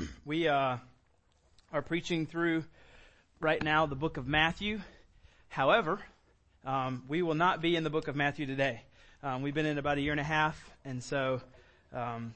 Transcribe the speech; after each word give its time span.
we 0.24 0.48
uh, 0.48 0.76
are 1.72 1.82
preaching 1.82 2.26
through 2.26 2.64
right 3.40 3.62
now 3.62 3.86
the 3.86 3.96
book 3.96 4.16
of 4.16 4.26
Matthew. 4.26 4.80
However, 5.48 6.00
um, 6.64 7.02
we 7.08 7.22
will 7.22 7.34
not 7.34 7.60
be 7.60 7.76
in 7.76 7.84
the 7.84 7.90
book 7.90 8.08
of 8.08 8.16
Matthew 8.16 8.46
today. 8.46 8.82
Um, 9.22 9.42
we've 9.42 9.54
been 9.54 9.66
in 9.66 9.78
about 9.78 9.98
a 9.98 10.00
year 10.00 10.12
and 10.12 10.20
a 10.20 10.24
half, 10.24 10.58
and 10.84 11.02
so 11.02 11.40
um, 11.92 12.34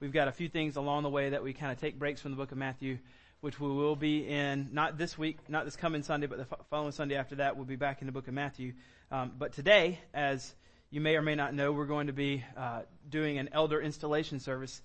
we've 0.00 0.12
got 0.12 0.28
a 0.28 0.32
few 0.32 0.48
things 0.48 0.76
along 0.76 1.02
the 1.02 1.10
way 1.10 1.30
that 1.30 1.42
we 1.42 1.52
kind 1.52 1.72
of 1.72 1.80
take 1.80 1.98
breaks 1.98 2.20
from 2.20 2.30
the 2.30 2.36
book 2.36 2.52
of 2.52 2.58
Matthew, 2.58 2.98
which 3.40 3.60
we 3.60 3.68
will 3.68 3.96
be 3.96 4.26
in 4.26 4.70
not 4.72 4.98
this 4.98 5.16
week, 5.16 5.38
not 5.48 5.64
this 5.64 5.76
coming 5.76 6.02
Sunday, 6.02 6.26
but 6.26 6.38
the 6.38 6.56
following 6.70 6.92
Sunday 6.92 7.16
after 7.16 7.36
that. 7.36 7.56
We'll 7.56 7.66
be 7.66 7.76
back 7.76 8.00
in 8.00 8.06
the 8.06 8.12
book 8.12 8.28
of 8.28 8.34
Matthew. 8.34 8.72
Um, 9.10 9.32
but 9.38 9.52
today, 9.52 10.00
as 10.12 10.54
you 10.90 11.00
may 11.00 11.16
or 11.16 11.22
may 11.22 11.34
not 11.34 11.54
know, 11.54 11.72
we're 11.72 11.86
going 11.86 12.08
to 12.08 12.12
be 12.12 12.44
uh, 12.56 12.82
doing 13.08 13.38
an 13.38 13.50
elder 13.52 13.80
installation 13.80 14.40
service 14.40 14.80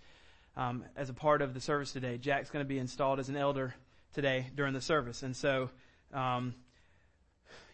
um, 0.57 0.83
as 0.95 1.09
a 1.09 1.13
part 1.13 1.41
of 1.41 1.53
the 1.53 1.61
service 1.61 1.91
today. 1.91 2.17
Jack's 2.17 2.49
going 2.49 2.65
to 2.65 2.69
be 2.69 2.79
installed 2.79 3.19
as 3.19 3.29
an 3.29 3.35
elder 3.35 3.73
today 4.13 4.47
during 4.55 4.73
the 4.73 4.81
service, 4.81 5.23
and 5.23 5.35
so 5.35 5.69
um, 6.13 6.53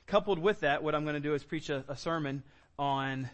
coupled 0.05 0.39
with 0.39 0.61
that, 0.61 0.83
what 0.83 0.95
I'm 0.95 1.03
going 1.03 1.15
to 1.15 1.19
do 1.19 1.33
is 1.33 1.43
preach 1.43 1.69
a, 1.69 1.83
a 1.87 1.97
sermon 1.97 2.43
on 2.79 3.29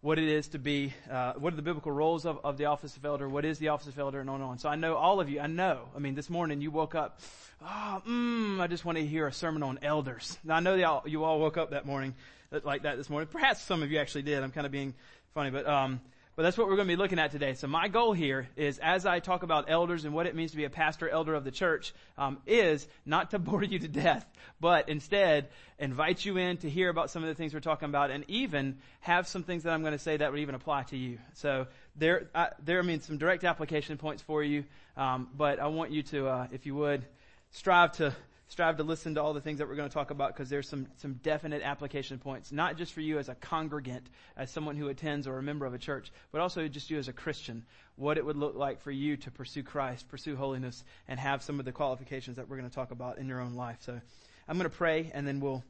what 0.00 0.18
it 0.18 0.28
is 0.28 0.48
to 0.48 0.58
be, 0.58 0.92
uh, 1.10 1.32
what 1.34 1.52
are 1.52 1.56
the 1.56 1.62
biblical 1.62 1.90
roles 1.90 2.24
of, 2.24 2.38
of 2.44 2.56
the 2.56 2.66
office 2.66 2.96
of 2.96 3.04
elder, 3.04 3.28
what 3.28 3.44
is 3.44 3.58
the 3.58 3.68
office 3.68 3.88
of 3.88 3.98
elder, 3.98 4.20
and 4.20 4.30
on 4.30 4.36
and 4.36 4.44
on. 4.44 4.58
So 4.58 4.68
I 4.68 4.76
know 4.76 4.94
all 4.94 5.20
of 5.20 5.28
you, 5.28 5.40
I 5.40 5.48
know, 5.48 5.88
I 5.94 5.98
mean, 5.98 6.14
this 6.14 6.30
morning 6.30 6.60
you 6.60 6.70
woke 6.70 6.94
up, 6.94 7.20
oh, 7.62 8.02
mm, 8.06 8.60
I 8.60 8.68
just 8.68 8.84
want 8.84 8.98
to 8.98 9.04
hear 9.04 9.26
a 9.26 9.32
sermon 9.32 9.62
on 9.62 9.80
elders. 9.82 10.38
Now 10.44 10.56
I 10.56 10.60
know 10.60 11.02
you 11.04 11.24
all 11.24 11.40
woke 11.40 11.56
up 11.56 11.70
that 11.70 11.84
morning 11.84 12.14
like 12.62 12.82
that 12.82 12.96
this 12.96 13.10
morning. 13.10 13.28
Perhaps 13.30 13.62
some 13.62 13.82
of 13.82 13.90
you 13.90 13.98
actually 13.98 14.22
did. 14.22 14.42
I'm 14.42 14.52
kind 14.52 14.66
of 14.66 14.72
being 14.72 14.94
funny, 15.34 15.50
but, 15.50 15.66
um, 15.66 16.00
but 16.38 16.44
that's 16.44 16.56
what 16.56 16.68
we're 16.68 16.76
going 16.76 16.86
to 16.86 16.92
be 16.92 16.96
looking 16.96 17.18
at 17.18 17.32
today. 17.32 17.54
So 17.54 17.66
my 17.66 17.88
goal 17.88 18.12
here 18.12 18.48
is, 18.54 18.78
as 18.78 19.04
I 19.04 19.18
talk 19.18 19.42
about 19.42 19.64
elders 19.66 20.04
and 20.04 20.14
what 20.14 20.28
it 20.28 20.36
means 20.36 20.52
to 20.52 20.56
be 20.56 20.62
a 20.62 20.70
pastor, 20.70 21.08
elder 21.08 21.34
of 21.34 21.42
the 21.42 21.50
church, 21.50 21.92
um, 22.16 22.38
is 22.46 22.86
not 23.04 23.32
to 23.32 23.38
bore 23.40 23.64
you 23.64 23.80
to 23.80 23.88
death, 23.88 24.24
but 24.60 24.88
instead 24.88 25.48
invite 25.80 26.24
you 26.24 26.36
in 26.36 26.56
to 26.58 26.70
hear 26.70 26.90
about 26.90 27.10
some 27.10 27.24
of 27.24 27.28
the 27.28 27.34
things 27.34 27.52
we're 27.52 27.58
talking 27.58 27.88
about, 27.88 28.12
and 28.12 28.24
even 28.28 28.78
have 29.00 29.26
some 29.26 29.42
things 29.42 29.64
that 29.64 29.72
I'm 29.72 29.80
going 29.80 29.94
to 29.94 29.98
say 29.98 30.16
that 30.16 30.30
would 30.30 30.38
even 30.38 30.54
apply 30.54 30.84
to 30.84 30.96
you. 30.96 31.18
So 31.34 31.66
there, 31.96 32.30
I, 32.32 32.50
there, 32.64 32.78
I 32.78 32.82
mean, 32.82 33.00
some 33.00 33.18
direct 33.18 33.42
application 33.42 33.96
points 33.96 34.22
for 34.22 34.40
you. 34.40 34.62
Um, 34.96 35.30
but 35.36 35.58
I 35.58 35.66
want 35.66 35.90
you 35.90 36.04
to, 36.04 36.28
uh, 36.28 36.46
if 36.52 36.66
you 36.66 36.76
would, 36.76 37.04
strive 37.50 37.90
to 37.96 38.14
strive 38.48 38.78
to 38.78 38.82
listen 38.82 39.14
to 39.14 39.22
all 39.22 39.34
the 39.34 39.40
things 39.40 39.58
that 39.58 39.68
we're 39.68 39.76
going 39.76 39.88
to 39.88 39.94
talk 39.94 40.10
about 40.10 40.34
because 40.34 40.48
there's 40.48 40.68
some, 40.68 40.86
some 40.96 41.14
definite 41.22 41.62
application 41.62 42.18
points, 42.18 42.50
not 42.50 42.76
just 42.76 42.92
for 42.92 43.02
you 43.02 43.18
as 43.18 43.28
a 43.28 43.34
congregant, 43.34 44.06
as 44.36 44.50
someone 44.50 44.76
who 44.76 44.88
attends 44.88 45.26
or 45.26 45.38
a 45.38 45.42
member 45.42 45.66
of 45.66 45.74
a 45.74 45.78
church, 45.78 46.10
but 46.32 46.40
also 46.40 46.66
just 46.66 46.90
you 46.90 46.98
as 46.98 47.08
a 47.08 47.12
Christian, 47.12 47.64
what 47.96 48.16
it 48.16 48.24
would 48.24 48.36
look 48.36 48.56
like 48.56 48.80
for 48.80 48.90
you 48.90 49.16
to 49.18 49.30
pursue 49.30 49.62
Christ, 49.62 50.08
pursue 50.08 50.34
holiness, 50.34 50.82
and 51.08 51.20
have 51.20 51.42
some 51.42 51.58
of 51.58 51.66
the 51.66 51.72
qualifications 51.72 52.36
that 52.36 52.48
we're 52.48 52.56
going 52.56 52.68
to 52.68 52.74
talk 52.74 52.90
about 52.90 53.18
in 53.18 53.28
your 53.28 53.40
own 53.40 53.54
life. 53.54 53.78
So 53.80 54.00
I'm 54.48 54.56
going 54.56 54.70
to 54.70 54.76
pray 54.76 55.10
and 55.12 55.28
then 55.28 55.40
we'll, 55.40 55.62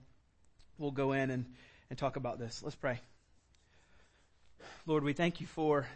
we'll 0.79 0.93
go 0.93 1.13
in 1.13 1.31
and, 1.31 1.47
and 1.91 1.99
talk 1.99 2.17
about 2.17 2.39
this. 2.39 2.63
Let's 2.63 2.77
pray. 2.77 3.01
Lord, 4.87 5.03
we 5.03 5.13
thank 5.15 5.41
you 5.41 5.47
for 5.47 5.87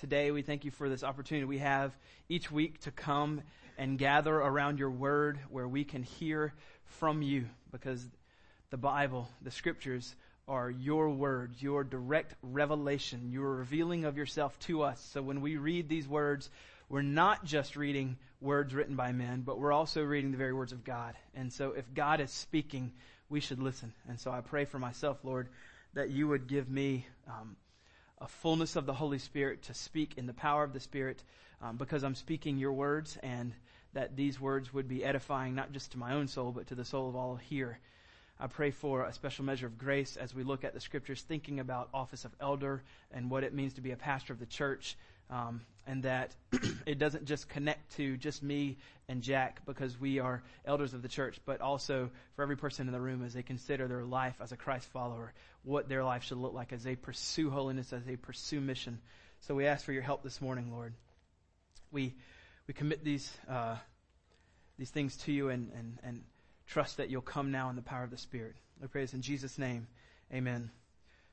today. 0.00 0.32
We 0.32 0.42
thank 0.42 0.64
you 0.64 0.72
for 0.72 0.88
this 0.88 1.04
opportunity 1.04 1.44
we 1.44 1.58
have 1.58 1.96
each 2.28 2.50
week 2.50 2.80
to 2.80 2.90
come 2.90 3.42
and 3.78 3.98
gather 3.98 4.34
around 4.34 4.78
your 4.78 4.90
word 4.90 5.38
where 5.50 5.68
we 5.68 5.84
can 5.84 6.02
hear 6.02 6.52
from 6.84 7.22
you 7.22 7.46
because 7.72 8.06
the 8.70 8.76
Bible, 8.76 9.28
the 9.42 9.50
scriptures 9.50 10.14
are 10.46 10.70
your 10.70 11.10
words, 11.10 11.62
your 11.62 11.84
direct 11.84 12.34
revelation, 12.42 13.30
your 13.30 13.54
revealing 13.54 14.04
of 14.04 14.16
yourself 14.16 14.58
to 14.60 14.82
us. 14.82 15.00
So 15.12 15.22
when 15.22 15.40
we 15.40 15.56
read 15.56 15.88
these 15.88 16.06
words, 16.06 16.50
we're 16.88 17.02
not 17.02 17.44
just 17.44 17.76
reading 17.76 18.16
words 18.40 18.74
written 18.74 18.94
by 18.94 19.12
men, 19.12 19.40
but 19.40 19.58
we're 19.58 19.72
also 19.72 20.02
reading 20.02 20.30
the 20.30 20.36
very 20.36 20.52
words 20.52 20.72
of 20.72 20.84
God. 20.84 21.14
And 21.34 21.52
so 21.52 21.72
if 21.72 21.92
God 21.94 22.20
is 22.20 22.30
speaking, 22.30 22.92
we 23.28 23.40
should 23.40 23.58
listen. 23.58 23.92
And 24.08 24.20
so 24.20 24.30
I 24.30 24.42
pray 24.42 24.66
for 24.66 24.78
myself, 24.78 25.18
Lord, 25.24 25.48
that 25.94 26.10
you 26.10 26.28
would 26.28 26.46
give 26.46 26.68
me 26.68 27.06
um, 27.26 27.56
a 28.18 28.28
fullness 28.28 28.76
of 28.76 28.86
the 28.86 28.92
Holy 28.92 29.18
Spirit 29.18 29.62
to 29.64 29.74
speak 29.74 30.14
in 30.16 30.26
the 30.26 30.34
power 30.34 30.62
of 30.62 30.72
the 30.72 30.80
Spirit 30.80 31.22
um, 31.64 31.76
because 31.76 32.04
I'm 32.04 32.14
speaking 32.14 32.58
your 32.58 32.72
words 32.72 33.18
and 33.22 33.52
that 33.94 34.16
these 34.16 34.40
words 34.40 34.74
would 34.74 34.88
be 34.88 35.04
edifying 35.04 35.54
not 35.54 35.72
just 35.72 35.92
to 35.92 35.98
my 35.98 36.12
own 36.12 36.28
soul, 36.28 36.52
but 36.52 36.66
to 36.68 36.74
the 36.74 36.84
soul 36.84 37.08
of 37.08 37.16
all 37.16 37.36
here. 37.36 37.78
I 38.38 38.48
pray 38.48 38.70
for 38.72 39.04
a 39.04 39.12
special 39.12 39.44
measure 39.44 39.66
of 39.66 39.78
grace 39.78 40.16
as 40.16 40.34
we 40.34 40.42
look 40.42 40.64
at 40.64 40.74
the 40.74 40.80
scriptures, 40.80 41.22
thinking 41.22 41.60
about 41.60 41.88
office 41.94 42.24
of 42.24 42.32
elder 42.40 42.82
and 43.12 43.30
what 43.30 43.44
it 43.44 43.54
means 43.54 43.74
to 43.74 43.80
be 43.80 43.92
a 43.92 43.96
pastor 43.96 44.32
of 44.32 44.40
the 44.40 44.46
church, 44.46 44.96
um, 45.30 45.62
and 45.86 46.02
that 46.02 46.34
it 46.86 46.98
doesn't 46.98 47.24
just 47.24 47.48
connect 47.48 47.96
to 47.96 48.16
just 48.16 48.42
me 48.42 48.76
and 49.08 49.22
Jack 49.22 49.64
because 49.64 49.98
we 49.98 50.18
are 50.18 50.42
elders 50.66 50.92
of 50.92 51.02
the 51.02 51.08
church, 51.08 51.38
but 51.46 51.60
also 51.60 52.10
for 52.34 52.42
every 52.42 52.56
person 52.56 52.88
in 52.88 52.92
the 52.92 53.00
room 53.00 53.24
as 53.24 53.32
they 53.32 53.42
consider 53.42 53.86
their 53.86 54.02
life 54.02 54.34
as 54.42 54.50
a 54.50 54.56
Christ 54.56 54.88
follower, 54.88 55.32
what 55.62 55.88
their 55.88 56.02
life 56.02 56.24
should 56.24 56.38
look 56.38 56.52
like 56.52 56.72
as 56.72 56.82
they 56.82 56.96
pursue 56.96 57.48
holiness, 57.48 57.92
as 57.92 58.04
they 58.04 58.16
pursue 58.16 58.60
mission. 58.60 58.98
So 59.42 59.54
we 59.54 59.66
ask 59.66 59.84
for 59.84 59.92
your 59.92 60.02
help 60.02 60.24
this 60.24 60.40
morning, 60.40 60.72
Lord. 60.72 60.92
We 61.94 62.12
we 62.66 62.74
commit 62.74 63.04
these 63.04 63.30
uh, 63.48 63.76
these 64.76 64.90
things 64.90 65.16
to 65.18 65.32
you 65.32 65.48
and, 65.48 65.70
and, 65.78 65.98
and 66.02 66.22
trust 66.66 66.96
that 66.96 67.08
you'll 67.08 67.22
come 67.22 67.52
now 67.52 67.70
in 67.70 67.76
the 67.76 67.82
power 67.82 68.02
of 68.02 68.10
the 68.10 68.18
Spirit. 68.18 68.56
We 68.82 68.88
pray 68.88 69.02
this 69.02 69.14
in 69.14 69.22
Jesus' 69.22 69.58
name. 69.58 69.86
Amen. 70.32 70.72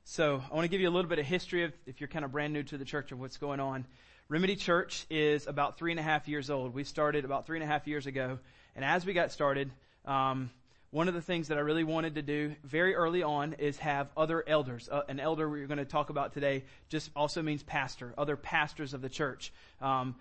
So 0.03 0.44
I 0.51 0.53
want 0.53 0.66
to 0.66 0.67
give 0.67 0.79
you 0.79 0.88
a 0.88 0.91
little 0.91 1.09
bit 1.09 1.17
of 1.17 1.25
history 1.25 1.63
of, 1.63 1.73
if 1.88 1.99
you're 1.99 2.07
kind 2.07 2.23
of 2.23 2.31
brand 2.31 2.53
new 2.53 2.61
to 2.61 2.77
the 2.77 2.85
church 2.85 3.11
of 3.11 3.19
what's 3.19 3.38
going 3.38 3.59
on. 3.59 3.85
Remedy 4.29 4.55
Church 4.55 5.07
is 5.09 5.47
about 5.47 5.79
three 5.79 5.89
and 5.89 5.99
a 5.99 6.03
half 6.03 6.27
years 6.27 6.51
old. 6.51 6.75
We 6.75 6.83
started 6.83 7.25
about 7.25 7.47
three 7.47 7.57
and 7.57 7.63
a 7.63 7.67
half 7.67 7.88
years 7.88 8.05
ago. 8.05 8.38
And 8.75 8.85
as 8.85 9.03
we 9.03 9.13
got 9.13 9.31
started, 9.31 9.72
um, 10.05 10.51
one 10.91 11.07
of 11.07 11.16
the 11.16 11.22
things 11.22 11.47
that 11.47 11.57
I 11.57 11.61
really 11.61 11.83
wanted 11.83 12.16
to 12.16 12.22
do 12.22 12.55
very 12.63 12.93
early 12.93 13.23
on 13.23 13.53
is 13.53 13.78
have 13.78 14.09
other 14.16 14.43
elders. 14.45 14.88
Uh, 14.91 15.01
an 15.09 15.19
elder 15.19 15.49
we're 15.49 15.66
going 15.66 15.79
to 15.79 15.85
talk 15.85 16.11
about 16.11 16.33
today 16.33 16.66
just 16.89 17.09
also 17.16 17.41
means 17.41 17.63
pastor, 17.63 18.13
other 18.16 18.35
pastors 18.35 18.93
of 18.93 19.01
the 19.01 19.09
church. 19.09 19.51
Um, 19.81 20.16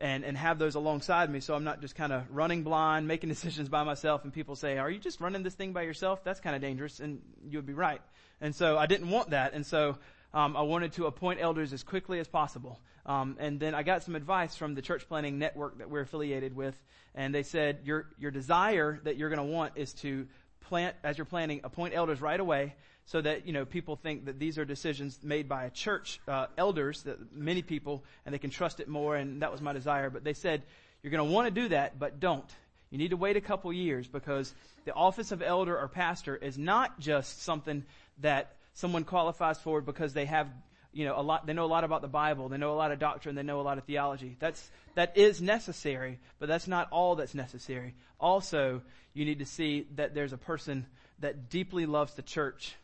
and, 0.00 0.24
and 0.24 0.36
have 0.36 0.58
those 0.58 0.74
alongside 0.74 1.30
me 1.30 1.40
so 1.40 1.54
I'm 1.54 1.64
not 1.64 1.80
just 1.80 1.94
kind 1.94 2.12
of 2.12 2.24
running 2.30 2.62
blind, 2.62 3.06
making 3.06 3.28
decisions 3.36 3.68
by 3.68 3.82
myself 3.84 4.24
and 4.24 4.32
people 4.32 4.56
say, 4.56 4.78
are 4.78 4.90
you 4.90 4.98
just 4.98 5.20
running 5.20 5.42
this 5.42 5.54
thing 5.54 5.72
by 5.72 5.82
yourself? 5.82 6.24
That's 6.24 6.40
kind 6.40 6.56
of 6.56 6.62
dangerous 6.62 7.00
and 7.00 7.20
you 7.48 7.58
would 7.58 7.66
be 7.66 7.74
right. 7.74 8.00
And 8.40 8.54
so 8.54 8.78
I 8.78 8.86
didn't 8.86 9.10
want 9.10 9.30
that. 9.30 9.52
And 9.52 9.66
so 9.66 9.98
um, 10.32 10.56
I 10.56 10.62
wanted 10.62 10.92
to 10.94 11.06
appoint 11.06 11.40
elders 11.40 11.72
as 11.72 11.82
quickly 11.82 12.20
as 12.20 12.28
possible. 12.28 12.80
Um, 13.06 13.36
and 13.40 13.58
then 13.58 13.74
I 13.74 13.82
got 13.82 14.02
some 14.02 14.14
advice 14.14 14.56
from 14.56 14.74
the 14.74 14.82
church 14.82 15.08
planting 15.08 15.38
network 15.38 15.78
that 15.78 15.90
we're 15.90 16.00
affiliated 16.00 16.54
with, 16.54 16.76
and 17.14 17.34
they 17.34 17.42
said 17.42 17.80
your 17.84 18.06
your 18.18 18.30
desire 18.30 19.00
that 19.04 19.16
you're 19.16 19.30
going 19.30 19.48
to 19.48 19.52
want 19.52 19.72
is 19.76 19.94
to 19.94 20.28
plant 20.60 20.94
as 21.02 21.18
you're 21.18 21.24
planning, 21.24 21.62
appoint 21.64 21.94
elders 21.94 22.20
right 22.20 22.38
away, 22.38 22.74
so 23.06 23.20
that 23.20 23.46
you 23.46 23.52
know 23.52 23.64
people 23.64 23.96
think 23.96 24.26
that 24.26 24.38
these 24.38 24.58
are 24.58 24.64
decisions 24.64 25.18
made 25.22 25.48
by 25.48 25.64
a 25.64 25.70
church 25.70 26.20
uh, 26.28 26.46
elders, 26.56 27.02
that 27.02 27.32
many 27.32 27.62
people, 27.62 28.04
and 28.24 28.34
they 28.34 28.38
can 28.38 28.50
trust 28.50 28.80
it 28.80 28.88
more. 28.88 29.16
And 29.16 29.42
that 29.42 29.52
was 29.52 29.60
my 29.60 29.72
desire. 29.72 30.10
But 30.10 30.24
they 30.24 30.34
said 30.34 30.62
you're 31.02 31.10
going 31.10 31.26
to 31.26 31.34
want 31.34 31.46
to 31.46 31.60
do 31.62 31.68
that, 31.68 31.98
but 31.98 32.20
don't. 32.20 32.48
You 32.90 32.98
need 32.98 33.10
to 33.10 33.16
wait 33.16 33.36
a 33.36 33.40
couple 33.40 33.72
years 33.72 34.06
because 34.06 34.52
the 34.84 34.92
office 34.92 35.32
of 35.32 35.42
elder 35.42 35.78
or 35.78 35.88
pastor 35.88 36.36
is 36.36 36.58
not 36.58 36.98
just 36.98 37.42
something 37.42 37.84
that 38.18 38.56
someone 38.74 39.04
qualifies 39.04 39.58
for 39.58 39.80
because 39.80 40.12
they 40.12 40.24
have 40.26 40.48
you 40.92 41.04
know 41.04 41.18
a 41.18 41.22
lot 41.22 41.46
they 41.46 41.52
know 41.52 41.64
a 41.64 41.66
lot 41.66 41.84
about 41.84 42.02
the 42.02 42.08
bible 42.08 42.48
they 42.48 42.56
know 42.56 42.72
a 42.72 42.74
lot 42.74 42.90
of 42.90 42.98
doctrine 42.98 43.34
they 43.34 43.42
know 43.42 43.60
a 43.60 43.62
lot 43.62 43.78
of 43.78 43.84
theology 43.84 44.36
that's 44.40 44.70
that 44.94 45.16
is 45.16 45.40
necessary 45.40 46.18
but 46.38 46.48
that's 46.48 46.66
not 46.66 46.88
all 46.90 47.14
that's 47.14 47.34
necessary 47.34 47.94
also 48.18 48.82
you 49.14 49.24
need 49.24 49.38
to 49.38 49.46
see 49.46 49.86
that 49.94 50.14
there's 50.14 50.32
a 50.32 50.38
person 50.38 50.84
that 51.20 51.48
deeply 51.48 51.86
loves 51.86 52.14
the 52.14 52.22
church 52.22 52.74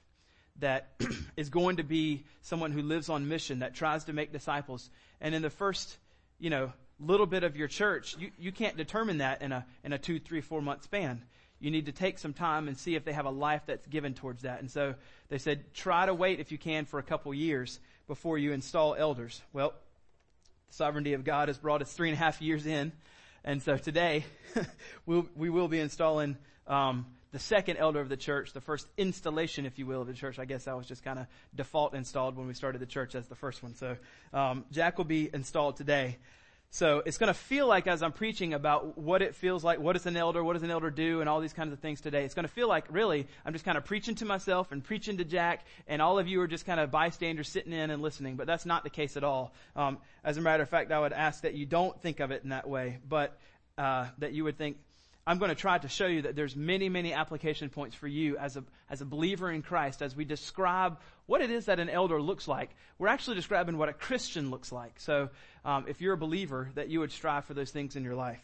that 0.60 0.88
is 1.36 1.48
going 1.48 1.76
to 1.76 1.82
be 1.84 2.24
someone 2.42 2.72
who 2.72 2.82
lives 2.82 3.08
on 3.08 3.28
mission, 3.28 3.60
that 3.60 3.74
tries 3.74 4.04
to 4.04 4.12
make 4.12 4.32
disciples. 4.32 4.88
And 5.20 5.34
in 5.34 5.42
the 5.42 5.50
first, 5.50 5.96
you 6.38 6.50
know, 6.50 6.72
little 6.98 7.26
bit 7.26 7.44
of 7.44 7.56
your 7.56 7.68
church, 7.68 8.16
you, 8.18 8.30
you 8.38 8.52
can't 8.52 8.76
determine 8.76 9.18
that 9.18 9.42
in 9.42 9.53
a, 9.53 9.66
in 9.84 9.92
a 9.92 9.98
two, 9.98 10.18
three, 10.18 10.41
four 10.41 10.62
month 10.62 10.84
span. 10.84 11.22
You 11.58 11.70
need 11.70 11.86
to 11.86 11.92
take 11.92 12.18
some 12.18 12.32
time 12.32 12.68
and 12.68 12.76
see 12.76 12.94
if 12.97 13.04
they 13.04 13.12
have 13.12 13.24
a 13.24 13.30
life 13.30 13.62
that's 13.66 13.86
given 13.86 14.14
towards 14.14 14.42
that. 14.42 14.60
And 14.60 14.70
so 14.70 14.94
they 15.28 15.38
said, 15.38 15.72
try 15.72 16.04
to 16.06 16.12
wait 16.12 16.38
if 16.38 16.53
you 16.53 16.59
can 16.59 16.84
for 16.84 16.98
a 16.98 17.02
couple 17.02 17.32
years 17.32 17.80
before 18.06 18.36
you 18.36 18.52
install 18.52 18.94
elders. 18.94 19.41
Well, 19.52 19.72
the 20.68 20.74
sovereignty 20.74 21.14
of 21.14 21.24
God 21.24 21.48
has 21.48 21.56
brought 21.56 21.80
us 21.80 21.92
three 21.92 22.10
and 22.10 22.14
a 22.14 22.18
half 22.18 22.42
years 22.42 22.66
in. 22.66 22.92
And 23.42 23.62
so 23.62 23.76
today, 23.78 24.24
we'll, 25.06 25.26
we 25.34 25.48
will 25.48 25.68
be 25.68 25.80
installing 25.80 26.36
um, 26.66 27.06
the 27.36 27.41
second 27.42 27.77
elder 27.77 28.00
of 28.00 28.09
the 28.09 28.16
church, 28.16 28.54
the 28.54 28.62
first 28.62 28.88
installation, 28.97 29.66
if 29.66 29.78
you 29.78 29.84
will, 29.84 30.00
of 30.00 30.06
the 30.06 30.15
church. 30.15 30.38
I 30.38 30.47
guess 30.47 30.65
that 30.65 30.74
was 30.74 30.86
just 30.86 31.04
kind 31.04 31.18
of 31.18 31.27
default 31.54 31.92
installed 31.92 32.34
when 32.34 32.47
we 32.47 32.54
started 32.54 32.80
the 32.80 32.86
church 32.86 33.15
as 33.15 33.28
the 33.28 33.34
first 33.34 33.62
one. 33.62 33.74
So 33.74 33.98
um, 34.33 34.65
Jack 34.72 34.97
will 34.97 35.04
be 35.04 35.28
installed 35.34 35.77
today. 35.77 36.16
So 36.71 37.03
it's 37.04 37.18
going 37.18 37.28
to 37.28 37.38
feel 37.38 37.66
like 37.66 37.86
as 37.86 38.03
I'm 38.03 38.12
preaching 38.12 38.54
about 38.54 38.97
what 38.97 39.21
it 39.21 39.34
feels 39.34 39.62
like, 39.62 39.80
what 39.80 39.97
is 39.97 40.06
an 40.06 40.16
elder, 40.16 40.42
what 40.42 40.54
does 40.54 40.62
an 40.62 40.71
elder 40.71 40.88
do, 40.88 41.21
and 41.21 41.28
all 41.28 41.42
these 41.42 41.53
kinds 41.53 41.74
of 41.74 41.78
things 41.78 42.00
today, 42.00 42.24
it's 42.24 42.33
going 42.33 42.47
to 42.47 42.53
feel 42.53 42.68
like 42.68 42.86
really 42.88 43.27
I'm 43.44 43.53
just 43.53 43.66
kind 43.66 43.77
of 43.77 43.84
preaching 43.84 44.15
to 44.15 44.24
myself 44.24 44.72
and 44.72 44.83
preaching 44.83 45.18
to 45.18 45.24
Jack, 45.24 45.66
and 45.86 46.00
all 46.00 46.18
of 46.18 46.27
you 46.27 46.41
are 46.41 46.48
just 46.48 46.65
kind 46.65 46.80
of 46.80 46.91
bystanders 46.91 47.50
sitting 47.50 47.74
in 47.74 47.91
and 47.91 48.00
listening. 48.00 48.36
But 48.36 48.47
that's 48.47 48.65
not 48.65 48.83
the 48.83 48.88
case 48.88 49.18
at 49.18 49.24
all. 49.24 49.53
Um, 49.74 49.98
as 50.24 50.38
a 50.38 50.41
matter 50.41 50.62
of 50.62 50.71
fact, 50.71 50.91
I 50.91 50.98
would 50.98 51.12
ask 51.12 51.42
that 51.42 51.53
you 51.53 51.66
don't 51.66 52.00
think 52.00 52.21
of 52.21 52.30
it 52.30 52.44
in 52.44 52.48
that 52.48 52.66
way, 52.66 52.97
but 53.06 53.38
uh, 53.77 54.06
that 54.21 54.33
you 54.33 54.42
would 54.44 54.56
think, 54.56 54.78
I'm 55.26 55.38
going 55.38 55.48
to 55.48 55.56
try 55.56 55.76
to 55.76 55.88
show 55.88 56.06
you 56.06 56.22
that 56.22 56.36
there's 56.36 56.54
many, 56.54 56.88
many 56.88 57.12
application 57.12 57.68
points 57.68 57.96
for 57.96 58.06
you 58.06 58.38
as 58.38 58.56
a, 58.56 58.64
as 58.88 59.00
a 59.00 59.04
believer 59.04 59.50
in 59.50 59.62
Christ 59.62 60.00
as 60.00 60.14
we 60.14 60.24
describe 60.24 60.98
what 61.26 61.40
it 61.40 61.50
is 61.50 61.66
that 61.66 61.80
an 61.80 61.88
elder 61.88 62.22
looks 62.22 62.46
like. 62.46 62.70
We're 62.98 63.08
actually 63.08 63.34
describing 63.34 63.76
what 63.76 63.88
a 63.88 63.92
Christian 63.92 64.50
looks 64.50 64.70
like. 64.70 65.00
So, 65.00 65.30
um, 65.64 65.86
if 65.88 66.00
you're 66.00 66.14
a 66.14 66.18
believer, 66.18 66.70
that 66.76 66.88
you 66.88 67.00
would 67.00 67.10
strive 67.10 67.44
for 67.44 67.54
those 67.54 67.72
things 67.72 67.96
in 67.96 68.04
your 68.04 68.14
life. 68.14 68.40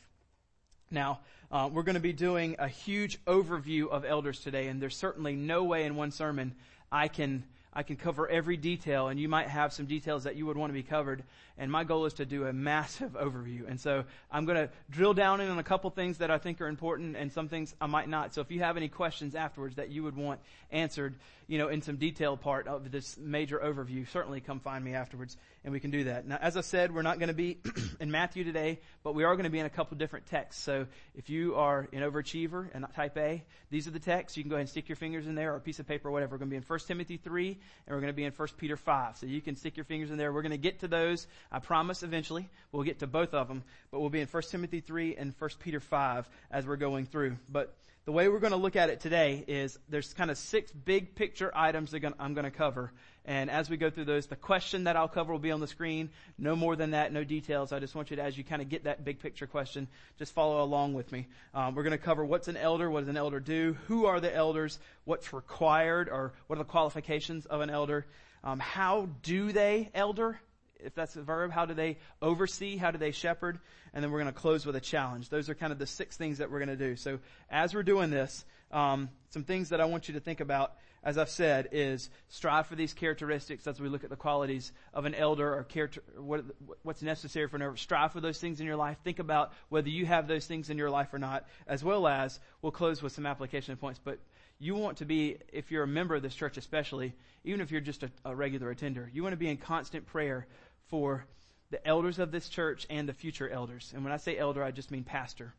Now, 0.91 1.21
uh, 1.53 1.71
we're 1.73 1.85
going 1.85 1.95
to 1.95 2.01
be 2.01 2.13
doing 2.13 2.57
a 2.59 2.67
huge 2.67 3.25
overview 3.27 3.89
of 3.89 4.05
elders 4.05 4.41
today, 4.41 4.67
and 4.67 4.83
there's 4.83 4.97
certainly 4.97 5.37
no 5.37 5.63
way 5.63 5.85
in 5.85 5.95
one 5.95 6.11
sermon 6.11 6.55
I 6.91 7.07
can 7.07 7.45
I 7.75 7.83
can 7.83 7.97
cover 7.97 8.29
every 8.29 8.57
detail, 8.57 9.09
and 9.09 9.19
you 9.19 9.29
might 9.29 9.49
have 9.49 9.73
some 9.73 9.87
details 9.87 10.25
that 10.25 10.37
you 10.37 10.45
would 10.47 10.57
want 10.57 10.71
to 10.71 10.75
be 10.75 10.83
covered. 10.83 11.25
And 11.57 11.71
my 11.71 11.85
goal 11.85 12.07
is 12.07 12.15
to 12.15 12.27
do 12.27 12.47
a 12.47 12.53
massive 12.53 13.13
overview. 13.15 13.69
And 13.69 13.81
so 13.81 14.05
I'm 14.31 14.45
going 14.45 14.59
to 14.59 14.71
drill 14.91 15.15
down 15.15 15.41
in 15.41 15.49
on 15.49 15.59
a 15.59 15.63
couple 15.63 15.89
things 15.91 16.19
that 16.19 16.31
I 16.31 16.39
think 16.39 16.61
are 16.61 16.69
important, 16.69 17.17
and 17.17 17.33
some 17.33 17.49
things 17.49 17.75
I 17.81 17.87
might 17.87 18.09
not. 18.09 18.35
So 18.35 18.41
if 18.43 18.51
you 18.51 18.61
have 18.61 18.77
any 18.77 18.89
questions 18.89 19.35
afterwards 19.35 19.77
that 19.77 19.89
you 19.91 20.03
would 20.03 20.17
want 20.17 20.41
answered, 20.71 21.15
you 21.49 21.59
know, 21.59 21.69
in 21.69 21.83
some 21.83 21.97
detail 21.97 22.37
part 22.37 22.67
of 22.69 22.91
this 22.91 23.17
major 23.19 23.59
overview, 23.59 24.09
certainly 24.09 24.41
come 24.41 24.61
find 24.61 24.85
me 24.85 24.95
afterwards, 24.95 25.37
and 25.65 25.73
we 25.73 25.81
can 25.81 25.91
do 25.91 26.05
that. 26.05 26.27
Now, 26.27 26.39
as 26.41 26.57
I 26.57 26.61
said, 26.61 26.95
we're 26.95 27.03
not 27.03 27.19
going 27.19 27.29
to 27.29 27.35
be 27.35 27.59
in 28.01 28.11
Matthew 28.11 28.45
today, 28.45 28.81
but 29.03 29.15
we 29.15 29.25
are 29.25 29.35
going 29.35 29.45
to 29.45 29.51
be 29.51 29.59
in 29.59 29.67
a 29.67 29.71
couple 29.71 29.97
different 29.97 30.27
texts. 30.27 30.63
So 30.63 30.87
if 31.15 31.31
you 31.31 31.57
are 31.57 31.89
an 31.93 32.01
overachiever 32.01 32.69
and 32.73 32.83
not 32.83 32.95
type 32.95 33.17
A, 33.17 33.43
these 33.71 33.87
are 33.87 33.91
the 33.91 33.99
texts. 33.99 34.37
You 34.37 34.45
can 34.45 34.51
go 34.51 34.57
ahead 34.57 34.63
and 34.63 34.71
stick 34.71 34.89
your 34.89 34.97
fingers 34.97 35.27
in 35.27 35.35
there 35.35 35.53
or 35.53 35.57
a 35.57 35.61
piece 35.61 35.79
of 35.79 35.87
paper 35.87 36.09
or 36.09 36.13
whatever. 36.13 36.35
We're 36.35 36.39
going 36.39 36.51
to 36.51 36.55
be 36.55 36.57
in 36.57 36.63
1 36.63 36.79
Timothy 36.87 37.17
3 37.17 37.59
and 37.87 37.95
we're 37.95 38.01
going 38.01 38.13
to 38.13 38.17
be 38.17 38.25
in 38.25 38.33
1 38.33 38.49
Peter 38.57 38.77
5. 38.77 39.17
So 39.17 39.27
you 39.27 39.41
can 39.41 39.57
stick 39.57 39.77
your 39.77 39.85
fingers 39.85 40.11
in 40.11 40.17
there. 40.17 40.33
We're 40.33 40.43
going 40.43 40.53
to 40.53 40.59
get 40.59 40.81
to 40.81 40.89
those. 40.89 41.27
I 41.51 41.59
promise 41.59 42.03
eventually. 42.03 42.49
We'll 42.71 42.85
get 42.85 43.01
to 43.01 43.07
both 43.07 43.35
of 43.35 43.49
them, 43.49 43.63
but 43.91 44.01
we'll 44.01 44.11
be 44.11 44.21
in 44.21 44.29
1 44.29 44.43
Timothy 44.51 44.81
3 44.81 45.17
and 45.17 45.35
1 45.39 45.51
Peter 45.59 45.81
5 45.81 46.29
as 46.51 46.67
we're 46.67 46.77
going 46.77 47.07
through. 47.07 47.37
But 47.49 47.75
the 48.05 48.13
way 48.13 48.29
we're 48.29 48.41
going 48.41 48.53
to 48.53 48.57
look 48.57 48.75
at 48.75 48.91
it 48.91 49.01
today 49.01 49.45
is 49.47 49.79
there's 49.89 50.13
kind 50.15 50.31
of 50.31 50.37
six 50.37 50.73
big 50.73 51.15
picture 51.15 51.53
items 51.55 51.93
that 51.93 52.05
I'm 52.19 52.35
going 52.35 52.45
to 52.45 52.51
cover. 52.51 52.93
And 53.25 53.51
as 53.51 53.71
we 53.71 53.77
go 53.77 53.89
through 53.89 54.07
those, 54.07 54.27
the 54.27 54.37
question 54.37 54.85
that 54.85 54.97
I'll 54.97 55.09
cover 55.09 55.33
will 55.33 55.39
be 55.39 55.53
on 55.53 55.61
the 55.61 55.69
screen. 55.69 56.11
No 56.39 56.57
more 56.57 56.75
than 56.75 56.91
that, 56.91 57.13
no 57.13 57.23
details. 57.23 57.73
I 57.73 57.79
just 57.79 57.95
want 57.95 58.11
you 58.11 58.17
to, 58.17 58.23
as 58.23 58.37
you 58.37 58.43
kind 58.43 58.61
of 58.61 58.69
get 58.69 58.85
that 58.85 59.05
big 59.05 59.21
picture 59.21 59.47
question, 59.47 59.87
just 60.19 60.33
follow 60.33 60.63
along 60.63 60.95
with 60.95 61.13
me. 61.13 61.29
Um, 61.55 61.75
we're 61.75 61.85
going 61.85 61.93
to 61.93 61.99
cover 61.99 62.25
what's 62.25 62.49
an 62.49 62.57
elder, 62.57 62.91
what 62.91 63.01
does 63.01 63.09
an 63.09 63.17
elder 63.17 63.39
do, 63.39 63.77
who 63.87 64.07
are 64.07 64.19
the 64.19 64.35
elders, 64.35 64.79
what's 65.05 65.33
required, 65.33 66.09
or 66.09 66.33
what 66.49 66.57
are 66.57 66.65
the 66.65 66.69
qualifications 66.69 67.47
of 67.47 67.61
an 67.61 67.71
elder, 67.71 68.07
um, 68.45 68.59
how 68.59 69.09
do 69.23 69.53
they 69.53 69.91
elder, 69.95 70.41
if 70.81 70.95
that's 70.95 71.15
a 71.15 71.23
verb, 71.23 71.53
how 71.53 71.65
do 71.65 71.75
they 71.75 71.99
oversee? 72.21 72.77
How 72.77 72.91
do 72.91 72.99
they 72.99 73.13
shepherd? 73.13 73.61
And 73.95 74.03
then 74.03 74.11
we're 74.11 74.21
going 74.21 74.33
to 74.33 74.41
close 74.41 74.67
with 74.67 74.75
a 74.75 74.81
challenge. 74.81 75.29
Those 75.29 75.49
are 75.49 75.55
kind 75.55 75.73
of 75.73 75.79
the 75.79 75.87
six 75.87 76.17
things 76.17 76.39
that 76.39 76.51
we're 76.51 76.59
going 76.59 76.77
to 76.77 76.89
do. 76.89 76.97
So 76.97 77.21
as 77.51 77.73
we're 77.73 77.85
doing 77.85 78.11
this, 78.11 78.45
um, 78.73 79.11
some 79.31 79.45
things 79.45 79.69
that 79.69 79.81
I 79.81 79.85
want 79.85 80.09
you 80.09 80.15
to 80.15 80.21
think 80.21 80.41
about, 80.41 80.75
as 81.05 81.19
I've 81.19 81.31
said, 81.31 81.69
is 81.73 82.11
strive 82.29 82.67
for 82.67 82.77
these 82.77 82.93
characteristics 82.95 83.67
as 83.67 83.81
we 83.81 83.89
look 83.89 84.05
at 84.05 84.11
the 84.11 84.17
qualities 84.17 84.73
of 84.95 85.05
an 85.05 85.15
elder 85.15 85.53
or 85.53 85.65
character, 85.65 86.03
what, 86.17 86.45
what's 86.83 87.03
necessary 87.03 87.49
for 87.49 87.57
an 87.57 87.63
elder. 87.63 87.77
Strive 87.77 88.13
for 88.13 88.21
those 88.21 88.39
things 88.39 88.61
in 88.61 88.67
your 88.67 88.77
life. 88.77 88.99
Think 89.03 89.19
about 89.19 89.53
whether 89.69 89.89
you 89.89 90.07
have 90.07 90.29
those 90.29 90.47
things 90.47 90.71
in 90.71 90.79
your 90.79 90.91
life 90.91 91.13
or 91.13 91.19
not, 91.19 91.47
as 91.67 91.83
well 91.83 92.07
as 92.07 92.39
we'll 92.61 92.73
close 92.73 93.03
with 93.03 93.13
some 93.13 93.27
application 93.27 93.77
points. 93.77 94.01
But 94.03 94.21
you 94.61 94.77
want 94.77 94.99
to 94.99 95.05
be, 95.05 95.39
if 95.53 95.73
you're 95.73 95.83
a 95.83 95.89
member 95.89 96.15
of 96.15 96.23
this 96.23 96.37
church 96.37 96.57
especially, 96.57 97.15
even 97.43 97.61
if 97.61 97.73
you're 97.73 97.81
just 97.81 98.05
a, 98.05 98.11
a 98.25 98.35
regular 98.35 98.71
attender, 98.71 99.11
you 99.13 99.25
want 99.25 99.33
to 99.33 99.39
be 99.39 99.49
in 99.49 99.57
constant 99.57 100.07
prayer 100.07 100.47
for 100.87 101.27
the 101.71 101.85
elders 101.85 102.21
of 102.21 102.31
this 102.31 102.49
church 102.49 102.87
and 102.89 103.09
the 103.09 103.13
future 103.13 103.49
elders. 103.49 103.91
And 103.93 104.05
when 104.05 104.13
I 104.13 104.19
say 104.19 104.39
elder, 104.39 104.63
I 104.63 104.71
just 104.71 104.93
mean 104.93 105.03
pastor. 105.03 105.53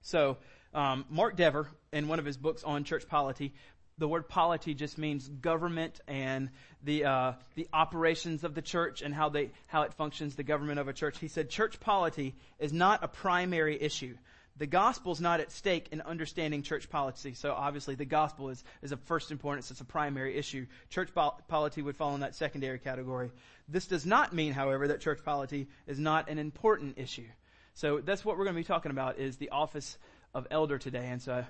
So, 0.00 0.38
um, 0.74 1.04
Mark 1.10 1.36
Dever, 1.36 1.68
in 1.92 2.08
one 2.08 2.18
of 2.18 2.24
his 2.24 2.36
books 2.36 2.64
on 2.64 2.84
church 2.84 3.06
polity, 3.08 3.54
the 3.98 4.08
word 4.08 4.28
polity 4.28 4.74
just 4.74 4.96
means 4.98 5.28
government 5.28 6.00
and 6.06 6.50
the 6.84 7.04
uh, 7.04 7.32
the 7.54 7.68
operations 7.72 8.44
of 8.44 8.54
the 8.54 8.62
church 8.62 9.02
and 9.02 9.14
how 9.14 9.28
they 9.28 9.50
how 9.66 9.82
it 9.82 9.92
functions, 9.94 10.34
the 10.34 10.42
government 10.44 10.78
of 10.78 10.88
a 10.88 10.92
church. 10.92 11.18
He 11.18 11.28
said 11.28 11.50
church 11.50 11.80
polity 11.80 12.34
is 12.58 12.72
not 12.72 13.02
a 13.02 13.08
primary 13.08 13.80
issue 13.80 14.14
the 14.58 14.66
gospel 14.66 15.12
is 15.12 15.20
not 15.20 15.40
at 15.40 15.52
stake 15.52 15.88
in 15.92 16.00
understanding 16.00 16.62
church 16.62 16.90
polity. 16.90 17.34
So 17.34 17.52
obviously 17.52 17.94
the 17.94 18.04
gospel 18.04 18.50
is, 18.50 18.62
is 18.82 18.92
of 18.92 19.00
first 19.02 19.30
importance. 19.30 19.70
It's 19.70 19.80
a 19.80 19.84
primary 19.84 20.36
issue. 20.36 20.66
Church 20.90 21.10
polity 21.48 21.80
would 21.80 21.96
fall 21.96 22.14
in 22.14 22.20
that 22.20 22.34
secondary 22.34 22.78
category. 22.78 23.30
This 23.68 23.86
does 23.86 24.04
not 24.04 24.32
mean, 24.32 24.52
however, 24.52 24.88
that 24.88 25.00
church 25.00 25.20
polity 25.24 25.68
is 25.86 25.98
not 25.98 26.28
an 26.28 26.38
important 26.38 26.98
issue. 26.98 27.26
So 27.74 28.00
that's 28.00 28.24
what 28.24 28.36
we're 28.36 28.44
going 28.44 28.56
to 28.56 28.60
be 28.60 28.64
talking 28.64 28.90
about 28.90 29.18
is 29.18 29.36
the 29.36 29.50
office 29.50 29.96
of 30.34 30.48
elder 30.50 30.78
today. 30.78 31.06
And 31.06 31.22
so, 31.22 31.44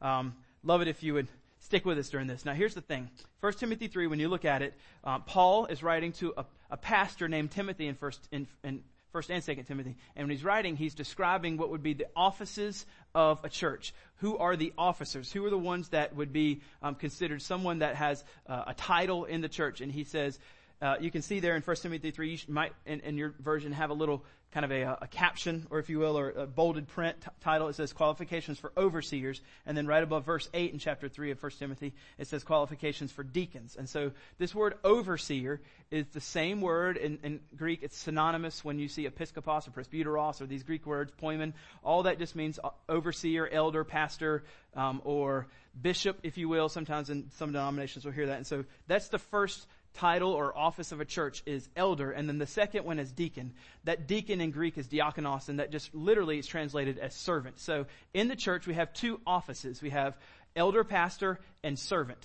um, 0.00 0.34
love 0.62 0.82
it 0.82 0.88
if 0.88 1.02
you 1.02 1.14
would 1.14 1.28
stick 1.62 1.84
with 1.84 1.98
us 1.98 2.10
during 2.10 2.26
this. 2.26 2.44
Now 2.44 2.52
here's 2.52 2.74
the 2.74 2.80
thing. 2.80 3.08
1 3.40 3.52
Timothy 3.54 3.88
3, 3.88 4.06
when 4.06 4.20
you 4.20 4.28
look 4.28 4.44
at 4.44 4.62
it, 4.62 4.74
uh, 5.02 5.20
Paul 5.20 5.66
is 5.66 5.82
writing 5.82 6.12
to 6.12 6.34
a, 6.36 6.44
a 6.70 6.76
pastor 6.76 7.28
named 7.28 7.50
Timothy 7.50 7.86
in 7.86 7.94
first, 7.94 8.20
in, 8.30 8.46
in 8.62 8.82
and 9.28 9.44
Second 9.44 9.64
Timothy. 9.64 9.96
And 10.16 10.26
when 10.26 10.30
he's 10.34 10.44
writing, 10.44 10.74
he's 10.74 10.94
describing 10.94 11.58
what 11.58 11.70
would 11.70 11.82
be 11.82 11.92
the 11.92 12.06
offices 12.16 12.86
of 13.14 13.44
a 13.44 13.48
church. 13.50 13.92
Who 14.16 14.38
are 14.38 14.56
the 14.56 14.72
officers? 14.78 15.30
Who 15.30 15.44
are 15.44 15.50
the 15.50 15.58
ones 15.58 15.90
that 15.90 16.16
would 16.16 16.32
be 16.32 16.62
um, 16.82 16.94
considered 16.94 17.42
someone 17.42 17.80
that 17.80 17.96
has 17.96 18.24
uh, 18.46 18.64
a 18.68 18.74
title 18.74 19.26
in 19.26 19.42
the 19.42 19.50
church? 19.50 19.82
And 19.82 19.92
he 19.92 20.04
says, 20.04 20.38
uh, 20.82 20.96
you 21.00 21.12
can 21.12 21.22
see 21.22 21.38
there 21.38 21.54
in 21.54 21.62
1 21.62 21.76
Timothy 21.76 22.10
3, 22.10 22.30
you 22.32 22.38
might, 22.48 22.72
in, 22.84 23.00
in, 23.00 23.16
your 23.16 23.34
version, 23.38 23.70
have 23.70 23.90
a 23.90 23.94
little 23.94 24.24
kind 24.50 24.64
of 24.64 24.72
a, 24.72 24.98
a, 25.00 25.06
caption, 25.06 25.64
or 25.70 25.78
if 25.78 25.88
you 25.88 26.00
will, 26.00 26.18
or 26.18 26.30
a 26.30 26.44
bolded 26.44 26.88
print 26.88 27.20
t- 27.20 27.28
title. 27.40 27.68
It 27.68 27.74
says 27.74 27.92
qualifications 27.92 28.58
for 28.58 28.72
overseers. 28.76 29.40
And 29.64 29.76
then 29.76 29.86
right 29.86 30.02
above 30.02 30.24
verse 30.24 30.48
8 30.52 30.72
in 30.72 30.80
chapter 30.80 31.08
3 31.08 31.30
of 31.30 31.40
1 31.40 31.52
Timothy, 31.58 31.94
it 32.18 32.26
says 32.26 32.42
qualifications 32.42 33.12
for 33.12 33.22
deacons. 33.22 33.76
And 33.78 33.88
so 33.88 34.10
this 34.38 34.56
word 34.56 34.74
overseer 34.82 35.60
is 35.92 36.06
the 36.08 36.20
same 36.20 36.60
word 36.60 36.96
in, 36.96 37.20
in 37.22 37.40
Greek. 37.56 37.84
It's 37.84 37.96
synonymous 37.96 38.64
when 38.64 38.80
you 38.80 38.88
see 38.88 39.08
episkopos 39.08 39.68
or 39.68 39.70
presbyteros 39.70 40.40
or 40.40 40.46
these 40.46 40.64
Greek 40.64 40.84
words, 40.84 41.12
poimen. 41.22 41.52
All 41.84 42.02
that 42.02 42.18
just 42.18 42.34
means 42.34 42.58
overseer, 42.88 43.46
elder, 43.46 43.84
pastor, 43.84 44.42
um, 44.74 45.00
or 45.04 45.46
bishop, 45.80 46.18
if 46.24 46.36
you 46.38 46.48
will. 46.48 46.68
Sometimes 46.68 47.08
in 47.08 47.30
some 47.36 47.52
denominations 47.52 48.04
we'll 48.04 48.14
hear 48.14 48.26
that. 48.26 48.38
And 48.38 48.46
so 48.46 48.64
that's 48.88 49.08
the 49.08 49.20
first 49.20 49.64
title 49.94 50.32
or 50.32 50.56
office 50.56 50.92
of 50.92 51.00
a 51.00 51.04
church 51.04 51.42
is 51.46 51.68
elder, 51.76 52.10
and 52.10 52.28
then 52.28 52.38
the 52.38 52.46
second 52.46 52.84
one 52.84 52.98
is 52.98 53.12
deacon. 53.12 53.52
That 53.84 54.06
deacon 54.06 54.40
in 54.40 54.50
Greek 54.50 54.78
is 54.78 54.88
diakonos, 54.88 55.48
and 55.48 55.58
that 55.58 55.70
just 55.70 55.94
literally 55.94 56.38
is 56.38 56.46
translated 56.46 56.98
as 56.98 57.14
servant. 57.14 57.60
So 57.60 57.86
in 58.14 58.28
the 58.28 58.36
church, 58.36 58.66
we 58.66 58.74
have 58.74 58.92
two 58.92 59.20
offices. 59.26 59.82
We 59.82 59.90
have 59.90 60.16
elder, 60.56 60.84
pastor, 60.84 61.40
and 61.62 61.78
servant. 61.78 62.20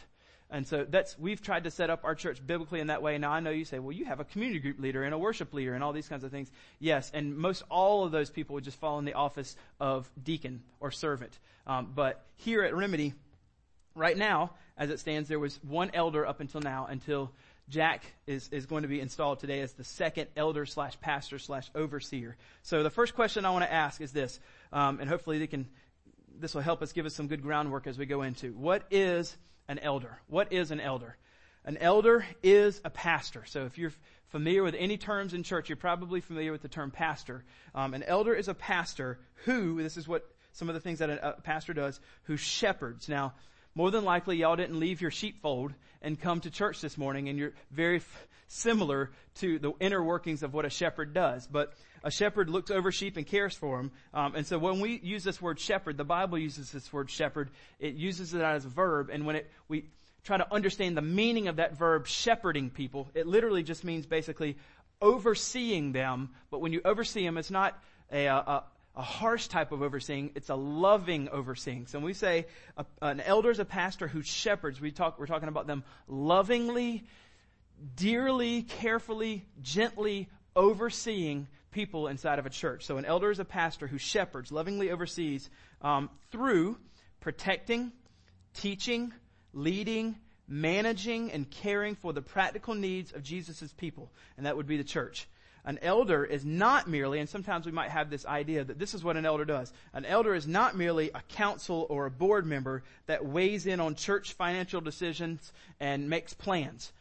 And 0.49 0.65
so 0.65 0.85
that's, 0.89 1.19
we've 1.19 1.41
tried 1.41 1.65
to 1.65 1.71
set 1.71 1.89
up 1.89 2.05
our 2.05 2.15
church 2.15 2.39
biblically 2.45 2.79
in 2.79 2.87
that 2.87 3.01
way. 3.01 3.17
Now 3.17 3.31
I 3.31 3.41
know 3.41 3.49
you 3.49 3.65
say, 3.65 3.79
well, 3.79 3.91
you 3.91 4.05
have 4.05 4.21
a 4.21 4.23
community 4.23 4.59
group 4.59 4.79
leader 4.79 5.03
and 5.03 5.13
a 5.13 5.17
worship 5.17 5.53
leader 5.53 5.73
and 5.73 5.83
all 5.83 5.91
these 5.91 6.07
kinds 6.07 6.23
of 6.23 6.31
things. 6.31 6.49
Yes, 6.79 7.11
and 7.13 7.37
most 7.37 7.63
all 7.69 8.05
of 8.05 8.11
those 8.11 8.29
people 8.29 8.53
would 8.53 8.63
just 8.63 8.79
fall 8.79 8.97
in 8.97 9.03
the 9.03 9.13
office 9.13 9.57
of 9.79 10.09
deacon 10.23 10.63
or 10.79 10.89
servant. 10.91 11.37
Um, 11.65 11.91
but 11.93 12.23
here 12.37 12.63
at 12.63 12.73
Remedy, 12.73 13.13
right 13.93 14.17
now, 14.17 14.51
as 14.77 14.89
it 14.89 14.99
stands, 14.99 15.27
there 15.27 15.39
was 15.39 15.59
one 15.63 15.91
elder 15.93 16.25
up 16.25 16.39
until 16.39 16.61
now, 16.61 16.87
until 16.89 17.31
Jack 17.69 18.03
is, 18.25 18.47
is 18.49 18.65
going 18.65 18.83
to 18.83 18.87
be 18.87 19.01
installed 19.01 19.39
today 19.39 19.59
as 19.59 19.73
the 19.73 19.83
second 19.83 20.27
elder 20.37 20.65
slash 20.65 20.99
pastor 21.01 21.37
slash 21.37 21.69
overseer. 21.75 22.37
So 22.63 22.81
the 22.81 22.89
first 22.89 23.13
question 23.13 23.45
I 23.45 23.49
want 23.49 23.65
to 23.65 23.73
ask 23.73 23.99
is 23.99 24.11
this, 24.11 24.39
um, 24.71 24.99
and 24.99 25.09
hopefully 25.09 25.39
they 25.39 25.47
can, 25.47 25.67
this 26.39 26.53
will 26.55 26.61
help 26.61 26.81
us 26.81 26.93
give 26.93 27.05
us 27.05 27.13
some 27.13 27.27
good 27.27 27.41
groundwork 27.41 27.85
as 27.85 27.97
we 27.97 28.05
go 28.05 28.21
into. 28.21 28.53
What 28.53 28.83
is 28.89 29.35
an 29.67 29.79
elder? 29.79 30.19
What 30.27 30.53
is 30.53 30.71
an 30.71 30.79
elder? 30.79 31.17
An 31.65 31.75
elder 31.77 32.25
is 32.41 32.79
a 32.85 32.89
pastor. 32.89 33.43
So 33.45 33.65
if 33.65 33.77
you're 33.77 33.91
familiar 34.29 34.63
with 34.63 34.75
any 34.77 34.97
terms 34.97 35.33
in 35.33 35.43
church, 35.43 35.67
you're 35.67 35.75
probably 35.75 36.21
familiar 36.21 36.53
with 36.53 36.61
the 36.61 36.69
term 36.69 36.91
pastor. 36.91 37.43
Um, 37.75 37.93
an 37.93 38.03
elder 38.03 38.33
is 38.33 38.47
a 38.47 38.53
pastor 38.53 39.19
who, 39.43 39.83
this 39.83 39.97
is 39.97 40.07
what 40.07 40.25
some 40.53 40.69
of 40.69 40.75
the 40.75 40.81
things 40.81 40.99
that 40.99 41.09
a, 41.09 41.29
a 41.29 41.41
pastor 41.41 41.73
does, 41.73 41.99
who 42.23 42.37
shepherds. 42.37 43.09
Now, 43.09 43.33
more 43.77 43.91
than 43.91 44.03
likely 44.03 44.37
y'all 44.37 44.55
didn't 44.55 44.79
leave 44.79 45.01
your 45.01 45.11
sheepfold 45.11 45.71
and 46.01 46.19
come 46.19 46.39
to 46.41 46.49
church 46.49 46.81
this 46.81 46.97
morning 46.97 47.29
and 47.29 47.37
you're 47.37 47.53
very 47.69 47.97
f- 47.97 48.27
similar 48.47 49.11
to 49.35 49.59
the 49.59 49.71
inner 49.79 50.03
workings 50.03 50.41
of 50.41 50.51
what 50.51 50.65
a 50.65 50.69
shepherd 50.71 51.13
does. 51.13 51.45
But 51.45 51.73
a 52.03 52.09
shepherd 52.09 52.49
looks 52.49 52.71
over 52.71 52.91
sheep 52.91 53.17
and 53.17 53.27
cares 53.27 53.53
for 53.53 53.77
them. 53.77 53.91
Um, 54.15 54.33
and 54.33 54.47
so 54.47 54.57
when 54.57 54.79
we 54.79 54.99
use 55.03 55.23
this 55.23 55.39
word 55.39 55.59
shepherd, 55.59 55.95
the 55.95 56.03
Bible 56.03 56.39
uses 56.39 56.71
this 56.71 56.91
word 56.91 57.11
shepherd. 57.11 57.51
It 57.79 57.93
uses 57.93 58.33
it 58.33 58.41
as 58.41 58.65
a 58.65 58.69
verb. 58.69 59.11
And 59.11 59.27
when 59.27 59.35
it, 59.35 59.51
we 59.67 59.85
try 60.23 60.37
to 60.37 60.51
understand 60.51 60.97
the 60.97 61.03
meaning 61.03 61.47
of 61.47 61.57
that 61.57 61.77
verb 61.77 62.07
shepherding 62.07 62.71
people, 62.71 63.11
it 63.13 63.27
literally 63.27 63.61
just 63.61 63.83
means 63.83 64.07
basically 64.07 64.57
overseeing 65.03 65.91
them, 65.91 66.31
but 66.49 66.61
when 66.61 66.73
you 66.73 66.81
oversee 66.83 67.23
them, 67.23 67.37
it's 67.37 67.51
not 67.51 67.79
a, 68.11 68.25
a, 68.25 68.63
a 68.97 69.01
harsh 69.01 69.47
type 69.47 69.71
of 69.71 69.83
overseeing. 69.83 70.31
It's 70.33 70.49
a 70.49 70.55
loving 70.55 71.29
overseeing. 71.29 71.85
So 71.85 71.99
when 71.99 72.05
we 72.05 72.13
say 72.13 72.47
a, 72.75 72.85
an 73.01 73.21
elder 73.21 73.51
is 73.51 73.59
a 73.59 73.65
pastor 73.65 74.07
who 74.07 74.23
shepherds, 74.23 74.81
we 74.81 74.91
talk, 74.91 75.19
we're 75.19 75.27
talking 75.27 75.49
about 75.49 75.67
them 75.67 75.83
lovingly, 76.07 77.05
dearly, 77.95 78.63
carefully, 78.63 79.45
gently 79.61 80.27
overseeing 80.55 81.47
people 81.69 82.07
inside 82.07 82.39
of 82.39 82.47
a 82.47 82.49
church. 82.49 82.85
So 82.85 82.97
an 82.97 83.05
elder 83.05 83.29
is 83.29 83.37
a 83.39 83.45
pastor 83.45 83.85
who 83.85 83.99
shepherds, 83.99 84.51
lovingly 84.51 84.89
oversees 84.89 85.47
um, 85.83 86.09
through 86.31 86.79
protecting, 87.19 87.91
teaching, 88.55 89.13
leading, 89.53 90.15
managing, 90.47 91.31
and 91.31 91.47
caring 91.51 91.93
for 91.93 92.13
the 92.13 92.21
practical 92.23 92.73
needs 92.73 93.11
of 93.11 93.21
Jesus' 93.21 93.71
people, 93.77 94.11
and 94.37 94.47
that 94.47 94.57
would 94.57 94.65
be 94.65 94.77
the 94.77 94.83
church. 94.83 95.27
An 95.67 95.77
elder 95.81 96.23
is 96.23 96.45
not 96.45 96.87
merely, 96.87 97.19
and 97.19 97.27
sometimes 97.27 97.65
we 97.65 97.73
might 97.73 97.91
have 97.91 98.09
this 98.09 98.25
idea 98.25 98.63
that 98.63 98.79
this 98.79 98.93
is 98.93 99.03
what 99.03 99.17
an 99.17 99.25
elder 99.25 99.43
does. 99.43 99.73
An 99.93 100.05
elder 100.05 100.33
is 100.33 100.47
not 100.47 100.77
merely 100.77 101.11
a 101.13 101.21
council 101.27 101.85
or 101.89 102.05
a 102.05 102.09
board 102.09 102.45
member 102.45 102.83
that 103.07 103.25
weighs 103.25 103.67
in 103.67 103.81
on 103.81 103.95
church 103.95 104.31
financial 104.31 104.79
decisions 104.79 105.51
and 105.81 106.09
makes 106.09 106.33
plans. 106.33 106.93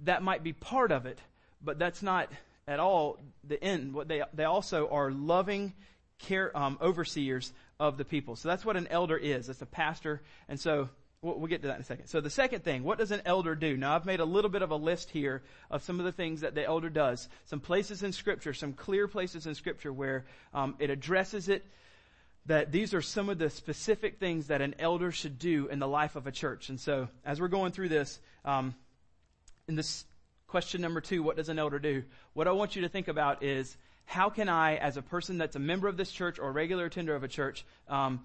That 0.00 0.22
might 0.22 0.42
be 0.42 0.52
part 0.52 0.92
of 0.92 1.06
it, 1.06 1.18
but 1.64 1.78
that's 1.78 2.02
not 2.02 2.28
at 2.68 2.78
all 2.78 3.18
the 3.44 3.62
end. 3.64 3.94
What 3.94 4.08
they, 4.08 4.22
they 4.34 4.44
also 4.44 4.90
are 4.90 5.10
loving 5.10 5.72
care, 6.18 6.54
um, 6.54 6.76
overseers 6.82 7.50
of 7.80 7.96
the 7.96 8.04
people. 8.04 8.36
So 8.36 8.46
that's 8.46 8.64
what 8.64 8.76
an 8.76 8.88
elder 8.88 9.16
is. 9.16 9.48
It's 9.48 9.62
a 9.62 9.66
pastor. 9.66 10.20
And 10.50 10.60
so 10.60 10.90
We'll, 11.24 11.46
get 11.46 11.62
to 11.62 11.68
that 11.68 11.76
in 11.76 11.82
a 11.82 11.84
second. 11.84 12.08
So 12.08 12.20
the 12.20 12.30
second 12.30 12.64
thing, 12.64 12.82
what 12.82 12.98
does 12.98 13.12
an 13.12 13.22
elder 13.24 13.54
do? 13.54 13.76
Now 13.76 13.94
I've 13.94 14.04
made 14.04 14.18
a 14.18 14.24
little 14.24 14.50
bit 14.50 14.62
of 14.62 14.72
a 14.72 14.76
list 14.76 15.08
here 15.08 15.44
of 15.70 15.84
some 15.84 16.00
of 16.00 16.04
the 16.04 16.10
things 16.10 16.40
that 16.40 16.56
the 16.56 16.64
elder 16.64 16.90
does. 16.90 17.28
Some 17.44 17.60
places 17.60 18.02
in 18.02 18.12
scripture, 18.12 18.52
some 18.52 18.72
clear 18.72 19.06
places 19.06 19.46
in 19.46 19.54
scripture 19.54 19.92
where 19.92 20.24
um, 20.52 20.74
it 20.80 20.90
addresses 20.90 21.48
it 21.48 21.64
that 22.46 22.72
these 22.72 22.92
are 22.92 23.00
some 23.00 23.28
of 23.28 23.38
the 23.38 23.50
specific 23.50 24.18
things 24.18 24.48
that 24.48 24.60
an 24.60 24.74
elder 24.80 25.12
should 25.12 25.38
do 25.38 25.68
in 25.68 25.78
the 25.78 25.86
life 25.86 26.16
of 26.16 26.26
a 26.26 26.32
church. 26.32 26.70
And 26.70 26.80
so 26.80 27.06
as 27.24 27.40
we're 27.40 27.46
going 27.46 27.70
through 27.70 27.90
this, 27.90 28.18
um, 28.44 28.74
in 29.68 29.76
this 29.76 30.04
question 30.48 30.80
number 30.80 31.00
two, 31.00 31.22
what 31.22 31.36
does 31.36 31.48
an 31.48 31.58
elder 31.60 31.78
do? 31.78 32.02
What 32.32 32.48
I 32.48 32.50
want 32.50 32.74
you 32.74 32.82
to 32.82 32.88
think 32.88 33.06
about 33.06 33.44
is 33.44 33.76
how 34.06 34.28
can 34.28 34.48
I, 34.48 34.74
as 34.74 34.96
a 34.96 35.02
person 35.02 35.38
that's 35.38 35.54
a 35.54 35.60
member 35.60 35.86
of 35.86 35.96
this 35.96 36.10
church 36.10 36.40
or 36.40 36.48
a 36.48 36.52
regular 36.52 36.86
attender 36.86 37.14
of 37.14 37.22
a 37.22 37.28
church, 37.28 37.64
um, 37.86 38.20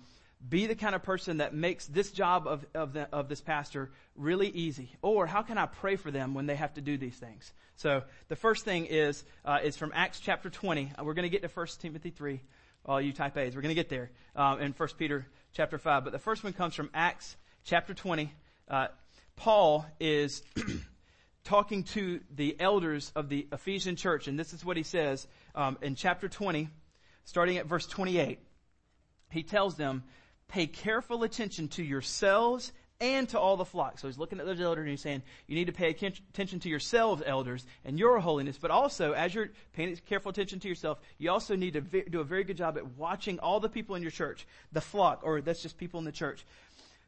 be 0.48 0.68
the 0.68 0.76
kind 0.76 0.96
of 0.96 1.04
person 1.04 1.38
that 1.38 1.54
makes 1.54 1.86
this 1.88 2.12
job 2.12 2.48
of, 2.48 2.66
of, 2.74 2.94
the, 2.94 3.08
of 3.14 3.28
this 3.28 3.42
pastor 3.42 3.90
really 4.16 4.50
easy? 4.50 4.92
Or 5.02 5.26
how 5.26 5.42
can 5.42 5.58
I 5.58 5.66
pray 5.66 5.96
for 5.96 6.12
them 6.12 6.34
when 6.34 6.46
they 6.46 6.56
have 6.56 6.74
to 6.76 6.82
do 6.82 6.98
these 6.98 7.16
things? 7.16 7.52
So 7.78 8.04
the 8.28 8.36
first 8.36 8.66
thing 8.66 8.86
is, 8.86 9.24
uh, 9.46 9.60
is 9.64 9.78
from 9.78 9.92
Acts 9.96 10.20
chapter 10.20 10.50
20. 10.50 10.94
Uh, 10.98 11.04
we're 11.04 11.14
going 11.14 11.24
to 11.24 11.30
get 11.30 11.42
to 11.42 11.50
1 11.50 11.68
Timothy 11.80 12.12
3. 12.12 12.40
All 12.86 13.02
you 13.02 13.12
type 13.12 13.38
A's. 13.38 13.54
We're 13.56 13.62
going 13.62 13.76
to 13.76 13.82
get 13.82 13.90
there 13.90 14.12
um, 14.36 14.62
in 14.62 14.72
1 14.72 14.90
Peter 14.98 15.28
chapter 15.54 15.78
5. 15.78 16.06
But 16.06 16.14
the 16.14 16.20
first 16.20 16.44
one 16.44 16.54
comes 16.54 16.74
from 16.74 16.90
Acts 16.94 17.36
chapter 17.66 17.94
20. 17.94 18.32
Uh, 18.70 18.88
Paul 19.36 19.86
is 20.00 20.42
talking 21.44 21.84
to 21.84 22.22
the 22.34 22.56
elders 22.60 23.12
of 23.16 23.30
the 23.30 23.48
Ephesian 23.52 23.96
church, 23.96 24.28
and 24.28 24.40
this 24.40 24.54
is 24.54 24.64
what 24.64 24.78
he 24.78 24.84
says 24.84 25.28
um, 25.54 25.78
in 25.82 25.96
chapter 25.96 26.30
20, 26.30 26.70
starting 27.26 27.58
at 27.58 27.66
verse 27.66 27.86
28. 27.88 28.40
He 29.30 29.44
tells 29.44 29.76
them, 29.76 30.04
pay 30.48 30.68
careful 30.68 31.24
attention 31.24 31.68
to 31.70 31.84
yourselves 31.84 32.72
and 33.00 33.30
to 33.30 33.40
all 33.40 33.58
the 33.58 33.66
flock. 33.66 34.00
So 34.00 34.08
he's 34.08 34.18
looking 34.18 34.40
at 34.40 34.46
those 34.46 34.60
elders 34.60 34.82
and 34.82 34.90
he's 34.90 35.02
saying, 35.02 35.22
you 35.46 35.56
need 35.56 35.68
to 35.68 35.72
pay 35.72 35.90
attention 35.90 36.60
to 36.60 36.70
yourselves, 36.70 37.22
elders, 37.26 37.66
and 37.86 38.00
your 38.00 38.20
holiness. 38.20 38.58
But 38.60 38.72
also, 38.72 39.12
as 39.12 39.36
you're 39.36 39.50
paying 39.74 39.96
careful 40.08 40.32
attention 40.32 40.60
to 40.62 40.68
yourself, 40.68 41.00
you 41.18 41.30
also 41.30 41.56
need 41.56 41.74
to 41.74 41.82
do 41.82 42.22
a 42.22 42.24
very 42.24 42.44
good 42.44 42.58
job 42.58 42.78
at 42.78 42.98
watching 42.98 43.40
all 43.40 43.60
the 43.60 43.70
people 43.70 43.96
in 43.96 44.02
your 44.02 44.12
church, 44.12 44.48
the 44.72 44.82
flock, 44.82 45.22
or 45.24 45.42
that's 45.42 45.62
just 45.62 45.78
people 45.78 46.00
in 46.00 46.06
the 46.06 46.12
church. 46.12 46.46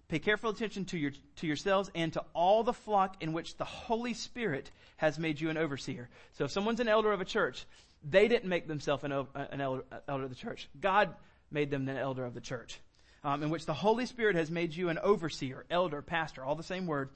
Pay 0.09 0.19
careful 0.19 0.49
attention 0.49 0.85
to 0.85 0.97
your, 0.97 1.11
to 1.37 1.47
yourselves 1.47 1.89
and 1.95 2.13
to 2.13 2.23
all 2.33 2.63
the 2.63 2.73
flock 2.73 3.15
in 3.21 3.33
which 3.33 3.57
the 3.57 3.65
Holy 3.65 4.13
Spirit 4.13 4.71
has 4.97 5.17
made 5.17 5.39
you 5.39 5.49
an 5.49 5.57
overseer. 5.57 6.09
So 6.33 6.45
if 6.45 6.51
someone's 6.51 6.79
an 6.79 6.87
elder 6.87 7.11
of 7.11 7.21
a 7.21 7.25
church, 7.25 7.65
they 8.03 8.27
didn't 8.27 8.49
make 8.49 8.67
themselves 8.67 9.03
an, 9.03 9.11
uh, 9.11 9.25
an 9.35 9.61
elder, 9.61 9.83
uh, 9.91 9.97
elder 10.07 10.23
of 10.23 10.29
the 10.29 10.35
church. 10.35 10.67
God 10.79 11.13
made 11.51 11.69
them 11.69 11.87
an 11.87 11.97
elder 11.97 12.25
of 12.25 12.33
the 12.33 12.41
church 12.41 12.79
um, 13.23 13.43
in 13.43 13.49
which 13.49 13.65
the 13.65 13.73
Holy 13.73 14.05
Spirit 14.05 14.35
has 14.35 14.49
made 14.49 14.73
you 14.73 14.89
an 14.89 14.97
overseer, 14.99 15.65
elder, 15.69 16.01
pastor, 16.01 16.43
all 16.43 16.55
the 16.55 16.63
same 16.63 16.87
word, 16.87 17.09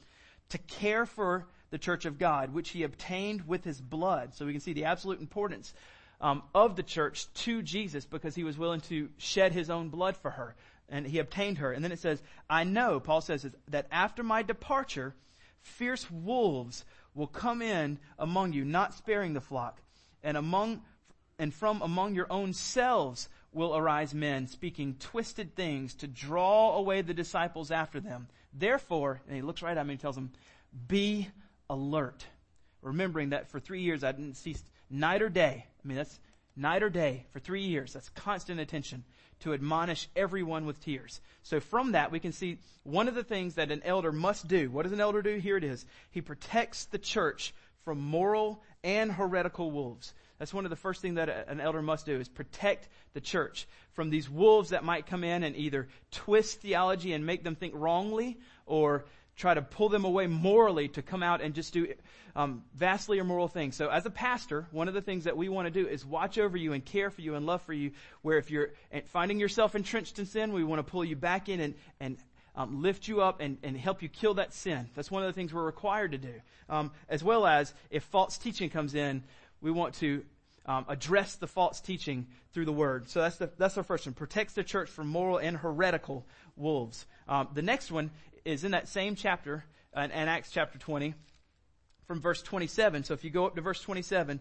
to 0.49 0.57
care 0.57 1.05
for 1.05 1.47
the 1.69 1.77
church 1.77 2.05
of 2.05 2.19
God, 2.19 2.53
which 2.53 2.69
he 2.69 2.83
obtained 2.83 3.47
with 3.47 3.63
his 3.63 3.81
blood. 3.81 4.33
So 4.33 4.45
we 4.45 4.51
can 4.51 4.61
see 4.61 4.73
the 4.73 4.85
absolute 4.85 5.19
importance 5.19 5.73
um, 6.21 6.43
of 6.53 6.75
the 6.75 6.83
church 6.83 7.31
to 7.33 7.61
Jesus 7.61 8.05
because 8.05 8.35
he 8.35 8.43
was 8.43 8.57
willing 8.57 8.81
to 8.81 9.09
shed 9.17 9.53
his 9.53 9.69
own 9.69 9.89
blood 9.89 10.15
for 10.17 10.31
her. 10.31 10.55
And 10.89 11.07
he 11.07 11.19
obtained 11.19 11.57
her. 11.57 11.71
And 11.71 11.83
then 11.83 11.91
it 11.91 11.99
says, 11.99 12.21
I 12.49 12.63
know, 12.63 12.99
Paul 12.99 13.21
says, 13.21 13.45
that 13.69 13.87
after 13.91 14.21
my 14.21 14.43
departure, 14.43 15.15
fierce 15.61 16.09
wolves 16.11 16.85
will 17.15 17.27
come 17.27 17.61
in 17.61 17.99
among 18.19 18.53
you, 18.53 18.65
not 18.65 18.93
sparing 18.93 19.33
the 19.33 19.41
flock. 19.41 19.81
And 20.23 20.37
among, 20.37 20.81
and 21.39 21.53
from 21.53 21.81
among 21.81 22.15
your 22.15 22.31
own 22.31 22.53
selves 22.53 23.29
will 23.53 23.75
arise 23.75 24.13
men 24.13 24.47
speaking 24.47 24.95
twisted 24.99 25.55
things 25.55 25.93
to 25.95 26.07
draw 26.07 26.75
away 26.77 27.01
the 27.01 27.13
disciples 27.13 27.71
after 27.71 27.99
them. 27.99 28.27
Therefore, 28.53 29.21
and 29.27 29.35
he 29.35 29.41
looks 29.41 29.61
right 29.61 29.77
at 29.77 29.85
me 29.85 29.93
and 29.93 30.01
tells 30.01 30.15
them, 30.15 30.31
be 30.87 31.29
alert. 31.69 32.25
Remembering 32.81 33.29
that 33.29 33.49
for 33.49 33.59
three 33.59 33.81
years 33.81 34.03
I 34.03 34.11
didn't 34.11 34.35
cease 34.35 34.63
night 34.89 35.21
or 35.21 35.29
day. 35.29 35.65
I 35.83 35.87
mean, 35.87 35.97
that's 35.97 36.19
night 36.55 36.83
or 36.83 36.89
day 36.89 37.25
for 37.31 37.39
three 37.39 37.63
years. 37.63 37.93
That's 37.93 38.09
constant 38.09 38.59
attention 38.59 39.03
to 39.41 39.53
admonish 39.53 40.07
everyone 40.15 40.65
with 40.65 40.79
tears. 40.79 41.19
So 41.41 41.59
from 41.59 41.93
that, 41.93 42.11
we 42.11 42.19
can 42.19 42.31
see 42.31 42.59
one 42.83 43.07
of 43.07 43.15
the 43.15 43.23
things 43.23 43.55
that 43.55 43.71
an 43.71 43.81
elder 43.83 44.11
must 44.11 44.47
do. 44.47 44.69
What 44.69 44.83
does 44.83 44.91
an 44.91 45.01
elder 45.01 45.21
do? 45.21 45.37
Here 45.37 45.57
it 45.57 45.63
is. 45.63 45.85
He 46.11 46.21
protects 46.21 46.85
the 46.85 46.97
church 46.97 47.53
from 47.83 47.99
moral 47.99 48.61
and 48.83 49.11
heretical 49.11 49.71
wolves. 49.71 50.13
That's 50.39 50.53
one 50.53 50.65
of 50.65 50.69
the 50.69 50.75
first 50.75 51.01
things 51.01 51.15
that 51.15 51.47
an 51.47 51.61
elder 51.61 51.81
must 51.81 52.05
do 52.05 52.19
is 52.19 52.27
protect 52.27 52.87
the 53.13 53.21
church 53.21 53.67
from 53.93 54.09
these 54.09 54.29
wolves 54.29 54.69
that 54.69 54.83
might 54.83 55.05
come 55.05 55.23
in 55.23 55.43
and 55.43 55.55
either 55.55 55.87
twist 56.11 56.61
theology 56.61 57.13
and 57.13 57.25
make 57.25 57.43
them 57.43 57.55
think 57.55 57.73
wrongly 57.75 58.37
or 58.65 59.05
try 59.35 59.53
to 59.53 59.61
pull 59.61 59.89
them 59.89 60.05
away 60.05 60.27
morally 60.27 60.87
to 60.89 61.01
come 61.01 61.23
out 61.23 61.41
and 61.41 61.53
just 61.53 61.73
do 61.73 61.87
um, 62.35 62.63
vastly 62.75 63.19
immoral 63.19 63.47
things. 63.47 63.75
So 63.75 63.89
as 63.89 64.05
a 64.05 64.09
pastor, 64.09 64.67
one 64.71 64.87
of 64.87 64.93
the 64.93 65.01
things 65.01 65.23
that 65.25 65.37
we 65.37 65.49
want 65.49 65.67
to 65.67 65.71
do 65.71 65.87
is 65.87 66.05
watch 66.05 66.37
over 66.37 66.57
you 66.57 66.73
and 66.73 66.83
care 66.83 67.09
for 67.09 67.21
you 67.21 67.35
and 67.35 67.45
love 67.45 67.61
for 67.61 67.73
you, 67.73 67.91
where 68.21 68.37
if 68.37 68.51
you're 68.51 68.71
finding 69.07 69.39
yourself 69.39 69.75
entrenched 69.75 70.19
in 70.19 70.25
sin, 70.25 70.53
we 70.53 70.63
want 70.63 70.85
to 70.85 70.91
pull 70.91 71.05
you 71.05 71.15
back 71.15 71.49
in 71.49 71.59
and, 71.59 71.73
and 71.99 72.17
um, 72.55 72.81
lift 72.81 73.07
you 73.07 73.21
up 73.21 73.39
and, 73.39 73.57
and 73.63 73.77
help 73.77 74.01
you 74.01 74.09
kill 74.09 74.35
that 74.35 74.53
sin. 74.53 74.87
That's 74.95 75.09
one 75.09 75.23
of 75.23 75.27
the 75.27 75.33
things 75.33 75.53
we're 75.53 75.63
required 75.63 76.11
to 76.11 76.17
do. 76.17 76.33
Um, 76.69 76.91
as 77.09 77.23
well 77.23 77.45
as 77.45 77.73
if 77.89 78.03
false 78.03 78.37
teaching 78.37 78.69
comes 78.69 78.95
in, 78.95 79.23
we 79.63 79.71
want 79.71 79.95
to 79.95 80.23
um, 80.67 80.85
address 80.87 81.35
the 81.35 81.47
false 81.47 81.79
teaching 81.81 82.27
through 82.53 82.65
the 82.65 82.73
word. 82.73 83.09
So 83.09 83.21
that's 83.21 83.37
the 83.37 83.49
that's 83.57 83.75
the 83.75 83.83
first 83.83 84.05
one. 84.05 84.13
Protects 84.13 84.53
the 84.53 84.63
church 84.63 84.89
from 84.89 85.07
moral 85.07 85.37
and 85.37 85.57
heretical 85.57 86.27
wolves. 86.55 87.07
Um, 87.27 87.47
the 87.53 87.63
next 87.63 87.91
one 87.91 88.11
is 88.45 88.63
in 88.63 88.71
that 88.71 88.87
same 88.87 89.15
chapter, 89.15 89.63
in, 89.95 90.11
in 90.11 90.27
Acts 90.27 90.51
chapter 90.51 90.77
20, 90.77 91.15
from 92.05 92.21
verse 92.21 92.41
27. 92.43 93.05
So 93.05 93.13
if 93.13 93.23
you 93.23 93.29
go 93.29 93.45
up 93.45 93.55
to 93.55 93.61
verse 93.61 93.81
27, 93.81 94.39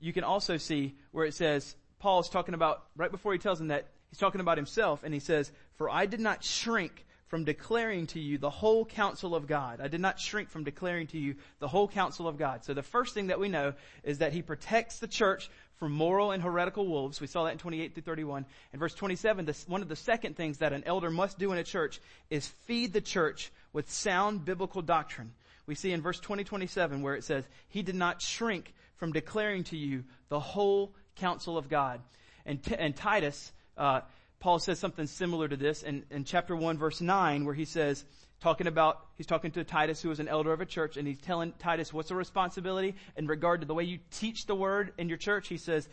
you 0.00 0.12
can 0.12 0.24
also 0.24 0.56
see 0.56 0.96
where 1.12 1.26
it 1.26 1.34
says 1.34 1.76
Paul 1.98 2.20
is 2.20 2.28
talking 2.28 2.54
about 2.54 2.84
right 2.96 3.10
before 3.10 3.32
he 3.32 3.38
tells 3.38 3.58
them 3.58 3.68
that 3.68 3.86
he's 4.10 4.18
talking 4.18 4.40
about 4.40 4.56
himself, 4.56 5.04
and 5.04 5.14
he 5.14 5.20
says, 5.20 5.52
"For 5.76 5.88
I 5.88 6.06
did 6.06 6.20
not 6.20 6.42
shrink." 6.42 7.06
From 7.32 7.44
declaring 7.44 8.06
to 8.06 8.20
you 8.20 8.36
the 8.36 8.50
whole 8.50 8.84
counsel 8.84 9.34
of 9.34 9.46
God. 9.46 9.80
I 9.80 9.88
did 9.88 10.02
not 10.02 10.20
shrink 10.20 10.50
from 10.50 10.64
declaring 10.64 11.06
to 11.06 11.18
you 11.18 11.36
the 11.60 11.66
whole 11.66 11.88
counsel 11.88 12.28
of 12.28 12.36
God. 12.36 12.62
So 12.62 12.74
the 12.74 12.82
first 12.82 13.14
thing 13.14 13.28
that 13.28 13.40
we 13.40 13.48
know 13.48 13.72
is 14.04 14.18
that 14.18 14.34
he 14.34 14.42
protects 14.42 14.98
the 14.98 15.06
church 15.06 15.48
from 15.76 15.92
moral 15.92 16.32
and 16.32 16.42
heretical 16.42 16.86
wolves. 16.86 17.22
We 17.22 17.26
saw 17.26 17.44
that 17.44 17.52
in 17.52 17.58
28 17.58 17.94
through 17.94 18.02
31. 18.02 18.44
In 18.74 18.78
verse 18.78 18.92
27, 18.92 19.46
this, 19.46 19.66
one 19.66 19.80
of 19.80 19.88
the 19.88 19.96
second 19.96 20.36
things 20.36 20.58
that 20.58 20.74
an 20.74 20.82
elder 20.84 21.08
must 21.08 21.38
do 21.38 21.52
in 21.52 21.58
a 21.58 21.64
church 21.64 22.02
is 22.28 22.46
feed 22.66 22.92
the 22.92 23.00
church 23.00 23.50
with 23.72 23.90
sound 23.90 24.44
biblical 24.44 24.82
doctrine. 24.82 25.32
We 25.64 25.74
see 25.74 25.92
in 25.92 26.02
verse 26.02 26.20
20, 26.20 26.44
27 26.44 27.00
where 27.00 27.14
it 27.14 27.24
says, 27.24 27.44
he 27.70 27.80
did 27.80 27.94
not 27.94 28.20
shrink 28.20 28.74
from 28.96 29.10
declaring 29.10 29.64
to 29.64 29.76
you 29.78 30.04
the 30.28 30.38
whole 30.38 30.94
counsel 31.16 31.56
of 31.56 31.70
God. 31.70 32.02
And, 32.44 32.60
and 32.78 32.94
Titus, 32.94 33.52
uh, 33.78 34.02
Paul 34.42 34.58
says 34.58 34.80
something 34.80 35.06
similar 35.06 35.46
to 35.46 35.56
this 35.56 35.84
in, 35.84 36.02
in 36.10 36.24
chapter 36.24 36.56
1 36.56 36.76
verse 36.76 37.00
9 37.00 37.44
where 37.44 37.54
he 37.54 37.64
says, 37.64 38.04
talking 38.40 38.66
about, 38.66 38.98
he's 39.14 39.26
talking 39.28 39.52
to 39.52 39.62
Titus, 39.62 40.02
who 40.02 40.10
is 40.10 40.18
an 40.18 40.26
elder 40.26 40.52
of 40.52 40.60
a 40.60 40.66
church, 40.66 40.96
and 40.96 41.06
he's 41.06 41.20
telling 41.20 41.52
Titus 41.60 41.92
what's 41.92 42.08
the 42.08 42.16
responsibility 42.16 42.96
in 43.16 43.28
regard 43.28 43.60
to 43.60 43.68
the 43.68 43.72
way 43.72 43.84
you 43.84 44.00
teach 44.10 44.46
the 44.46 44.56
word 44.56 44.94
in 44.98 45.08
your 45.08 45.16
church. 45.16 45.46
He 45.46 45.58
says, 45.58 45.88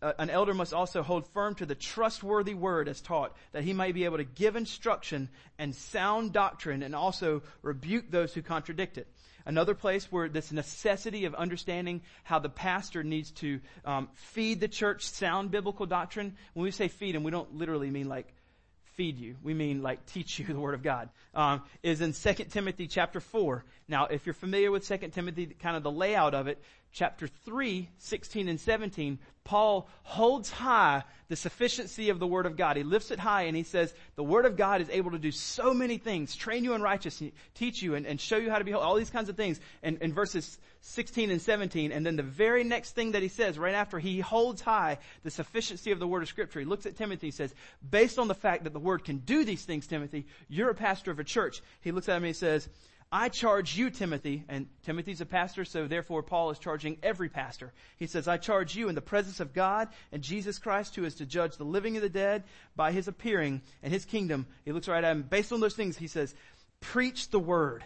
an 0.00 0.30
elder 0.30 0.52
must 0.52 0.74
also 0.74 1.04
hold 1.04 1.28
firm 1.28 1.54
to 1.54 1.64
the 1.64 1.76
trustworthy 1.76 2.54
word 2.54 2.88
as 2.88 3.00
taught, 3.00 3.36
that 3.52 3.62
he 3.62 3.72
might 3.72 3.94
be 3.94 4.04
able 4.04 4.16
to 4.16 4.24
give 4.24 4.56
instruction 4.56 5.28
and 5.56 5.72
sound 5.72 6.32
doctrine 6.32 6.82
and 6.82 6.96
also 6.96 7.42
rebuke 7.62 8.10
those 8.10 8.34
who 8.34 8.42
contradict 8.42 8.98
it. 8.98 9.06
Another 9.44 9.74
place 9.74 10.10
where 10.10 10.28
this 10.28 10.52
necessity 10.52 11.24
of 11.24 11.34
understanding 11.34 12.02
how 12.24 12.38
the 12.38 12.48
pastor 12.48 13.02
needs 13.02 13.30
to 13.32 13.60
um, 13.84 14.08
feed 14.14 14.60
the 14.60 14.68
church 14.68 15.06
sound 15.06 15.50
biblical 15.50 15.86
doctrine. 15.86 16.36
When 16.54 16.64
we 16.64 16.70
say 16.70 16.88
feed, 16.88 17.16
and 17.16 17.24
we 17.24 17.30
don't 17.30 17.54
literally 17.56 17.90
mean 17.90 18.08
like 18.08 18.32
feed 18.94 19.18
you. 19.18 19.36
We 19.42 19.54
mean 19.54 19.82
like 19.82 20.06
teach 20.06 20.38
you 20.38 20.44
the 20.48 20.60
word 20.60 20.74
of 20.74 20.82
God. 20.82 21.08
Um, 21.34 21.62
is 21.82 22.00
in 22.00 22.12
2 22.12 22.44
Timothy 22.44 22.86
chapter 22.86 23.20
4. 23.20 23.64
Now, 23.88 24.06
if 24.06 24.26
you're 24.26 24.34
familiar 24.34 24.70
with 24.70 24.86
2 24.86 24.98
Timothy, 25.08 25.46
kind 25.46 25.76
of 25.76 25.82
the 25.82 25.90
layout 25.90 26.34
of 26.34 26.46
it, 26.46 26.62
chapter 26.92 27.26
3, 27.26 27.88
16 27.98 28.48
and 28.48 28.60
17, 28.60 29.18
Paul 29.44 29.88
holds 30.02 30.50
high 30.50 31.02
the 31.28 31.36
sufficiency 31.36 32.10
of 32.10 32.18
the 32.18 32.26
Word 32.26 32.44
of 32.44 32.56
God. 32.56 32.76
He 32.76 32.82
lifts 32.82 33.10
it 33.10 33.18
high 33.18 33.44
and 33.44 33.56
he 33.56 33.62
says, 33.62 33.94
the 34.14 34.22
Word 34.22 34.44
of 34.44 34.56
God 34.56 34.82
is 34.82 34.90
able 34.90 35.12
to 35.12 35.18
do 35.18 35.32
so 35.32 35.72
many 35.72 35.96
things, 35.96 36.36
train 36.36 36.62
you 36.62 36.74
in 36.74 36.82
righteousness, 36.82 37.32
teach 37.54 37.82
you 37.82 37.94
and, 37.94 38.06
and 38.06 38.20
show 38.20 38.36
you 38.36 38.50
how 38.50 38.58
to 38.58 38.64
be 38.64 38.74
all 38.74 38.94
these 38.94 39.10
kinds 39.10 39.30
of 39.30 39.36
things. 39.36 39.58
And 39.82 40.00
in 40.02 40.12
verses 40.12 40.58
16 40.82 41.30
and 41.30 41.40
17, 41.40 41.90
and 41.90 42.04
then 42.04 42.16
the 42.16 42.22
very 42.22 42.62
next 42.62 42.94
thing 42.94 43.12
that 43.12 43.22
he 43.22 43.28
says, 43.28 43.58
right 43.58 43.74
after 43.74 43.98
he 43.98 44.20
holds 44.20 44.60
high 44.60 44.98
the 45.24 45.30
sufficiency 45.30 45.90
of 45.90 45.98
the 45.98 46.06
Word 46.06 46.22
of 46.22 46.28
Scripture, 46.28 46.60
he 46.60 46.66
looks 46.66 46.84
at 46.84 46.96
Timothy 46.96 47.28
and 47.28 47.34
says, 47.34 47.54
based 47.88 48.18
on 48.18 48.28
the 48.28 48.34
fact 48.34 48.64
that 48.64 48.74
the 48.74 48.78
Word 48.78 49.02
can 49.02 49.18
do 49.18 49.44
these 49.44 49.64
things, 49.64 49.86
Timothy, 49.86 50.26
you're 50.48 50.70
a 50.70 50.74
pastor 50.74 51.10
of 51.10 51.18
a 51.18 51.24
church. 51.24 51.62
He 51.80 51.92
looks 51.92 52.08
at 52.08 52.16
him 52.16 52.24
and 52.24 52.26
he 52.26 52.32
says, 52.34 52.68
I 53.14 53.28
charge 53.28 53.76
you, 53.76 53.90
Timothy, 53.90 54.42
and 54.48 54.66
Timothy's 54.86 55.20
a 55.20 55.26
pastor, 55.26 55.66
so 55.66 55.86
therefore 55.86 56.22
Paul 56.22 56.50
is 56.50 56.58
charging 56.58 56.96
every 57.02 57.28
pastor. 57.28 57.74
He 57.98 58.06
says, 58.06 58.26
I 58.26 58.38
charge 58.38 58.74
you 58.74 58.88
in 58.88 58.94
the 58.94 59.02
presence 59.02 59.38
of 59.38 59.52
God 59.52 59.88
and 60.12 60.22
Jesus 60.22 60.58
Christ, 60.58 60.96
who 60.96 61.04
is 61.04 61.16
to 61.16 61.26
judge 61.26 61.58
the 61.58 61.64
living 61.64 61.94
and 61.94 62.02
the 62.02 62.08
dead 62.08 62.44
by 62.74 62.90
his 62.90 63.08
appearing 63.08 63.60
and 63.82 63.92
his 63.92 64.06
kingdom. 64.06 64.46
He 64.64 64.72
looks 64.72 64.88
right 64.88 65.04
at 65.04 65.10
him. 65.12 65.24
Based 65.24 65.52
on 65.52 65.60
those 65.60 65.76
things, 65.76 65.98
he 65.98 66.06
says, 66.06 66.34
preach 66.80 67.28
the 67.28 67.38
word. 67.38 67.84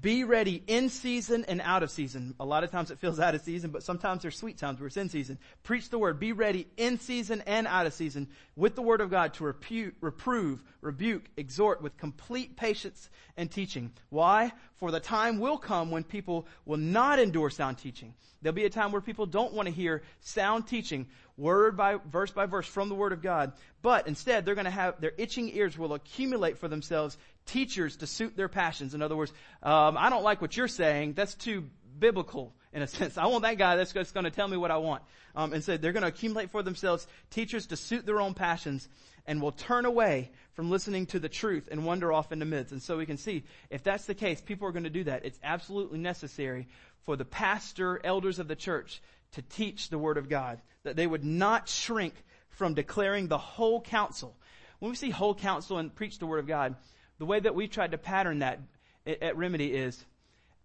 Be 0.00 0.24
ready 0.24 0.64
in 0.66 0.88
season 0.88 1.44
and 1.46 1.60
out 1.60 1.84
of 1.84 1.92
season. 1.92 2.34
A 2.40 2.44
lot 2.44 2.64
of 2.64 2.72
times 2.72 2.90
it 2.90 2.98
feels 2.98 3.20
out 3.20 3.36
of 3.36 3.40
season, 3.42 3.70
but 3.70 3.84
sometimes 3.84 4.22
there's 4.22 4.36
sweet 4.36 4.58
times 4.58 4.80
where 4.80 4.88
it's 4.88 4.96
in 4.96 5.08
season. 5.08 5.38
Preach 5.62 5.90
the 5.90 5.98
word. 5.98 6.18
Be 6.18 6.32
ready 6.32 6.66
in 6.76 6.98
season 6.98 7.40
and 7.46 7.68
out 7.68 7.86
of 7.86 7.94
season 7.94 8.26
with 8.56 8.74
the 8.74 8.82
word 8.82 9.00
of 9.00 9.10
God 9.10 9.34
to 9.34 9.44
repu- 9.44 9.92
reprove, 10.00 10.60
rebuke, 10.80 11.30
exhort 11.36 11.82
with 11.82 11.96
complete 11.98 12.56
patience 12.56 13.08
and 13.36 13.48
teaching. 13.48 13.92
Why? 14.08 14.52
For 14.78 14.90
the 14.90 15.00
time 15.00 15.38
will 15.38 15.56
come 15.56 15.90
when 15.90 16.04
people 16.04 16.46
will 16.66 16.76
not 16.76 17.18
endure 17.18 17.48
sound 17.48 17.78
teaching. 17.78 18.14
There'll 18.42 18.54
be 18.54 18.66
a 18.66 18.70
time 18.70 18.92
where 18.92 19.00
people 19.00 19.26
don't 19.26 19.54
want 19.54 19.66
to 19.66 19.74
hear 19.74 20.02
sound 20.20 20.66
teaching, 20.66 21.06
word 21.38 21.76
by 21.76 21.96
verse 22.10 22.30
by 22.30 22.46
verse 22.46 22.66
from 22.66 22.88
the 22.88 22.94
word 22.94 23.12
of 23.12 23.22
God, 23.22 23.52
but 23.80 24.06
instead 24.06 24.44
they're 24.44 24.54
going 24.54 24.66
to 24.66 24.70
have 24.70 25.00
their 25.00 25.12
itching 25.16 25.48
ears 25.56 25.78
will 25.78 25.94
accumulate 25.94 26.58
for 26.58 26.68
themselves 26.68 27.16
teachers 27.46 27.96
to 27.96 28.06
suit 28.06 28.36
their 28.36 28.48
passions. 28.48 28.94
In 28.94 29.00
other 29.00 29.16
words, 29.16 29.32
um, 29.62 29.96
I 29.96 30.10
don't 30.10 30.24
like 30.24 30.42
what 30.42 30.56
you're 30.56 30.68
saying. 30.68 31.14
That's 31.14 31.34
too 31.34 31.64
biblical 31.98 32.54
in 32.72 32.82
a 32.82 32.86
sense. 32.86 33.16
I 33.16 33.26
want 33.26 33.42
that 33.42 33.58
guy 33.58 33.76
that's 33.76 33.92
going 33.92 34.24
to 34.24 34.30
tell 34.30 34.48
me 34.48 34.56
what 34.56 34.70
I 34.70 34.76
want. 34.76 35.02
Um, 35.34 35.52
and 35.52 35.64
so 35.64 35.76
they're 35.76 35.92
going 35.92 36.02
to 36.02 36.08
accumulate 36.08 36.50
for 36.50 36.62
themselves 36.62 37.06
teachers 37.30 37.66
to 37.68 37.76
suit 37.76 38.06
their 38.06 38.20
own 38.20 38.34
passions 38.34 38.88
and 39.26 39.42
will 39.42 39.52
turn 39.52 39.84
away 39.84 40.30
from 40.56 40.70
listening 40.70 41.04
to 41.06 41.18
the 41.18 41.28
truth 41.28 41.68
and 41.70 41.84
wander 41.84 42.12
off 42.12 42.32
into 42.32 42.46
myths. 42.46 42.72
And 42.72 42.82
so 42.82 42.96
we 42.96 43.06
can 43.06 43.18
see 43.18 43.44
if 43.70 43.84
that's 43.84 44.06
the 44.06 44.14
case, 44.14 44.40
people 44.40 44.66
are 44.66 44.72
going 44.72 44.84
to 44.84 44.90
do 44.90 45.04
that. 45.04 45.24
It's 45.24 45.38
absolutely 45.44 45.98
necessary 45.98 46.66
for 47.04 47.14
the 47.14 47.26
pastor, 47.26 48.00
elders 48.02 48.38
of 48.38 48.48
the 48.48 48.56
church 48.56 49.02
to 49.32 49.42
teach 49.42 49.90
the 49.90 49.98
word 49.98 50.16
of 50.16 50.30
God, 50.30 50.60
that 50.82 50.96
they 50.96 51.06
would 51.06 51.24
not 51.24 51.68
shrink 51.68 52.14
from 52.48 52.72
declaring 52.72 53.28
the 53.28 53.38
whole 53.38 53.82
counsel. 53.82 54.34
When 54.78 54.90
we 54.90 54.96
see 54.96 55.10
whole 55.10 55.34
counsel 55.34 55.76
and 55.76 55.94
preach 55.94 56.18
the 56.18 56.26
word 56.26 56.38
of 56.38 56.46
God, 56.46 56.74
the 57.18 57.26
way 57.26 57.38
that 57.38 57.54
we've 57.54 57.70
tried 57.70 57.90
to 57.90 57.98
pattern 57.98 58.38
that 58.38 58.60
at 59.06 59.36
Remedy 59.36 59.72
is 59.72 60.04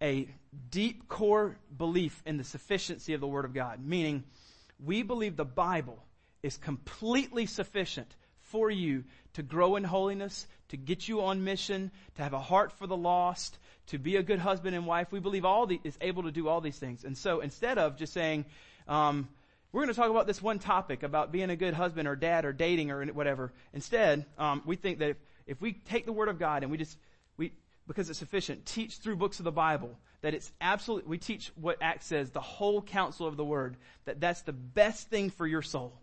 a 0.00 0.26
deep 0.70 1.06
core 1.08 1.56
belief 1.76 2.22
in 2.26 2.36
the 2.36 2.44
sufficiency 2.44 3.14
of 3.14 3.20
the 3.20 3.26
Word 3.26 3.44
of 3.44 3.54
God, 3.54 3.84
meaning 3.84 4.24
we 4.84 5.02
believe 5.02 5.36
the 5.36 5.44
Bible 5.44 6.02
is 6.42 6.56
completely 6.56 7.46
sufficient 7.46 8.16
for 8.52 8.70
you 8.70 9.04
to 9.34 9.42
grow 9.42 9.76
in 9.76 9.84
holiness, 9.84 10.46
to 10.68 10.76
get 10.76 11.08
you 11.08 11.22
on 11.22 11.42
mission, 11.42 11.90
to 12.16 12.22
have 12.22 12.34
a 12.34 12.38
heart 12.38 12.72
for 12.72 12.86
the 12.86 12.96
lost, 12.96 13.58
to 13.88 13.98
be 13.98 14.16
a 14.16 14.22
good 14.22 14.38
husband 14.38 14.76
and 14.76 14.86
wife. 14.86 15.10
We 15.10 15.20
believe 15.20 15.44
all 15.44 15.66
the, 15.66 15.80
is 15.82 15.96
able 16.00 16.22
to 16.24 16.30
do 16.30 16.48
all 16.48 16.60
these 16.60 16.78
things. 16.78 17.04
And 17.04 17.18
so 17.18 17.40
instead 17.40 17.78
of 17.78 17.96
just 17.96 18.12
saying, 18.12 18.44
um, 18.86 19.28
we're 19.72 19.82
going 19.82 19.94
to 19.94 19.98
talk 19.98 20.10
about 20.10 20.26
this 20.26 20.42
one 20.42 20.58
topic 20.58 21.02
about 21.02 21.32
being 21.32 21.50
a 21.50 21.56
good 21.56 21.74
husband 21.74 22.06
or 22.06 22.14
dad 22.14 22.44
or 22.44 22.52
dating 22.52 22.90
or 22.90 23.04
whatever. 23.06 23.52
Instead, 23.72 24.26
um, 24.38 24.62
we 24.66 24.76
think 24.76 24.98
that 24.98 25.10
if, 25.10 25.16
if 25.46 25.60
we 25.60 25.72
take 25.72 26.04
the 26.04 26.12
Word 26.12 26.28
of 26.28 26.38
God 26.38 26.62
and 26.62 26.70
we 26.70 26.76
just, 26.76 26.98
we, 27.38 27.52
because 27.86 28.10
it's 28.10 28.18
sufficient, 28.18 28.66
teach 28.66 28.98
through 28.98 29.16
books 29.16 29.40
of 29.40 29.44
the 29.44 29.52
Bible, 29.52 29.98
that 30.20 30.34
it's 30.34 30.52
absolutely, 30.60 31.08
we 31.08 31.18
teach 31.18 31.50
what 31.56 31.78
Acts 31.80 32.06
says, 32.06 32.30
the 32.30 32.40
whole 32.40 32.82
counsel 32.82 33.26
of 33.26 33.36
the 33.36 33.44
Word, 33.44 33.76
that 34.04 34.20
that's 34.20 34.42
the 34.42 34.52
best 34.52 35.08
thing 35.08 35.30
for 35.30 35.46
your 35.46 35.62
soul. 35.62 35.94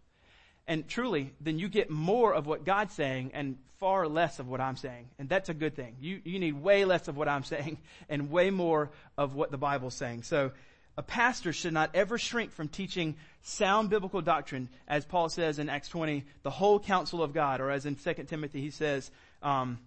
And 0.69 0.87
truly, 0.87 1.33
then 1.41 1.57
you 1.57 1.67
get 1.67 1.89
more 1.89 2.31
of 2.31 2.45
what 2.45 2.63
God's 2.63 2.93
saying 2.93 3.31
and 3.33 3.57
far 3.79 4.07
less 4.07 4.37
of 4.37 4.47
what 4.47 4.61
I'm 4.61 4.75
saying. 4.75 5.09
And 5.17 5.27
that's 5.27 5.49
a 5.49 5.53
good 5.55 5.75
thing. 5.75 5.95
You, 5.99 6.21
you 6.23 6.37
need 6.37 6.61
way 6.61 6.85
less 6.85 7.07
of 7.07 7.17
what 7.17 7.27
I'm 7.27 7.43
saying 7.43 7.79
and 8.09 8.29
way 8.29 8.51
more 8.51 8.91
of 9.17 9.33
what 9.33 9.49
the 9.49 9.57
Bible's 9.57 9.95
saying. 9.95 10.23
So, 10.23 10.51
a 10.95 11.01
pastor 11.01 11.53
should 11.53 11.73
not 11.73 11.91
ever 11.95 12.17
shrink 12.17 12.51
from 12.51 12.67
teaching 12.67 13.15
sound 13.41 13.89
biblical 13.89 14.21
doctrine, 14.21 14.69
as 14.87 15.05
Paul 15.05 15.29
says 15.29 15.57
in 15.57 15.69
Acts 15.69 15.87
20, 15.87 16.25
the 16.43 16.49
whole 16.49 16.77
counsel 16.77 17.23
of 17.23 17.33
God, 17.33 17.61
or 17.61 17.71
as 17.71 17.85
in 17.85 17.95
2 17.95 18.13
Timothy 18.25 18.59
he 18.59 18.69
says, 18.69 19.09
um, 19.41 19.79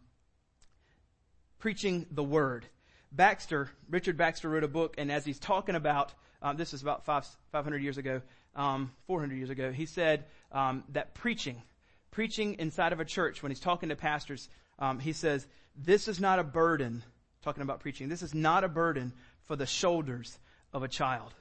preaching 1.59 2.07
the 2.11 2.25
word. 2.25 2.65
Baxter, 3.13 3.69
Richard 3.91 4.17
Baxter 4.17 4.49
wrote 4.49 4.65
a 4.65 4.69
book, 4.69 4.95
and 4.97 5.13
as 5.13 5.25
he's 5.25 5.39
talking 5.39 5.75
about, 5.75 6.15
um, 6.41 6.57
this 6.57 6.73
is 6.73 6.81
about 6.81 7.05
five, 7.05 7.27
500 7.53 7.83
years 7.83 7.99
ago, 7.99 8.23
um, 8.57 8.91
400 9.07 9.35
years 9.37 9.51
ago, 9.51 9.71
he 9.71 9.87
said 9.87 10.25
um, 10.53 10.85
that 10.91 11.15
preaching, 11.15 11.63
preaching 12.11 12.57
inside 12.59 12.93
of 12.93 13.01
a 13.01 13.05
church, 13.05 13.43
when 13.43 13.51
he's 13.51 13.61
talking 13.61 13.89
to 13.89 13.97
pastors, 13.97 14.49
um, 14.79 14.99
he 14.99 15.13
says, 15.13 15.47
this 15.77 16.09
is 16.09 16.21
not 16.21 16.39
a 16.39 16.45
burden, 16.45 17.03
talking 17.43 17.63
about 17.63 17.81
preaching, 17.81 18.09
this 18.09 18.23
is 18.23 18.35
not 18.35 18.65
a 18.65 18.69
burden 18.69 19.13
for 19.45 19.57
the 19.57 19.67
shoulders 19.67 20.39
of 20.73 20.83
a 20.83 20.89
child. 20.89 21.35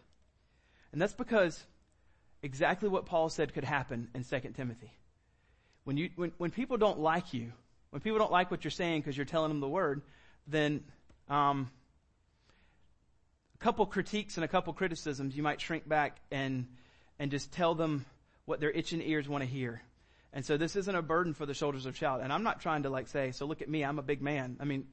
And 0.91 1.01
that's 1.01 1.13
because 1.13 1.63
exactly 2.43 2.89
what 2.89 3.05
Paul 3.05 3.29
said 3.29 3.53
could 3.53 3.63
happen 3.63 4.09
in 4.13 4.23
2 4.23 4.39
Timothy. 4.55 4.91
When 5.83 5.97
you, 5.97 6.09
when, 6.15 6.31
when 6.37 6.51
people 6.51 6.77
don't 6.77 6.99
like 6.99 7.33
you, 7.33 7.51
when 7.91 8.01
people 8.01 8.19
don't 8.19 8.31
like 8.31 8.51
what 8.51 8.63
you're 8.63 8.71
saying 8.71 9.01
because 9.01 9.17
you're 9.17 9.25
telling 9.25 9.49
them 9.49 9.59
the 9.59 9.69
word, 9.69 10.01
then 10.47 10.83
um, 11.29 11.69
a 13.55 13.63
couple 13.63 13.85
critiques 13.85 14.37
and 14.37 14.43
a 14.43 14.47
couple 14.47 14.73
criticisms, 14.73 15.35
you 15.35 15.43
might 15.43 15.61
shrink 15.61 15.87
back 15.87 16.17
and 16.31 16.67
and 17.19 17.29
just 17.29 17.51
tell 17.51 17.75
them 17.75 18.05
what 18.45 18.59
their 18.59 18.71
itching 18.71 19.01
ears 19.01 19.27
want 19.27 19.43
to 19.43 19.49
hear. 19.49 19.81
And 20.33 20.45
so 20.45 20.57
this 20.57 20.75
isn't 20.75 20.95
a 20.95 21.01
burden 21.01 21.33
for 21.33 21.45
the 21.45 21.53
shoulders 21.53 21.85
of 21.85 21.95
child. 21.95 22.21
And 22.21 22.31
I'm 22.31 22.43
not 22.43 22.61
trying 22.61 22.83
to 22.83 22.89
like 22.89 23.07
say, 23.07 23.31
so 23.31 23.45
look 23.45 23.61
at 23.61 23.69
me, 23.69 23.83
I'm 23.83 23.99
a 23.99 24.03
big 24.03 24.21
man. 24.21 24.57
I 24.59 24.65
mean, 24.65 24.87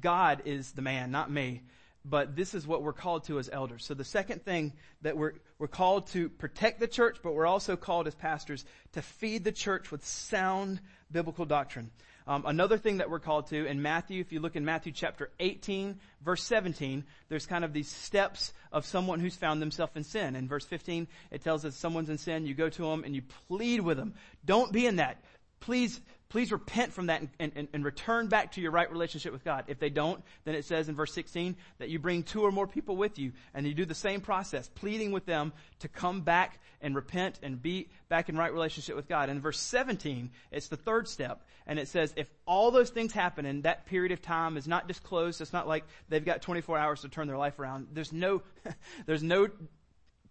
God 0.00 0.42
is 0.44 0.72
the 0.72 0.82
man, 0.82 1.10
not 1.10 1.30
me. 1.30 1.62
But 2.04 2.36
this 2.36 2.54
is 2.54 2.66
what 2.66 2.82
we're 2.82 2.92
called 2.92 3.24
to 3.24 3.38
as 3.38 3.48
elders. 3.50 3.84
So 3.84 3.94
the 3.94 4.04
second 4.04 4.44
thing 4.44 4.74
that 5.00 5.16
we're, 5.16 5.32
we're 5.58 5.68
called 5.68 6.08
to 6.08 6.28
protect 6.28 6.78
the 6.78 6.86
church, 6.86 7.18
but 7.22 7.32
we're 7.32 7.46
also 7.46 7.76
called 7.76 8.06
as 8.06 8.14
pastors 8.14 8.64
to 8.92 9.00
feed 9.00 9.42
the 9.42 9.52
church 9.52 9.90
with 9.90 10.04
sound 10.04 10.80
biblical 11.10 11.46
doctrine. 11.46 11.90
Um, 12.26 12.44
another 12.46 12.78
thing 12.78 12.98
that 12.98 13.10
we're 13.10 13.18
called 13.18 13.48
to 13.48 13.66
in 13.66 13.82
Matthew, 13.82 14.20
if 14.20 14.32
you 14.32 14.40
look 14.40 14.56
in 14.56 14.64
Matthew 14.64 14.92
chapter 14.92 15.30
18, 15.40 15.98
verse 16.24 16.42
17, 16.42 17.04
there's 17.28 17.44
kind 17.44 17.64
of 17.64 17.74
these 17.74 17.88
steps 17.88 18.54
of 18.72 18.86
someone 18.86 19.20
who's 19.20 19.36
found 19.36 19.60
themselves 19.60 19.92
in 19.94 20.04
sin. 20.04 20.34
In 20.34 20.48
verse 20.48 20.64
15, 20.64 21.06
it 21.30 21.44
tells 21.44 21.66
us 21.66 21.76
someone's 21.76 22.08
in 22.08 22.16
sin, 22.16 22.46
you 22.46 22.54
go 22.54 22.70
to 22.70 22.82
them 22.82 23.04
and 23.04 23.14
you 23.14 23.22
plead 23.48 23.82
with 23.82 23.98
them. 23.98 24.14
Don't 24.44 24.72
be 24.72 24.86
in 24.86 24.96
that. 24.96 25.22
Please 25.60 26.00
please 26.34 26.50
repent 26.50 26.92
from 26.92 27.06
that 27.06 27.20
and, 27.38 27.52
and, 27.54 27.68
and, 27.72 27.84
return 27.84 28.26
back 28.26 28.50
to 28.50 28.60
your 28.60 28.72
right 28.72 28.90
relationship 28.90 29.32
with 29.32 29.44
God. 29.44 29.66
If 29.68 29.78
they 29.78 29.88
don't, 29.88 30.20
then 30.42 30.56
it 30.56 30.64
says 30.64 30.88
in 30.88 30.96
verse 30.96 31.14
16 31.14 31.54
that 31.78 31.90
you 31.90 32.00
bring 32.00 32.24
two 32.24 32.42
or 32.42 32.50
more 32.50 32.66
people 32.66 32.96
with 32.96 33.20
you 33.20 33.30
and 33.54 33.64
you 33.64 33.72
do 33.72 33.84
the 33.84 33.94
same 33.94 34.20
process, 34.20 34.68
pleading 34.74 35.12
with 35.12 35.26
them 35.26 35.52
to 35.78 35.86
come 35.86 36.22
back 36.22 36.58
and 36.80 36.96
repent 36.96 37.38
and 37.44 37.62
be 37.62 37.88
back 38.08 38.28
in 38.28 38.36
right 38.36 38.52
relationship 38.52 38.96
with 38.96 39.06
God. 39.06 39.28
In 39.28 39.40
verse 39.40 39.60
17, 39.60 40.32
it's 40.50 40.66
the 40.66 40.76
third 40.76 41.06
step 41.06 41.44
and 41.68 41.78
it 41.78 41.86
says 41.86 42.12
if 42.16 42.28
all 42.46 42.72
those 42.72 42.90
things 42.90 43.12
happen 43.12 43.46
in 43.46 43.62
that 43.62 43.86
period 43.86 44.10
of 44.10 44.20
time 44.20 44.56
is 44.56 44.66
not 44.66 44.88
disclosed, 44.88 45.40
it's 45.40 45.52
not 45.52 45.68
like 45.68 45.84
they've 46.08 46.24
got 46.24 46.42
24 46.42 46.76
hours 46.76 47.02
to 47.02 47.08
turn 47.08 47.28
their 47.28 47.38
life 47.38 47.60
around. 47.60 47.86
There's 47.92 48.12
no, 48.12 48.42
there's 49.06 49.22
no 49.22 49.46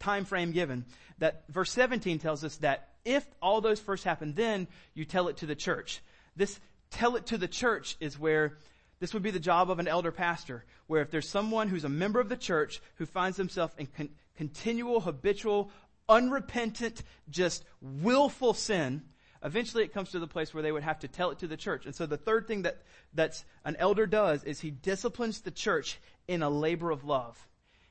time 0.03 0.25
frame 0.25 0.51
given. 0.51 0.85
That 1.19 1.43
verse 1.49 1.71
17 1.71 2.19
tells 2.19 2.43
us 2.43 2.57
that 2.57 2.89
if 3.05 3.25
all 3.41 3.61
those 3.61 3.79
first 3.79 4.03
happen, 4.03 4.33
then 4.35 4.67
you 4.93 5.05
tell 5.05 5.27
it 5.29 5.37
to 5.37 5.45
the 5.45 5.55
church. 5.55 6.01
This 6.35 6.59
tell 6.89 7.15
it 7.15 7.25
to 7.27 7.37
the 7.37 7.47
church 7.47 7.97
is 7.99 8.19
where 8.19 8.57
This 9.03 9.13
would 9.13 9.23
be 9.23 9.31
the 9.31 9.39
job 9.39 9.69
of 9.69 9.79
an 9.79 9.89
elder 9.89 10.13
pastor, 10.13 10.63
where 10.87 11.01
if 11.01 11.11
there's 11.11 11.27
someone 11.27 11.67
who's 11.67 11.83
a 11.83 11.89
member 11.89 12.21
of 12.21 12.29
the 12.29 12.37
church 12.37 12.81
who 12.95 13.05
finds 13.05 13.35
himself 13.35 13.75
in 13.77 13.87
con- 13.87 14.15
continual, 14.37 15.01
habitual, 15.01 15.71
unrepentant, 16.07 17.03
just 17.29 17.65
willful 17.81 18.53
sin, 18.53 19.01
eventually 19.43 19.83
it 19.83 19.93
comes 19.93 20.11
to 20.11 20.19
the 20.19 20.27
place 20.27 20.53
where 20.53 20.63
they 20.63 20.71
would 20.71 20.83
have 20.83 20.99
to 20.99 21.09
tell 21.09 21.31
it 21.31 21.39
to 21.39 21.47
the 21.47 21.57
church. 21.57 21.85
And 21.85 21.93
so 21.93 22.05
the 22.05 22.15
third 22.15 22.47
thing 22.47 22.61
that, 22.61 22.81
that's 23.13 23.43
an 23.65 23.75
elder 23.77 24.05
does 24.05 24.45
is 24.45 24.61
he 24.61 24.71
disciplines 24.71 25.41
the 25.41 25.51
church 25.51 25.99
in 26.29 26.41
a 26.41 26.49
labor 26.49 26.89
of 26.89 27.03
love. 27.03 27.37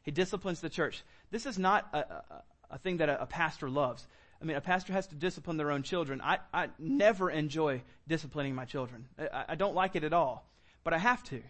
He 0.05 0.12
disciplines 0.12 0.62
the 0.62 0.70
church. 0.70 1.03
This 1.33 1.47
is 1.47 1.59
not 1.59 1.88
a, 1.92 1.99
a, 1.99 2.42
a 2.73 2.79
thing 2.79 2.99
that 2.99 3.09
a, 3.09 3.23
a, 3.23 3.27
pastor 3.27 3.68
loves. 3.68 4.07
I 4.40 4.45
mean, 4.45 4.57
a 4.57 4.61
pastor 4.61 4.92
has 4.92 5.07
to 5.09 5.14
discipline 5.14 5.57
their 5.57 5.71
own 5.71 5.83
children. 5.83 6.21
I, 6.21 6.38
I 6.53 6.68
never 6.79 7.31
enjoy 7.31 7.83
disciplining 8.07 8.55
my 8.55 8.66
children. 8.66 9.07
I, 9.18 9.45
I 9.49 9.55
don't 9.55 9.75
like 9.75 9.97
it 9.97 10.05
at 10.05 10.12
all, 10.12 10.47
but 10.85 10.92
I 10.92 10.99
have 10.99 11.25
to. 11.25 11.42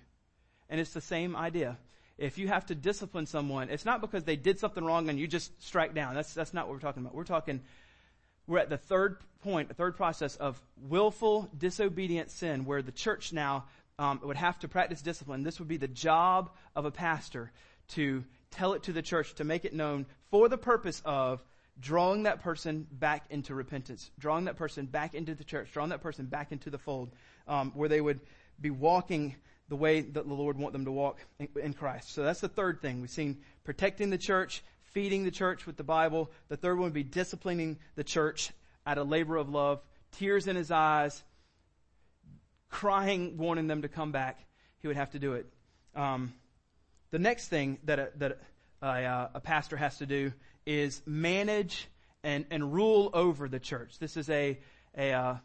And 0.70 0.80
it's 0.80 0.92
the 0.92 1.00
same 1.00 1.34
idea. 1.34 1.76
If 2.16 2.38
you 2.38 2.46
have 2.46 2.66
to 2.66 2.76
discipline 2.76 3.26
someone, 3.26 3.70
it's 3.70 3.84
not 3.84 4.00
because 4.00 4.22
they 4.22 4.36
did 4.36 4.60
something 4.60 4.84
wrong 4.84 5.08
and 5.08 5.18
you 5.18 5.26
just 5.26 5.50
strike 5.60 5.94
down. 5.94 6.14
That's, 6.14 6.32
that's 6.32 6.54
not 6.54 6.68
what 6.68 6.74
we're 6.74 6.80
talking 6.80 7.02
about. 7.02 7.16
We're 7.16 7.24
talking, 7.24 7.60
we're 8.46 8.60
at 8.60 8.70
the 8.70 8.78
third 8.78 9.16
point, 9.42 9.66
the 9.66 9.74
third 9.74 9.96
process 9.96 10.36
of 10.36 10.62
willful 10.88 11.50
disobedient 11.58 12.30
sin 12.30 12.66
where 12.66 12.82
the 12.82 12.92
church 12.92 13.32
now 13.32 13.64
um, 13.98 14.20
would 14.22 14.36
have 14.36 14.60
to 14.60 14.68
practice 14.68 15.02
discipline. 15.02 15.42
This 15.42 15.58
would 15.58 15.68
be 15.68 15.76
the 15.76 15.88
job 15.88 16.50
of 16.76 16.84
a 16.84 16.92
pastor 16.92 17.50
to 17.88 18.22
tell 18.52 18.74
it 18.74 18.84
to 18.84 18.92
the 18.92 19.02
church, 19.02 19.34
to 19.34 19.44
make 19.44 19.64
it 19.64 19.74
known 19.74 20.06
for 20.30 20.48
the 20.48 20.58
purpose 20.58 21.02
of 21.04 21.42
drawing 21.80 22.24
that 22.24 22.42
person 22.42 22.86
back 22.92 23.24
into 23.30 23.54
repentance, 23.54 24.10
drawing 24.18 24.44
that 24.44 24.56
person 24.56 24.86
back 24.86 25.14
into 25.14 25.34
the 25.34 25.44
church, 25.44 25.72
drawing 25.72 25.90
that 25.90 26.02
person 26.02 26.26
back 26.26 26.52
into 26.52 26.70
the 26.70 26.78
fold, 26.78 27.10
um, 27.48 27.72
where 27.74 27.88
they 27.88 28.00
would 28.00 28.20
be 28.60 28.70
walking 28.70 29.34
the 29.68 29.76
way 29.76 30.02
that 30.02 30.28
the 30.28 30.34
Lord 30.34 30.58
want 30.58 30.72
them 30.72 30.84
to 30.84 30.92
walk 30.92 31.18
in, 31.38 31.48
in 31.60 31.72
Christ. 31.72 32.12
So 32.12 32.22
that's 32.22 32.40
the 32.40 32.48
third 32.48 32.80
thing. 32.82 33.00
We've 33.00 33.10
seen 33.10 33.38
protecting 33.64 34.10
the 34.10 34.18
church, 34.18 34.62
feeding 34.82 35.24
the 35.24 35.30
church 35.30 35.66
with 35.66 35.76
the 35.76 35.84
Bible. 35.84 36.30
The 36.48 36.56
third 36.56 36.76
one 36.76 36.84
would 36.84 36.92
be 36.92 37.02
disciplining 37.02 37.78
the 37.94 38.04
church 38.04 38.52
at 38.84 38.98
a 38.98 39.02
labor 39.02 39.36
of 39.36 39.48
love, 39.48 39.80
tears 40.12 40.46
in 40.46 40.56
his 40.56 40.70
eyes, 40.70 41.22
crying, 42.68 43.38
wanting 43.38 43.66
them 43.66 43.82
to 43.82 43.88
come 43.88 44.12
back. 44.12 44.44
He 44.80 44.88
would 44.88 44.96
have 44.96 45.10
to 45.12 45.18
do 45.18 45.34
it. 45.34 45.46
Um, 45.94 46.34
the 47.12 47.18
next 47.18 47.48
thing 47.48 47.78
that 47.84 47.98
a, 47.98 48.08
that 48.16 48.38
a, 48.82 48.86
uh, 48.86 49.28
a 49.34 49.40
pastor 49.40 49.76
has 49.76 49.98
to 49.98 50.06
do 50.06 50.32
is 50.66 51.02
manage 51.06 51.86
and, 52.24 52.46
and 52.50 52.72
rule 52.72 53.10
over 53.12 53.48
the 53.48 53.60
church. 53.60 53.98
This 54.00 54.16
is 54.16 54.28
a, 54.28 54.58
a 54.96 55.12
uh, 55.12 55.36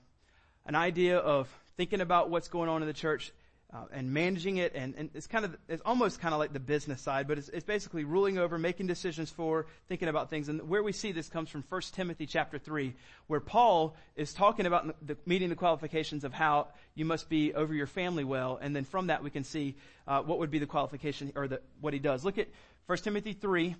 an 0.66 0.76
idea 0.76 1.18
of 1.18 1.48
thinking 1.76 2.02
about 2.02 2.30
what's 2.30 2.48
going 2.48 2.70
on 2.70 2.82
in 2.82 2.88
the 2.88 2.94
church 2.94 3.32
uh, 3.74 3.84
and 3.92 4.14
managing 4.14 4.58
it, 4.58 4.74
and, 4.76 4.96
and, 4.96 5.10
it's 5.14 5.28
kind 5.28 5.44
of 5.44 5.58
it's 5.68 5.82
almost 5.86 6.22
kind 6.22 6.34
of 6.34 6.40
like 6.40 6.54
the 6.54 6.60
business 6.60 7.02
side, 7.02 7.28
but 7.28 7.38
it's, 7.38 7.50
it's, 7.50 7.66
basically 7.66 8.06
ruling 8.06 8.38
over, 8.38 8.58
making 8.58 8.88
decisions 8.88 9.30
for, 9.30 9.66
thinking 9.90 10.08
about 10.08 10.30
things. 10.30 10.48
And 10.48 10.70
where 10.70 10.82
we 10.82 10.94
see 10.94 11.12
this 11.12 11.28
comes 11.28 11.50
from 11.50 11.66
1 11.68 11.82
Timothy 11.92 12.26
chapter 12.26 12.58
three, 12.58 12.96
where 13.28 13.42
Paul 13.42 13.94
is 14.16 14.34
talking 14.34 14.66
about 14.66 14.96
the, 15.06 15.18
meeting 15.26 15.50
the 15.50 15.56
qualifications 15.56 16.24
of 16.24 16.32
how 16.32 16.68
you 16.96 17.04
must 17.04 17.28
be 17.28 17.54
over 17.54 17.74
your 17.74 17.88
family 17.88 18.24
well, 18.24 18.58
and 18.62 18.74
then 18.74 18.86
from 18.86 19.08
that 19.08 19.22
we 19.22 19.30
can 19.30 19.44
see 19.44 19.76
uh, 20.08 20.22
what 20.22 20.40
would 20.40 20.50
be 20.50 20.60
the 20.60 20.66
qualification 20.66 21.34
or 21.36 21.50
the, 21.50 21.60
what 21.82 21.94
he 21.94 22.00
does. 22.00 22.24
Look 22.24 22.38
at 22.38 22.48
1 22.86 22.98
Timothy 23.00 23.34
three, 23.34 23.76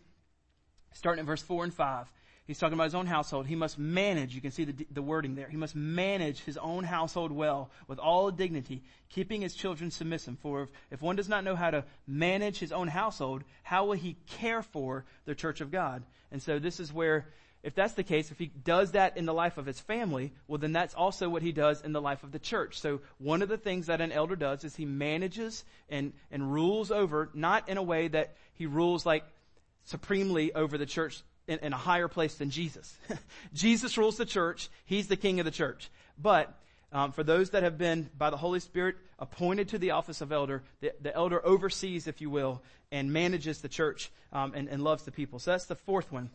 starting 0.92 1.22
at 1.22 1.26
verse 1.26 1.42
four 1.42 1.64
and 1.64 1.74
five. 1.74 2.12
He's 2.48 2.58
talking 2.58 2.76
about 2.76 2.86
his 2.86 2.96
own 2.96 3.08
household. 3.08 3.46
He 3.46 3.56
must 3.56 3.78
manage, 3.78 4.34
you 4.34 4.40
can 4.40 4.52
see 4.52 4.64
the, 4.64 4.88
the 4.90 5.02
wording 5.02 5.36
there. 5.36 5.50
He 5.50 5.58
must 5.58 5.76
manage 5.76 6.40
his 6.40 6.56
own 6.56 6.86
household 6.86 7.34
well 7.34 7.70
with 7.90 8.00
all 8.00 8.32
dignity, 8.32 8.82
keeping 9.10 9.42
his 9.42 9.54
children 9.54 9.92
submissive. 9.92 10.40
For 10.40 10.64
if, 10.64 10.70
if 10.92 11.02
one 11.02 11.18
does 11.18 11.28
not 11.28 11.44
know 11.44 11.58
how 11.58 11.72
to 11.72 11.84
manage 12.08 12.58
his 12.58 12.72
own 12.72 12.88
household, 12.88 13.44
how 13.64 13.86
will 13.86 13.98
he 13.98 14.16
care 14.28 14.62
for 14.62 15.04
the 15.26 15.36
church 15.36 15.60
of 15.60 15.72
God? 15.72 16.04
And 16.32 16.42
so 16.42 16.58
this 16.58 16.80
is 16.80 16.94
where, 16.94 17.28
if 17.64 17.76
that's 17.76 17.96
the 17.96 18.04
case, 18.04 18.32
if 18.32 18.40
he 18.40 18.46
does 18.46 18.92
that 18.92 19.18
in 19.18 19.26
the 19.26 19.34
life 19.34 19.58
of 19.58 19.66
his 19.66 19.82
family, 19.82 20.32
well 20.48 20.58
then 20.58 20.72
that's 20.72 20.94
also 20.94 21.28
what 21.28 21.42
he 21.42 21.52
does 21.52 21.82
in 21.82 21.92
the 21.92 22.02
life 22.02 22.24
of 22.24 22.32
the 22.32 22.40
church. 22.40 22.80
So 22.80 23.02
one 23.18 23.42
of 23.42 23.50
the 23.50 23.58
things 23.58 23.88
that 23.88 24.00
an 24.00 24.14
elder 24.14 24.38
does 24.38 24.64
is 24.64 24.74
he 24.74 24.86
manages 24.86 25.66
and, 25.90 26.14
and 26.32 26.54
rules 26.54 26.92
over, 26.92 27.30
not 27.34 27.68
in 27.68 27.76
a 27.76 27.84
way 27.84 28.08
that 28.08 28.38
he 28.54 28.68
rules 28.68 29.06
like 29.06 29.26
supremely 29.84 30.54
over 30.54 30.78
the 30.78 30.86
church 30.86 31.22
in, 31.48 31.60
in 31.60 31.74
a 31.74 31.78
higher 31.78 32.08
place 32.08 32.36
than 32.36 32.50
Jesus. 32.50 32.96
Jesus 33.54 33.98
rules 33.98 34.18
the 34.18 34.26
church. 34.26 34.70
He's 34.86 35.08
the 35.08 35.16
king 35.16 35.40
of 35.40 35.46
the 35.46 35.52
church. 35.52 35.90
But 36.18 36.54
um, 36.92 37.12
for 37.12 37.24
those 37.24 37.52
that 37.52 37.64
have 37.64 37.78
been 37.78 38.10
by 38.18 38.30
the 38.30 38.38
Holy 38.38 38.60
Spirit 38.60 38.96
appointed 39.20 39.70
to 39.70 39.78
the 39.78 39.92
office 39.92 40.22
of 40.22 40.32
elder, 40.32 40.64
the, 40.80 40.94
the 41.02 41.14
elder 41.14 41.46
oversees, 41.46 42.08
if 42.08 42.22
you 42.22 42.30
will, 42.30 42.62
and 42.92 43.12
manages 43.12 43.62
the 43.62 43.70
church 43.70 44.12
um, 44.32 44.54
and, 44.56 44.70
and, 44.70 44.84
loves 44.84 45.04
the 45.04 45.12
people. 45.12 45.40
So 45.40 45.52
that's 45.52 45.66
the 45.66 45.76
fourth 45.76 46.12
one, 46.12 46.30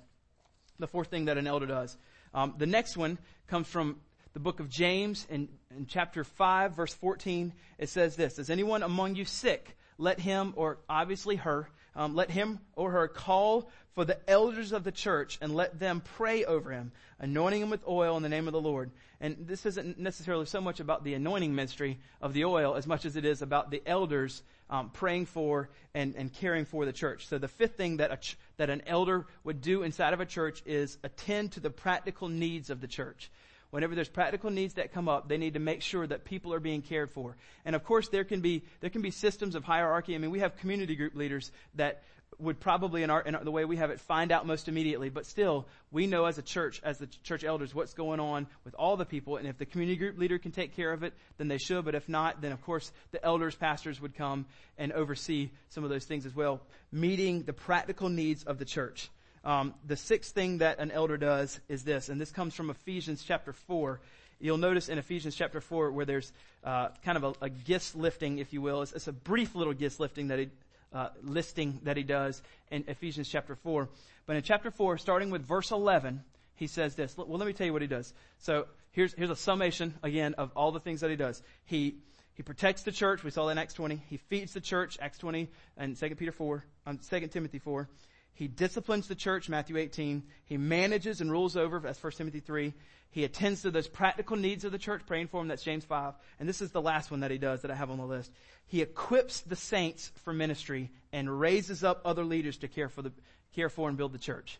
the 0.78 0.86
fourth 0.86 1.08
thing 1.08 1.26
that 1.26 1.38
an 1.38 1.46
elder 1.46 1.66
does. 1.66 1.96
Um, 2.34 2.54
the 2.58 2.66
next 2.66 2.96
one 2.96 3.18
comes 3.46 3.66
from 3.66 4.00
the 4.34 4.40
book 4.40 4.60
of 4.60 4.68
James 4.68 5.26
in, 5.30 5.48
in 5.76 5.86
chapter 5.86 6.24
5, 6.24 6.74
verse 6.74 6.94
14. 6.94 7.52
It 7.78 7.88
says 7.88 8.16
this, 8.16 8.38
Is 8.38 8.50
anyone 8.50 8.82
among 8.82 9.14
you 9.14 9.24
sick? 9.24 9.76
Let 9.98 10.18
him, 10.18 10.52
or 10.56 10.78
obviously 10.88 11.36
her, 11.36 11.68
um, 11.94 12.14
let 12.14 12.30
him 12.30 12.58
or 12.74 12.90
her 12.90 13.08
call 13.08 13.70
for 13.94 14.04
the 14.04 14.18
elders 14.28 14.72
of 14.72 14.84
the 14.84 14.92
church 14.92 15.38
and 15.40 15.54
let 15.54 15.78
them 15.78 16.02
pray 16.16 16.44
over 16.44 16.70
him, 16.70 16.92
anointing 17.18 17.62
him 17.62 17.70
with 17.70 17.86
oil 17.86 18.16
in 18.16 18.22
the 18.22 18.28
name 18.28 18.46
of 18.46 18.52
the 18.52 18.60
Lord. 18.60 18.90
And 19.20 19.36
this 19.46 19.66
isn't 19.66 19.98
necessarily 19.98 20.46
so 20.46 20.60
much 20.60 20.80
about 20.80 21.04
the 21.04 21.14
anointing 21.14 21.54
ministry 21.54 21.98
of 22.20 22.32
the 22.32 22.44
oil 22.44 22.74
as 22.74 22.86
much 22.86 23.04
as 23.04 23.16
it 23.16 23.24
is 23.24 23.42
about 23.42 23.70
the 23.70 23.82
elders 23.86 24.42
um, 24.70 24.90
praying 24.90 25.26
for 25.26 25.68
and, 25.94 26.14
and 26.16 26.32
caring 26.32 26.64
for 26.64 26.86
the 26.86 26.92
church. 26.92 27.26
So 27.26 27.38
the 27.38 27.48
fifth 27.48 27.76
thing 27.76 27.98
that, 27.98 28.10
a 28.10 28.16
ch- 28.16 28.38
that 28.56 28.70
an 28.70 28.82
elder 28.86 29.26
would 29.44 29.60
do 29.60 29.82
inside 29.82 30.14
of 30.14 30.20
a 30.20 30.26
church 30.26 30.62
is 30.64 30.96
attend 31.02 31.52
to 31.52 31.60
the 31.60 31.70
practical 31.70 32.28
needs 32.28 32.70
of 32.70 32.80
the 32.80 32.88
church 32.88 33.30
whenever 33.72 33.94
there's 33.94 34.08
practical 34.08 34.50
needs 34.50 34.74
that 34.74 34.92
come 34.92 35.08
up, 35.08 35.28
they 35.28 35.38
need 35.38 35.54
to 35.54 35.58
make 35.58 35.80
sure 35.80 36.06
that 36.06 36.26
people 36.26 36.52
are 36.52 36.60
being 36.60 36.82
cared 36.82 37.10
for. 37.10 37.36
And 37.64 37.74
of 37.74 37.82
course, 37.84 38.08
there 38.08 38.22
can 38.22 38.42
be, 38.42 38.64
there 38.80 38.90
can 38.90 39.00
be 39.00 39.10
systems 39.10 39.54
of 39.54 39.64
hierarchy. 39.64 40.14
I 40.14 40.18
mean, 40.18 40.30
we 40.30 40.40
have 40.40 40.56
community 40.58 40.94
group 40.94 41.14
leaders 41.14 41.50
that 41.76 42.02
would 42.38 42.60
probably 42.60 43.02
in 43.02 43.10
our, 43.10 43.20
in 43.20 43.36
the 43.42 43.50
way 43.50 43.64
we 43.64 43.76
have 43.76 43.90
it 43.90 44.00
find 44.00 44.32
out 44.32 44.46
most 44.46 44.68
immediately, 44.68 45.08
but 45.08 45.26
still, 45.26 45.66
we 45.90 46.06
know 46.06 46.24
as 46.24 46.38
a 46.38 46.42
church, 46.42 46.80
as 46.84 46.98
the 46.98 47.06
church 47.22 47.44
elders, 47.44 47.74
what's 47.74 47.94
going 47.94 48.20
on 48.20 48.46
with 48.64 48.74
all 48.74 48.96
the 48.96 49.04
people, 49.04 49.36
and 49.36 49.46
if 49.46 49.58
the 49.58 49.66
community 49.66 49.96
group 49.96 50.18
leader 50.18 50.38
can 50.38 50.50
take 50.50 50.74
care 50.74 50.92
of 50.92 51.02
it, 51.02 51.12
then 51.38 51.48
they 51.48 51.58
should, 51.58 51.84
but 51.84 51.94
if 51.94 52.08
not, 52.08 52.40
then 52.40 52.52
of 52.52 52.62
course 52.62 52.90
the 53.10 53.24
elders, 53.24 53.54
pastors 53.54 54.00
would 54.00 54.16
come 54.16 54.46
and 54.78 54.92
oversee 54.92 55.50
some 55.68 55.84
of 55.84 55.90
those 55.90 56.04
things 56.04 56.26
as 56.26 56.34
well, 56.34 56.60
meeting 56.90 57.42
the 57.42 57.52
practical 57.52 58.08
needs 58.08 58.44
of 58.44 58.58
the 58.58 58.64
church. 58.64 59.10
Um, 59.44 59.74
the 59.86 59.96
sixth 59.96 60.32
thing 60.32 60.58
that 60.58 60.78
an 60.78 60.90
elder 60.90 61.16
does 61.16 61.60
is 61.68 61.82
this, 61.82 62.08
and 62.08 62.20
this 62.20 62.30
comes 62.30 62.54
from 62.54 62.70
Ephesians 62.70 63.24
chapter 63.26 63.52
4. 63.52 64.00
You'll 64.40 64.58
notice 64.58 64.88
in 64.88 64.98
Ephesians 64.98 65.34
chapter 65.36 65.60
4 65.60 65.90
where 65.90 66.04
there's 66.04 66.32
uh, 66.64 66.88
kind 67.04 67.16
of 67.16 67.36
a, 67.42 67.46
a 67.46 67.80
lifting, 67.94 68.38
if 68.38 68.52
you 68.52 68.60
will. 68.60 68.82
It's, 68.82 68.92
it's 68.92 69.08
a 69.08 69.12
brief 69.12 69.54
little 69.54 69.72
gifts 69.72 69.98
lifting 69.98 70.28
that 70.28 70.38
he, 70.38 70.50
uh, 70.92 71.08
listing 71.22 71.80
that 71.84 71.96
he 71.96 72.02
does 72.02 72.42
in 72.70 72.84
Ephesians 72.88 73.28
chapter 73.28 73.54
4. 73.56 73.88
But 74.26 74.36
in 74.36 74.42
chapter 74.42 74.70
4, 74.70 74.98
starting 74.98 75.30
with 75.30 75.42
verse 75.42 75.70
11, 75.70 76.22
he 76.54 76.66
says 76.66 76.94
this. 76.94 77.16
Well, 77.16 77.26
let 77.38 77.46
me 77.46 77.52
tell 77.52 77.66
you 77.66 77.72
what 77.72 77.82
he 77.82 77.88
does. 77.88 78.12
So 78.38 78.66
here's, 78.92 79.12
here's 79.14 79.30
a 79.30 79.36
summation, 79.36 79.94
again, 80.02 80.34
of 80.34 80.52
all 80.54 80.72
the 80.72 80.80
things 80.80 81.00
that 81.00 81.10
he 81.10 81.16
does. 81.16 81.42
He, 81.64 81.96
he 82.34 82.42
protects 82.42 82.82
the 82.82 82.92
church. 82.92 83.24
We 83.24 83.30
saw 83.30 83.46
that 83.46 83.52
in 83.52 83.58
Acts 83.58 83.74
20. 83.74 84.00
He 84.08 84.16
feeds 84.16 84.52
the 84.52 84.60
church, 84.60 84.98
Acts 85.00 85.18
20 85.18 85.48
and 85.76 85.96
2 85.96 86.14
Peter 86.14 86.32
4, 86.32 86.64
um, 86.86 86.98
2 86.98 87.26
Timothy 87.28 87.58
4. 87.58 87.88
He 88.34 88.48
disciplines 88.48 89.08
the 89.08 89.14
church, 89.14 89.48
Matthew 89.48 89.76
18. 89.76 90.22
He 90.44 90.56
manages 90.56 91.20
and 91.20 91.30
rules 91.30 91.56
over, 91.56 91.78
that's 91.80 92.02
1 92.02 92.12
Timothy 92.12 92.40
3. 92.40 92.72
He 93.10 93.24
attends 93.24 93.62
to 93.62 93.70
those 93.70 93.88
practical 93.88 94.36
needs 94.36 94.64
of 94.64 94.72
the 94.72 94.78
church, 94.78 95.02
praying 95.06 95.28
for 95.28 95.40
them, 95.40 95.48
that's 95.48 95.62
James 95.62 95.84
5. 95.84 96.14
And 96.40 96.48
this 96.48 96.62
is 96.62 96.70
the 96.70 96.80
last 96.80 97.10
one 97.10 97.20
that 97.20 97.30
he 97.30 97.36
does 97.36 97.60
that 97.62 97.70
I 97.70 97.74
have 97.74 97.90
on 97.90 97.98
the 97.98 98.06
list. 98.06 98.32
He 98.66 98.80
equips 98.80 99.40
the 99.42 99.56
saints 99.56 100.10
for 100.24 100.32
ministry 100.32 100.90
and 101.12 101.38
raises 101.38 101.84
up 101.84 102.00
other 102.06 102.24
leaders 102.24 102.56
to 102.58 102.68
care 102.68 102.88
for 102.88 103.02
the, 103.02 103.12
care 103.54 103.68
for 103.68 103.88
and 103.88 103.98
build 103.98 104.12
the 104.12 104.18
church. 104.18 104.58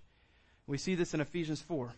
We 0.67 0.77
see 0.77 0.95
this 0.95 1.15
in 1.15 1.21
Ephesians 1.23 1.63
4. 1.63 1.95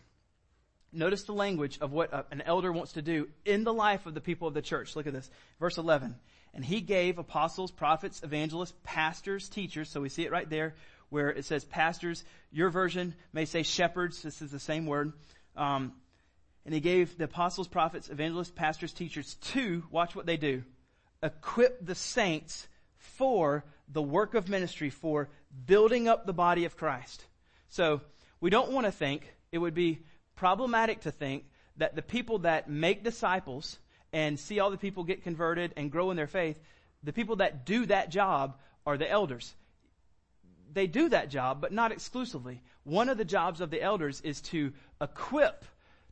Notice 0.93 1.23
the 1.23 1.33
language 1.33 1.77
of 1.81 1.91
what 1.91 2.27
an 2.31 2.41
elder 2.45 2.71
wants 2.71 2.93
to 2.93 3.01
do 3.01 3.27
in 3.43 3.65
the 3.65 3.73
life 3.73 4.05
of 4.05 4.13
the 4.13 4.21
people 4.21 4.47
of 4.47 4.53
the 4.53 4.61
church. 4.61 4.95
Look 4.95 5.07
at 5.07 5.13
this. 5.13 5.29
Verse 5.59 5.77
11. 5.77 6.15
And 6.53 6.63
he 6.63 6.79
gave 6.79 7.17
apostles, 7.17 7.69
prophets, 7.69 8.23
evangelists, 8.23 8.73
pastors, 8.83 9.49
teachers. 9.49 9.89
So 9.89 9.99
we 9.99 10.07
see 10.07 10.23
it 10.23 10.31
right 10.31 10.49
there 10.49 10.73
where 11.09 11.29
it 11.29 11.45
says 11.45 11.65
pastors. 11.65 12.23
Your 12.51 12.69
version 12.69 13.15
may 13.33 13.45
say 13.45 13.63
shepherds. 13.63 14.21
This 14.21 14.41
is 14.41 14.51
the 14.51 14.59
same 14.59 14.85
word. 14.85 15.13
Um, 15.55 15.93
and 16.65 16.73
he 16.73 16.79
gave 16.79 17.17
the 17.17 17.25
apostles, 17.25 17.67
prophets, 17.67 18.09
evangelists, 18.09 18.51
pastors, 18.51 18.91
teachers 18.91 19.35
to, 19.35 19.83
watch 19.91 20.15
what 20.15 20.25
they 20.25 20.37
do, 20.37 20.63
equip 21.21 21.85
the 21.85 21.95
saints 21.95 22.67
for 22.97 23.63
the 23.87 24.01
work 24.01 24.33
of 24.33 24.49
ministry, 24.49 24.89
for 24.89 25.29
building 25.65 26.07
up 26.07 26.25
the 26.25 26.33
body 26.33 26.65
of 26.65 26.75
Christ. 26.75 27.23
So 27.69 28.01
we 28.41 28.49
don't 28.49 28.71
want 28.71 28.85
to 28.87 28.91
think, 28.91 29.31
it 29.51 29.59
would 29.59 29.75
be 29.75 29.99
problematic 30.35 31.01
to 31.01 31.11
think 31.11 31.45
that 31.77 31.95
the 31.95 32.01
people 32.01 32.39
that 32.39 32.69
make 32.69 33.03
disciples 33.03 33.77
and 34.11 34.39
see 34.39 34.59
all 34.59 34.71
the 34.71 34.77
people 34.77 35.03
get 35.03 35.23
converted 35.23 35.73
and 35.77 35.91
grow 35.91 36.09
in 36.09 36.17
their 36.17 36.27
faith, 36.27 36.59
the 37.03 37.13
people 37.13 37.37
that 37.37 37.65
do 37.65 37.85
that 37.85 38.09
job 38.09 38.57
are 38.85 38.97
the 38.97 39.09
elders. 39.09 39.53
They 40.75 40.87
do 40.87 41.09
that 41.09 41.29
job, 41.29 41.61
but 41.61 41.71
not 41.71 41.93
exclusively. 41.93 42.61
One 42.83 43.07
of 43.07 43.17
the 43.17 43.25
jobs 43.25 43.61
of 43.61 43.71
the 43.71 43.81
elders 43.81 44.19
is 44.21 44.41
to 44.41 44.73
equip 45.01 45.63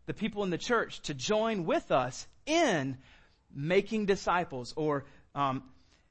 the 0.05 0.13
people 0.13 0.43
in 0.43 0.49
the 0.49 0.57
church 0.57 1.01
to 1.01 1.13
join 1.13 1.65
with 1.65 1.91
us 1.91 2.25
in 2.45 2.97
making 3.53 4.05
disciples 4.05 4.73
or 4.77 5.05
um, 5.35 5.63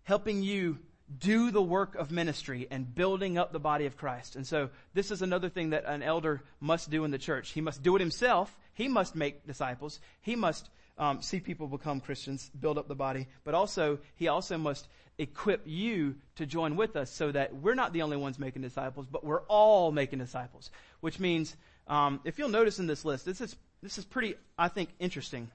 helping 0.04 0.42
you 0.42 0.78
do 1.18 1.50
the 1.50 1.62
work 1.62 1.94
of 1.94 2.10
ministry 2.10 2.68
and 2.70 2.94
building 2.94 3.38
up 3.38 3.52
the 3.52 3.58
body 3.58 3.86
of 3.86 3.96
Christ. 3.96 4.36
And 4.36 4.46
so 4.46 4.68
this 4.92 5.10
is 5.10 5.22
another 5.22 5.48
thing 5.48 5.70
that 5.70 5.86
an 5.86 6.02
elder 6.02 6.42
must 6.60 6.90
do 6.90 7.04
in 7.04 7.10
the 7.10 7.18
church. 7.18 7.52
He 7.52 7.62
must 7.62 7.82
do 7.82 7.96
it 7.96 8.00
himself. 8.00 8.54
He 8.74 8.86
must 8.86 9.16
make 9.16 9.46
disciples. 9.46 9.98
He 10.20 10.36
must 10.36 10.68
um, 10.98 11.22
see 11.22 11.40
people 11.40 11.68
become 11.68 12.00
Christians, 12.00 12.50
build 12.58 12.76
up 12.76 12.86
the 12.86 12.94
body. 12.94 13.28
But 13.44 13.54
also, 13.54 13.98
he 14.16 14.28
also 14.28 14.58
must 14.58 14.88
equip 15.18 15.62
you 15.66 16.16
to 16.36 16.46
join 16.46 16.76
with 16.76 16.96
us 16.96 17.10
so 17.10 17.30
that 17.32 17.54
we're 17.54 17.74
not 17.74 17.92
the 17.92 18.02
only 18.02 18.16
ones 18.16 18.38
making 18.38 18.62
disciples, 18.62 19.06
but 19.10 19.24
we're 19.24 19.42
all 19.42 19.92
making 19.92 20.18
disciples. 20.18 20.70
Which 21.00 21.20
means, 21.20 21.54
um, 21.86 22.20
if 22.24 22.38
you'll 22.38 22.48
notice 22.48 22.78
in 22.78 22.86
this 22.86 23.04
list, 23.04 23.24
this 23.24 23.40
is 23.40 23.56
this 23.82 23.98
is 23.98 24.04
pretty, 24.04 24.36
I 24.56 24.68
think, 24.68 24.90
interesting. 25.00 25.50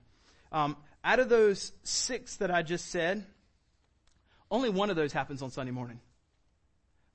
Um, 0.51 0.75
out 1.03 1.19
of 1.19 1.29
those 1.29 1.71
six 1.83 2.37
that 2.37 2.51
I 2.51 2.61
just 2.61 2.89
said, 2.91 3.25
only 4.51 4.69
one 4.69 4.89
of 4.89 4.95
those 4.95 5.13
happens 5.13 5.41
on 5.41 5.51
Sunday 5.51 5.71
morning. 5.71 5.99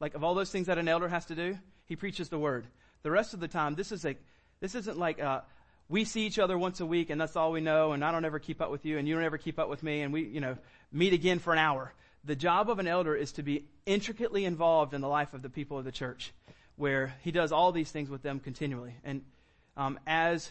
Like 0.00 0.14
of 0.14 0.24
all 0.24 0.34
those 0.34 0.50
things 0.50 0.66
that 0.66 0.78
an 0.78 0.88
elder 0.88 1.08
has 1.08 1.26
to 1.26 1.34
do, 1.34 1.58
he 1.86 1.96
preaches 1.96 2.28
the 2.28 2.38
word. 2.38 2.66
The 3.02 3.10
rest 3.10 3.34
of 3.34 3.40
the 3.40 3.48
time, 3.48 3.74
this 3.74 3.92
is 3.92 4.04
a, 4.04 4.16
this 4.60 4.74
isn't 4.74 4.98
like 4.98 5.20
uh, 5.20 5.42
we 5.88 6.04
see 6.04 6.26
each 6.26 6.38
other 6.38 6.56
once 6.56 6.80
a 6.80 6.86
week 6.86 7.10
and 7.10 7.20
that's 7.20 7.36
all 7.36 7.52
we 7.52 7.60
know, 7.60 7.92
and 7.92 8.04
I 8.04 8.10
don't 8.12 8.24
ever 8.24 8.38
keep 8.38 8.60
up 8.60 8.70
with 8.70 8.86
you, 8.86 8.98
and 8.98 9.06
you 9.06 9.14
don't 9.14 9.24
ever 9.24 9.38
keep 9.38 9.58
up 9.58 9.68
with 9.68 9.82
me, 9.82 10.00
and 10.00 10.12
we, 10.12 10.24
you 10.24 10.40
know, 10.40 10.56
meet 10.90 11.12
again 11.12 11.38
for 11.38 11.52
an 11.52 11.58
hour. 11.58 11.92
The 12.24 12.36
job 12.36 12.70
of 12.70 12.78
an 12.78 12.86
elder 12.86 13.14
is 13.14 13.32
to 13.32 13.42
be 13.42 13.64
intricately 13.84 14.44
involved 14.44 14.94
in 14.94 15.00
the 15.00 15.08
life 15.08 15.34
of 15.34 15.42
the 15.42 15.50
people 15.50 15.78
of 15.78 15.84
the 15.84 15.92
church, 15.92 16.32
where 16.76 17.14
he 17.22 17.32
does 17.32 17.52
all 17.52 17.72
these 17.72 17.90
things 17.90 18.08
with 18.08 18.22
them 18.22 18.38
continually. 18.38 18.94
And 19.04 19.22
um, 19.76 19.98
as 20.06 20.50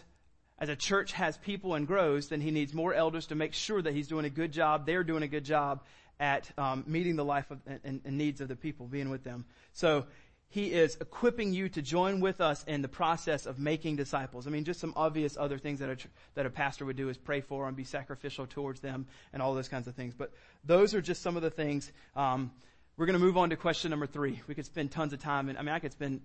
as 0.58 0.68
a 0.68 0.76
church 0.76 1.12
has 1.12 1.36
people 1.38 1.74
and 1.74 1.86
grows, 1.86 2.28
then 2.28 2.40
he 2.40 2.52
needs 2.52 2.72
more 2.72 2.94
elders 2.94 3.26
to 3.26 3.34
make 3.34 3.52
sure 3.52 3.82
that 3.82 3.94
he's 3.94 4.06
doing 4.06 4.24
a 4.24 4.30
good 4.30 4.52
job. 4.52 4.86
They're 4.86 5.02
doing 5.02 5.24
a 5.24 5.28
good 5.28 5.44
job 5.44 5.80
at 6.20 6.48
um, 6.56 6.84
meeting 6.86 7.16
the 7.16 7.24
life 7.24 7.50
of, 7.50 7.58
and, 7.66 8.00
and 8.04 8.16
needs 8.16 8.40
of 8.40 8.46
the 8.46 8.54
people, 8.54 8.86
being 8.86 9.10
with 9.10 9.24
them. 9.24 9.44
So 9.72 10.04
he 10.52 10.66
is 10.70 10.98
equipping 11.00 11.54
you 11.54 11.70
to 11.70 11.80
join 11.80 12.20
with 12.20 12.42
us 12.42 12.62
in 12.64 12.82
the 12.82 12.88
process 12.88 13.46
of 13.46 13.58
making 13.58 13.96
disciples. 13.96 14.46
I 14.46 14.50
mean, 14.50 14.64
just 14.64 14.80
some 14.80 14.92
obvious 14.96 15.38
other 15.40 15.56
things 15.56 15.80
that 15.80 15.88
a, 15.88 15.96
that 16.34 16.44
a 16.44 16.50
pastor 16.50 16.84
would 16.84 16.96
do 16.96 17.08
is 17.08 17.16
pray 17.16 17.40
for 17.40 17.66
and 17.66 17.74
be 17.74 17.84
sacrificial 17.84 18.46
towards 18.46 18.80
them 18.80 19.06
and 19.32 19.40
all 19.40 19.54
those 19.54 19.68
kinds 19.68 19.88
of 19.88 19.94
things. 19.94 20.12
But 20.12 20.30
those 20.62 20.94
are 20.94 21.00
just 21.00 21.22
some 21.22 21.36
of 21.36 21.42
the 21.42 21.48
things. 21.48 21.90
Um, 22.14 22.50
we're 22.98 23.06
going 23.06 23.18
to 23.18 23.24
move 23.24 23.38
on 23.38 23.48
to 23.48 23.56
question 23.56 23.88
number 23.88 24.06
three. 24.06 24.42
We 24.46 24.54
could 24.54 24.66
spend 24.66 24.90
tons 24.90 25.14
of 25.14 25.22
time, 25.22 25.48
and 25.48 25.56
I 25.56 25.62
mean, 25.62 25.74
I 25.74 25.78
could 25.78 25.92
spend 25.92 26.20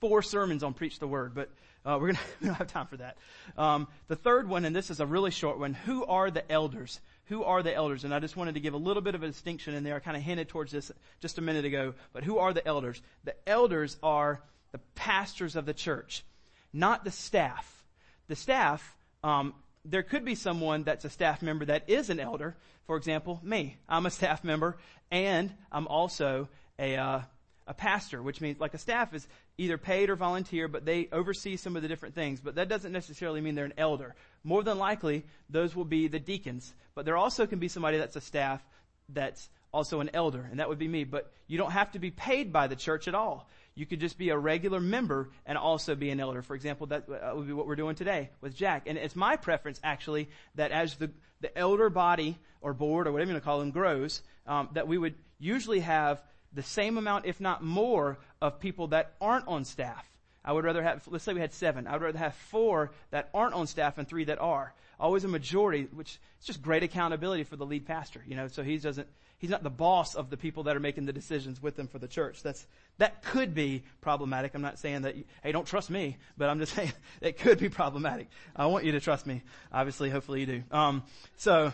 four 0.00 0.22
sermons 0.22 0.62
on 0.62 0.72
preach 0.72 0.98
the 0.98 1.06
word, 1.06 1.34
but 1.34 1.50
uh, 1.84 1.98
we're 2.00 2.06
we 2.40 2.46
don't 2.46 2.54
have 2.54 2.68
time 2.68 2.86
for 2.86 2.96
that. 2.96 3.18
Um, 3.58 3.86
the 4.06 4.16
third 4.16 4.48
one, 4.48 4.64
and 4.64 4.74
this 4.74 4.88
is 4.88 5.00
a 5.00 5.06
really 5.06 5.30
short 5.30 5.58
one. 5.58 5.74
Who 5.74 6.06
are 6.06 6.30
the 6.30 6.50
elders? 6.50 7.00
Who 7.28 7.44
are 7.44 7.62
the 7.62 7.74
elders? 7.74 8.04
And 8.04 8.14
I 8.14 8.20
just 8.20 8.36
wanted 8.36 8.54
to 8.54 8.60
give 8.60 8.74
a 8.74 8.78
little 8.78 9.02
bit 9.02 9.14
of 9.14 9.22
a 9.22 9.26
distinction 9.26 9.74
in 9.74 9.84
there. 9.84 9.96
I 9.96 10.00
kind 10.00 10.16
of 10.16 10.22
hinted 10.22 10.48
towards 10.48 10.72
this 10.72 10.90
just 11.20 11.38
a 11.38 11.42
minute 11.42 11.64
ago. 11.64 11.94
But 12.12 12.24
who 12.24 12.38
are 12.38 12.52
the 12.52 12.66
elders? 12.66 13.02
The 13.24 13.34
elders 13.46 13.96
are 14.02 14.42
the 14.72 14.78
pastors 14.94 15.54
of 15.54 15.66
the 15.66 15.74
church, 15.74 16.24
not 16.72 17.04
the 17.04 17.10
staff. 17.10 17.84
The 18.28 18.36
staff, 18.36 18.96
um, 19.22 19.54
there 19.84 20.02
could 20.02 20.24
be 20.24 20.34
someone 20.34 20.84
that's 20.84 21.04
a 21.04 21.10
staff 21.10 21.42
member 21.42 21.64
that 21.66 21.88
is 21.88 22.10
an 22.10 22.20
elder. 22.20 22.56
For 22.86 22.96
example, 22.96 23.40
me. 23.42 23.76
I'm 23.88 24.06
a 24.06 24.10
staff 24.10 24.42
member, 24.42 24.78
and 25.10 25.52
I'm 25.70 25.86
also 25.86 26.48
a 26.78 26.96
uh, 26.96 27.20
a 27.68 27.74
pastor, 27.74 28.22
which 28.22 28.40
means 28.40 28.58
like 28.58 28.74
a 28.74 28.78
staff 28.78 29.12
is 29.12 29.28
either 29.58 29.76
paid 29.76 30.08
or 30.08 30.16
volunteer, 30.16 30.66
but 30.66 30.86
they 30.86 31.08
oversee 31.12 31.56
some 31.56 31.76
of 31.76 31.82
the 31.82 31.88
different 31.88 32.14
things. 32.14 32.40
But 32.40 32.54
that 32.54 32.68
doesn't 32.68 32.92
necessarily 32.92 33.42
mean 33.42 33.54
they're 33.54 33.66
an 33.66 33.74
elder. 33.76 34.14
More 34.42 34.62
than 34.62 34.78
likely, 34.78 35.24
those 35.50 35.76
will 35.76 35.84
be 35.84 36.08
the 36.08 36.18
deacons. 36.18 36.72
But 36.94 37.04
there 37.04 37.16
also 37.16 37.46
can 37.46 37.58
be 37.58 37.68
somebody 37.68 37.98
that's 37.98 38.16
a 38.16 38.22
staff 38.22 38.64
that's 39.10 39.48
also 39.70 40.00
an 40.00 40.10
elder, 40.14 40.48
and 40.50 40.60
that 40.60 40.68
would 40.68 40.78
be 40.78 40.88
me. 40.88 41.04
But 41.04 41.30
you 41.46 41.58
don't 41.58 41.72
have 41.72 41.92
to 41.92 41.98
be 41.98 42.10
paid 42.10 42.52
by 42.52 42.68
the 42.68 42.76
church 42.76 43.06
at 43.06 43.14
all. 43.14 43.48
You 43.74 43.86
could 43.86 44.00
just 44.00 44.18
be 44.18 44.30
a 44.30 44.38
regular 44.38 44.80
member 44.80 45.30
and 45.46 45.56
also 45.56 45.94
be 45.94 46.10
an 46.10 46.18
elder. 46.18 46.42
For 46.42 46.56
example, 46.56 46.86
that 46.88 47.04
uh, 47.08 47.32
would 47.36 47.46
be 47.46 47.52
what 47.52 47.66
we're 47.66 47.76
doing 47.76 47.94
today 47.94 48.30
with 48.40 48.56
Jack. 48.56 48.84
And 48.86 48.96
it's 48.96 49.14
my 49.14 49.36
preference, 49.36 49.78
actually, 49.84 50.30
that 50.54 50.72
as 50.72 50.96
the, 50.96 51.10
the 51.42 51.56
elder 51.56 51.90
body 51.90 52.38
or 52.60 52.72
board 52.72 53.06
or 53.06 53.12
whatever 53.12 53.30
you 53.30 53.34
want 53.34 53.44
to 53.44 53.46
call 53.46 53.60
them 53.60 53.70
grows, 53.70 54.22
um, 54.46 54.70
that 54.72 54.88
we 54.88 54.98
would 54.98 55.14
usually 55.38 55.80
have 55.80 56.20
the 56.52 56.62
same 56.62 56.98
amount, 56.98 57.26
if 57.26 57.40
not 57.40 57.62
more, 57.62 58.18
of 58.40 58.60
people 58.60 58.88
that 58.88 59.14
aren't 59.20 59.46
on 59.48 59.64
staff. 59.64 60.04
I 60.44 60.52
would 60.52 60.64
rather 60.64 60.82
have, 60.82 61.06
let's 61.08 61.24
say 61.24 61.34
we 61.34 61.40
had 61.40 61.52
seven. 61.52 61.86
I 61.86 61.92
would 61.92 62.02
rather 62.02 62.18
have 62.18 62.34
four 62.34 62.92
that 63.10 63.28
aren't 63.34 63.54
on 63.54 63.66
staff 63.66 63.98
and 63.98 64.08
three 64.08 64.24
that 64.24 64.38
are. 64.40 64.72
Always 64.98 65.24
a 65.24 65.28
majority, 65.28 65.88
which 65.92 66.18
is 66.40 66.46
just 66.46 66.62
great 66.62 66.82
accountability 66.82 67.44
for 67.44 67.56
the 67.56 67.66
lead 67.66 67.86
pastor, 67.86 68.24
you 68.26 68.34
know, 68.34 68.48
so 68.48 68.62
he 68.62 68.78
doesn't, 68.78 69.06
he's 69.38 69.50
not 69.50 69.62
the 69.62 69.70
boss 69.70 70.14
of 70.14 70.30
the 70.30 70.36
people 70.36 70.64
that 70.64 70.74
are 70.74 70.80
making 70.80 71.06
the 71.06 71.12
decisions 71.12 71.62
with 71.62 71.76
them 71.76 71.86
for 71.86 71.98
the 71.98 72.08
church. 72.08 72.42
That's, 72.42 72.66
that 72.96 73.22
could 73.22 73.54
be 73.54 73.82
problematic. 74.00 74.54
I'm 74.54 74.62
not 74.62 74.78
saying 74.78 75.02
that, 75.02 75.16
you, 75.16 75.24
hey, 75.42 75.52
don't 75.52 75.66
trust 75.66 75.90
me, 75.90 76.16
but 76.36 76.48
I'm 76.48 76.58
just 76.58 76.72
saying 76.76 76.92
it 77.20 77.38
could 77.38 77.58
be 77.58 77.68
problematic. 77.68 78.28
I 78.56 78.66
want 78.66 78.84
you 78.84 78.92
to 78.92 79.00
trust 79.00 79.26
me. 79.26 79.42
Obviously, 79.72 80.10
hopefully 80.10 80.40
you 80.40 80.46
do. 80.46 80.62
Um, 80.70 81.02
so, 81.36 81.72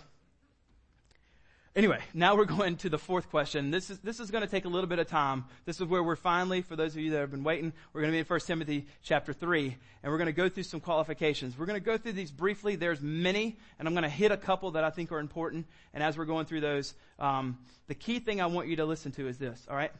Anyway, 1.76 1.98
now 2.14 2.36
we're 2.36 2.44
going 2.44 2.76
to 2.76 2.88
the 2.88 2.98
fourth 2.98 3.28
question. 3.30 3.72
This 3.72 3.90
is, 3.90 3.98
this 3.98 4.20
is 4.20 4.30
going 4.30 4.42
to 4.42 4.48
take 4.48 4.64
a 4.64 4.68
little 4.68 4.88
bit 4.88 5.00
of 5.00 5.08
time. 5.08 5.44
This 5.64 5.80
is 5.80 5.86
where 5.88 6.04
we're 6.04 6.14
finally, 6.14 6.62
for 6.62 6.76
those 6.76 6.94
of 6.94 7.00
you 7.00 7.10
that 7.10 7.18
have 7.18 7.32
been 7.32 7.42
waiting, 7.42 7.72
we're 7.92 8.02
going 8.02 8.12
to 8.12 8.14
be 8.14 8.20
in 8.20 8.26
1 8.26 8.40
Timothy 8.42 8.86
chapter 9.02 9.32
3, 9.32 9.76
and 10.04 10.12
we're 10.12 10.18
going 10.18 10.26
to 10.26 10.32
go 10.32 10.48
through 10.48 10.62
some 10.62 10.78
qualifications. 10.78 11.58
We're 11.58 11.66
going 11.66 11.80
to 11.80 11.84
go 11.84 11.98
through 11.98 12.12
these 12.12 12.30
briefly. 12.30 12.76
There's 12.76 13.00
many, 13.00 13.58
and 13.80 13.88
I'm 13.88 13.94
going 13.94 14.04
to 14.04 14.08
hit 14.08 14.30
a 14.30 14.36
couple 14.36 14.70
that 14.72 14.84
I 14.84 14.90
think 14.90 15.10
are 15.10 15.18
important. 15.18 15.66
And 15.92 16.00
as 16.00 16.16
we're 16.16 16.26
going 16.26 16.46
through 16.46 16.60
those, 16.60 16.94
um, 17.18 17.58
the 17.88 17.96
key 17.96 18.20
thing 18.20 18.40
I 18.40 18.46
want 18.46 18.68
you 18.68 18.76
to 18.76 18.84
listen 18.84 19.10
to 19.12 19.26
is 19.26 19.38
this, 19.38 19.66
alright? 19.68 19.90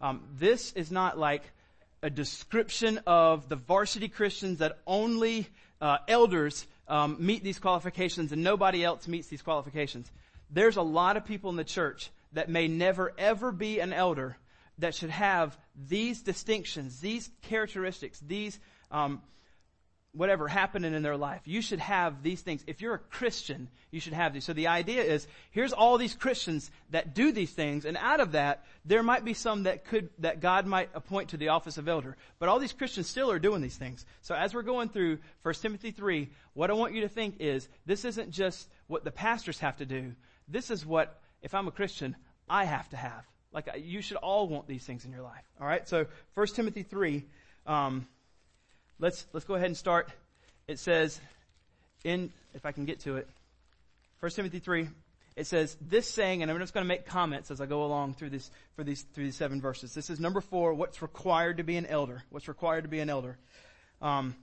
Um, 0.00 0.22
this 0.34 0.72
is 0.72 0.90
not 0.90 1.18
like 1.18 1.44
a 2.02 2.10
description 2.10 2.98
of 3.06 3.48
the 3.48 3.54
varsity 3.54 4.08
Christians 4.08 4.58
that 4.58 4.80
only 4.88 5.46
uh, 5.80 5.98
elders 6.08 6.66
um, 6.88 7.16
meet 7.20 7.44
these 7.44 7.60
qualifications 7.60 8.32
and 8.32 8.42
nobody 8.42 8.84
else 8.84 9.06
meets 9.06 9.28
these 9.28 9.40
qualifications 9.40 10.10
there's 10.52 10.76
a 10.76 10.82
lot 10.82 11.16
of 11.16 11.24
people 11.24 11.50
in 11.50 11.56
the 11.56 11.64
church 11.64 12.10
that 12.32 12.48
may 12.48 12.68
never 12.68 13.12
ever 13.18 13.50
be 13.50 13.80
an 13.80 13.92
elder 13.92 14.36
that 14.78 14.94
should 14.94 15.10
have 15.10 15.56
these 15.88 16.22
distinctions, 16.22 17.00
these 17.00 17.30
characteristics, 17.42 18.20
these 18.20 18.58
um, 18.90 19.22
whatever 20.14 20.46
happening 20.46 20.92
in 20.92 21.02
their 21.02 21.16
life. 21.16 21.40
You 21.46 21.62
should 21.62 21.78
have 21.78 22.22
these 22.22 22.42
things. 22.42 22.62
If 22.66 22.82
you're 22.82 22.94
a 22.94 22.98
Christian, 22.98 23.68
you 23.90 23.98
should 23.98 24.12
have 24.12 24.34
these. 24.34 24.44
So 24.44 24.52
the 24.52 24.66
idea 24.66 25.02
is, 25.02 25.26
here's 25.50 25.72
all 25.72 25.96
these 25.96 26.14
Christians 26.14 26.70
that 26.90 27.14
do 27.14 27.32
these 27.32 27.50
things, 27.50 27.86
and 27.86 27.96
out 27.96 28.20
of 28.20 28.32
that, 28.32 28.64
there 28.84 29.02
might 29.02 29.24
be 29.24 29.32
some 29.32 29.62
that 29.62 29.86
could, 29.86 30.10
that 30.18 30.40
God 30.40 30.66
might 30.66 30.90
appoint 30.94 31.30
to 31.30 31.38
the 31.38 31.48
office 31.48 31.78
of 31.78 31.88
elder. 31.88 32.16
But 32.38 32.50
all 32.50 32.58
these 32.58 32.74
Christians 32.74 33.08
still 33.08 33.30
are 33.30 33.38
doing 33.38 33.62
these 33.62 33.76
things. 33.76 34.04
So 34.20 34.34
as 34.34 34.52
we're 34.52 34.62
going 34.62 34.90
through 34.90 35.18
1 35.42 35.54
Timothy 35.54 35.92
3, 35.92 36.28
what 36.52 36.70
I 36.70 36.74
want 36.74 36.92
you 36.92 37.00
to 37.02 37.08
think 37.08 37.36
is, 37.40 37.66
this 37.86 38.04
isn't 38.04 38.30
just 38.30 38.68
what 38.88 39.04
the 39.04 39.10
pastors 39.10 39.60
have 39.60 39.78
to 39.78 39.86
do, 39.86 40.12
this 40.48 40.70
is 40.70 40.84
what, 40.84 41.20
if 41.42 41.54
I'm 41.54 41.68
a 41.68 41.72
Christian, 41.72 42.16
I 42.48 42.64
have 42.64 42.88
to 42.90 42.96
have. 42.96 43.24
Like, 43.52 43.68
you 43.78 44.00
should 44.00 44.16
all 44.16 44.48
want 44.48 44.66
these 44.66 44.84
things 44.84 45.04
in 45.04 45.12
your 45.12 45.22
life. 45.22 45.44
All 45.60 45.66
right? 45.66 45.86
So, 45.88 46.06
1 46.34 46.46
Timothy 46.48 46.82
3, 46.82 47.24
um, 47.66 48.06
let's, 48.98 49.26
let's 49.32 49.44
go 49.44 49.54
ahead 49.54 49.66
and 49.66 49.76
start. 49.76 50.10
It 50.66 50.78
says, 50.78 51.20
in, 52.04 52.32
if 52.54 52.64
I 52.64 52.72
can 52.72 52.84
get 52.84 53.00
to 53.00 53.16
it, 53.16 53.28
1 54.20 54.32
Timothy 54.32 54.58
3, 54.58 54.88
it 55.34 55.46
says, 55.46 55.76
this 55.80 56.08
saying, 56.08 56.42
and 56.42 56.50
I'm 56.50 56.58
just 56.58 56.74
going 56.74 56.84
to 56.84 56.88
make 56.88 57.06
comments 57.06 57.50
as 57.50 57.60
I 57.60 57.66
go 57.66 57.84
along 57.84 58.14
through 58.14 58.30
this, 58.30 58.50
for 58.76 58.84
these, 58.84 59.02
through 59.02 59.24
these 59.24 59.36
seven 59.36 59.60
verses. 59.60 59.94
This 59.94 60.10
is 60.10 60.20
number 60.20 60.40
four, 60.40 60.74
what's 60.74 61.00
required 61.00 61.56
to 61.56 61.62
be 61.62 61.76
an 61.76 61.86
elder. 61.86 62.22
What's 62.30 62.48
required 62.48 62.82
to 62.82 62.88
be 62.88 63.00
an 63.00 63.08
elder. 63.08 63.38
Um, 64.00 64.34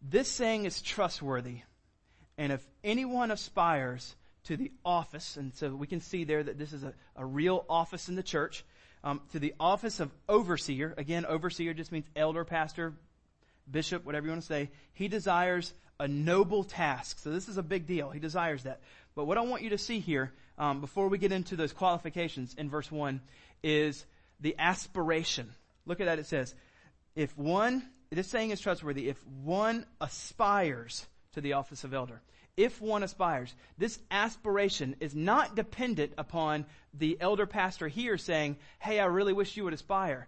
this 0.00 0.28
saying 0.28 0.64
is 0.64 0.80
trustworthy, 0.80 1.62
and 2.36 2.52
if 2.52 2.64
anyone 2.84 3.32
aspires 3.32 4.14
to 4.48 4.56
the 4.56 4.72
office, 4.84 5.36
and 5.36 5.54
so 5.54 5.68
we 5.74 5.86
can 5.86 6.00
see 6.00 6.24
there 6.24 6.42
that 6.42 6.58
this 6.58 6.72
is 6.72 6.82
a, 6.82 6.92
a 7.16 7.24
real 7.24 7.64
office 7.68 8.08
in 8.08 8.16
the 8.16 8.22
church, 8.22 8.64
um, 9.04 9.20
to 9.32 9.38
the 9.38 9.54
office 9.60 10.00
of 10.00 10.10
overseer. 10.28 10.94
Again, 10.96 11.26
overseer 11.26 11.74
just 11.74 11.92
means 11.92 12.06
elder, 12.16 12.44
pastor, 12.44 12.94
bishop, 13.70 14.04
whatever 14.04 14.26
you 14.26 14.32
want 14.32 14.42
to 14.42 14.48
say. 14.48 14.70
He 14.94 15.08
desires 15.08 15.72
a 16.00 16.08
noble 16.08 16.64
task. 16.64 17.18
So 17.18 17.30
this 17.30 17.48
is 17.48 17.58
a 17.58 17.62
big 17.62 17.86
deal. 17.86 18.10
He 18.10 18.20
desires 18.20 18.62
that. 18.62 18.80
But 19.14 19.26
what 19.26 19.36
I 19.36 19.42
want 19.42 19.62
you 19.62 19.70
to 19.70 19.78
see 19.78 20.00
here, 20.00 20.32
um, 20.56 20.80
before 20.80 21.08
we 21.08 21.18
get 21.18 21.30
into 21.32 21.54
those 21.54 21.72
qualifications 21.72 22.54
in 22.54 22.70
verse 22.70 22.90
1, 22.90 23.20
is 23.62 24.06
the 24.40 24.56
aspiration. 24.58 25.52
Look 25.86 26.00
at 26.00 26.06
that. 26.06 26.18
It 26.18 26.26
says, 26.26 26.54
if 27.14 27.36
one, 27.36 27.82
this 28.10 28.28
saying 28.28 28.50
is 28.50 28.60
trustworthy, 28.60 29.08
if 29.08 29.22
one 29.44 29.84
aspires 30.00 31.06
to 31.34 31.40
the 31.42 31.52
office 31.52 31.84
of 31.84 31.92
elder. 31.92 32.22
If 32.58 32.82
one 32.82 33.02
aspires. 33.02 33.54
This 33.78 33.98
aspiration 34.10 34.96
is 35.00 35.14
not 35.14 35.54
dependent 35.54 36.12
upon 36.18 36.66
the 36.92 37.16
elder 37.20 37.46
pastor 37.46 37.88
here 37.88 38.18
saying, 38.18 38.56
hey, 38.80 38.98
I 38.98 39.06
really 39.06 39.32
wish 39.32 39.56
you 39.56 39.64
would 39.64 39.72
aspire. 39.72 40.26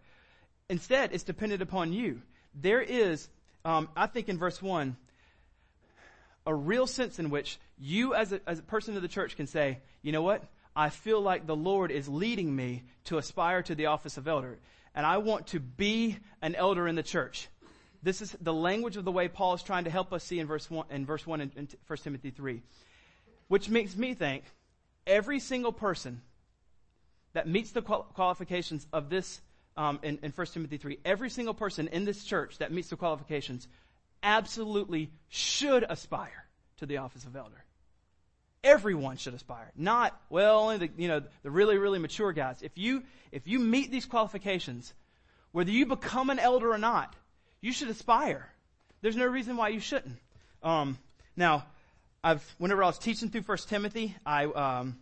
Instead, 0.69 1.13
it's 1.13 1.25
dependent 1.25 1.61
upon 1.61 1.93
you. 1.93 2.23
There 2.55 2.81
is, 2.81 3.29
um, 3.65 3.89
I 3.97 4.07
think 4.07 4.29
in 4.29 4.39
verse 4.39 4.63
1, 4.63 4.97
a 6.47 6.55
real 6.55 6.87
sense 6.87 7.19
in 7.19 7.31
which 7.31 7.59
you 7.79 8.15
as 8.15 8.33
a, 8.33 8.41
as 8.47 8.61
a 8.61 8.63
person 8.63 8.97
of 8.97 9.03
the 9.03 9.09
church 9.09 9.37
can 9.37 9.49
say, 9.49 9.81
you 10.01 10.13
know 10.13 10.23
what? 10.23 10.45
I 10.75 10.91
feel 10.91 11.21
like 11.21 11.47
the 11.47 11.57
Lord 11.57 11.91
is 11.91 12.09
leading 12.09 12.55
me 12.55 12.85
to 13.07 13.19
aspire 13.19 13.63
to 13.65 13.75
the 13.75 13.87
office 13.87 14.17
of 14.17 14.29
elder. 14.29 14.59
And 14.95 15.05
I 15.05 15.19
want 15.19 15.49
to 15.49 15.59
be 15.59 16.17
an 16.41 16.55
elder 16.55 16.87
in 16.87 16.95
the 16.95 17.03
church. 17.03 17.49
This 18.03 18.23
is 18.23 18.37
the 18.41 18.53
language 18.53 18.97
of 18.97 19.05
the 19.05 19.13
way 19.13 19.29
Paul 19.29 19.55
is 19.55 19.63
trying 19.63 19.85
to 19.85 19.91
help 19.91 20.13
us 20.13 20.25
see 20.25 20.39
in 20.39 20.47
verse 20.47 20.71
1, 20.71 20.87
in 20.91 21.05
verse 21.05 21.27
1 21.27 21.41
in, 21.41 21.53
in 21.57 21.69
1 21.87 21.99
Timothy 21.99 22.31
3. 22.31 22.63
Which 23.49 23.69
makes 23.69 23.97
me 23.97 24.15
think 24.15 24.45
every 25.07 25.41
single 25.41 25.73
person 25.73 26.23
that 27.33 27.47
meets 27.47 27.73
the 27.73 27.83
qualifications 27.83 28.87
of 28.93 29.11
this 29.11 29.41
um, 29.77 29.99
in, 30.03 30.19
in 30.23 30.33
1 30.33 30.47
Timothy 30.49 30.77
3, 30.77 30.99
every 31.05 31.31
single 31.31 31.55
person 31.55 31.89
in 31.89 32.05
this 32.05 32.25
church 32.25 32.59
that 32.59 32.73
meets 32.73 32.89
the 32.89 32.97
qualifications 32.97 33.69
absolutely 34.23 35.11
should 35.29 35.85
aspire 35.89 36.47
to 36.79 36.87
the 36.87 36.99
office 36.99 37.25
of 37.25 37.37
elder. 37.37 37.65
Everyone 38.63 39.17
should 39.17 39.35
aspire. 39.35 39.73
Not, 39.75 40.21
well, 40.29 40.59
only 40.61 40.79
the, 40.79 40.91
you 40.97 41.09
know, 41.09 41.23
the 41.43 41.51
really, 41.51 41.79
really 41.79 41.99
mature 41.99 42.33
guys. 42.33 42.59
If 42.63 42.73
you, 42.77 43.05
if 43.33 43.47
you 43.47 43.59
meet 43.59 43.91
these 43.91 44.05
qualifications, 44.05 44.93
whether 45.53 45.71
you 45.71 45.87
become 45.87 46.31
an 46.31 46.39
elder 46.39 46.71
or 46.71 46.79
not, 46.79 47.17
you 47.61 47.73
should 47.73 47.89
aspire. 47.89 48.49
There's 49.03 49.17
no 49.17 49.27
reason 49.27 49.57
why 49.57 49.69
you 49.69 49.81
shouldn't. 49.81 50.17
Um, 50.63 50.99
now, 51.37 51.65
I've, 52.23 52.45
whenever 52.59 52.83
I 52.83 52.87
was 52.87 52.99
teaching 52.99 53.31
through 53.31 53.43
First 53.43 53.69
Timothy, 53.69 54.15
I, 54.27 54.45
um, 54.45 54.99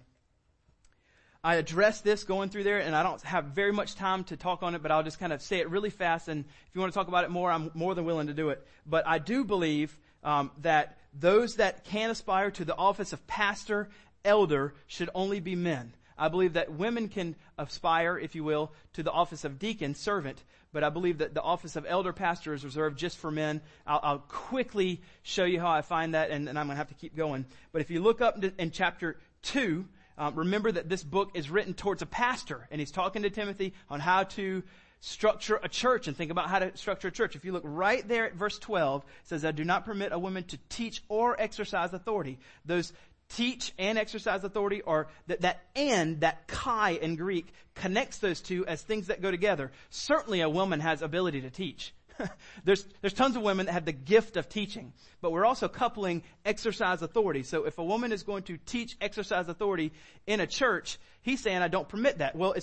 I 1.42 1.56
addressed 1.56 2.04
this 2.04 2.24
going 2.24 2.48
through 2.48 2.64
there, 2.64 2.78
and 2.78 2.94
I 2.94 3.02
don't 3.02 3.20
have 3.22 3.46
very 3.46 3.72
much 3.72 3.94
time 3.94 4.24
to 4.24 4.36
talk 4.36 4.62
on 4.62 4.74
it, 4.74 4.82
but 4.82 4.90
I'll 4.90 5.02
just 5.02 5.18
kind 5.18 5.32
of 5.32 5.42
say 5.42 5.58
it 5.58 5.68
really 5.70 5.90
fast. 5.90 6.28
And 6.28 6.44
if 6.44 6.74
you 6.74 6.80
want 6.80 6.92
to 6.92 6.98
talk 6.98 7.08
about 7.08 7.24
it 7.24 7.30
more, 7.30 7.50
I'm 7.50 7.70
more 7.74 7.94
than 7.94 8.04
willing 8.04 8.28
to 8.28 8.34
do 8.34 8.50
it. 8.50 8.64
But 8.86 9.06
I 9.06 9.18
do 9.18 9.44
believe 9.44 9.96
um, 10.22 10.50
that 10.62 10.98
those 11.18 11.56
that 11.56 11.84
can 11.84 12.10
aspire 12.10 12.50
to 12.52 12.64
the 12.64 12.76
office 12.76 13.12
of 13.12 13.26
pastor, 13.26 13.88
elder, 14.24 14.74
should 14.86 15.10
only 15.14 15.40
be 15.40 15.56
men. 15.56 15.92
I 16.18 16.28
believe 16.28 16.54
that 16.54 16.72
women 16.72 17.08
can 17.08 17.36
aspire, 17.56 18.18
if 18.18 18.34
you 18.34 18.44
will, 18.44 18.72
to 18.94 19.02
the 19.02 19.12
office 19.12 19.44
of 19.44 19.58
deacon, 19.58 19.94
servant, 19.94 20.42
but 20.72 20.84
I 20.84 20.90
believe 20.90 21.18
that 21.18 21.34
the 21.34 21.42
office 21.42 21.76
of 21.76 21.86
elder 21.88 22.12
pastor 22.12 22.52
is 22.52 22.64
reserved 22.64 22.98
just 22.98 23.18
for 23.18 23.30
men. 23.30 23.60
I'll, 23.86 24.00
I'll 24.02 24.18
quickly 24.18 25.00
show 25.22 25.44
you 25.44 25.60
how 25.60 25.70
I 25.70 25.82
find 25.82 26.14
that, 26.14 26.30
and, 26.30 26.48
and 26.48 26.58
I'm 26.58 26.66
going 26.66 26.74
to 26.74 26.78
have 26.78 26.88
to 26.88 26.94
keep 26.94 27.16
going. 27.16 27.46
But 27.72 27.80
if 27.80 27.90
you 27.90 28.00
look 28.00 28.20
up 28.20 28.42
in 28.58 28.70
chapter 28.70 29.18
2, 29.42 29.86
um, 30.18 30.34
remember 30.34 30.72
that 30.72 30.88
this 30.88 31.02
book 31.02 31.30
is 31.34 31.48
written 31.48 31.74
towards 31.74 32.02
a 32.02 32.06
pastor, 32.06 32.66
and 32.70 32.80
he's 32.80 32.90
talking 32.90 33.22
to 33.22 33.30
Timothy 33.30 33.72
on 33.88 34.00
how 34.00 34.24
to 34.24 34.62
structure 35.00 35.60
a 35.62 35.68
church 35.68 36.08
and 36.08 36.16
think 36.16 36.30
about 36.30 36.48
how 36.48 36.58
to 36.58 36.76
structure 36.76 37.08
a 37.08 37.12
church. 37.12 37.36
If 37.36 37.44
you 37.44 37.52
look 37.52 37.62
right 37.64 38.06
there 38.06 38.26
at 38.26 38.34
verse 38.34 38.58
12, 38.58 39.04
it 39.04 39.28
says, 39.28 39.44
I 39.44 39.52
do 39.52 39.64
not 39.64 39.84
permit 39.84 40.12
a 40.12 40.18
woman 40.18 40.44
to 40.44 40.58
teach 40.68 41.02
or 41.08 41.40
exercise 41.40 41.92
authority. 41.92 42.38
Those 42.64 42.92
teach 43.30 43.72
and 43.78 43.98
exercise 43.98 44.44
authority 44.44 44.80
or 44.82 45.08
that, 45.26 45.42
that 45.42 45.64
and, 45.76 46.20
that 46.20 46.46
kai 46.48 46.90
in 46.90 47.16
Greek 47.16 47.52
connects 47.74 48.18
those 48.18 48.40
two 48.40 48.66
as 48.66 48.82
things 48.82 49.08
that 49.08 49.22
go 49.22 49.30
together. 49.30 49.70
Certainly 49.90 50.40
a 50.40 50.48
woman 50.48 50.80
has 50.80 51.02
ability 51.02 51.42
to 51.42 51.50
teach. 51.50 51.92
there's, 52.64 52.84
there's 53.00 53.12
tons 53.12 53.36
of 53.36 53.42
women 53.42 53.66
that 53.66 53.72
have 53.72 53.84
the 53.84 53.92
gift 53.92 54.36
of 54.36 54.48
teaching, 54.48 54.92
but 55.20 55.32
we're 55.32 55.44
also 55.44 55.68
coupling 55.68 56.22
exercise 56.44 57.02
authority. 57.02 57.42
So 57.42 57.64
if 57.64 57.78
a 57.78 57.84
woman 57.84 58.12
is 58.12 58.22
going 58.22 58.44
to 58.44 58.56
teach 58.56 58.96
exercise 59.00 59.48
authority 59.48 59.92
in 60.26 60.40
a 60.40 60.46
church, 60.46 60.98
he's 61.22 61.40
saying, 61.40 61.58
I 61.58 61.68
don't 61.68 61.88
permit 61.88 62.18
that. 62.18 62.34
Well, 62.34 62.54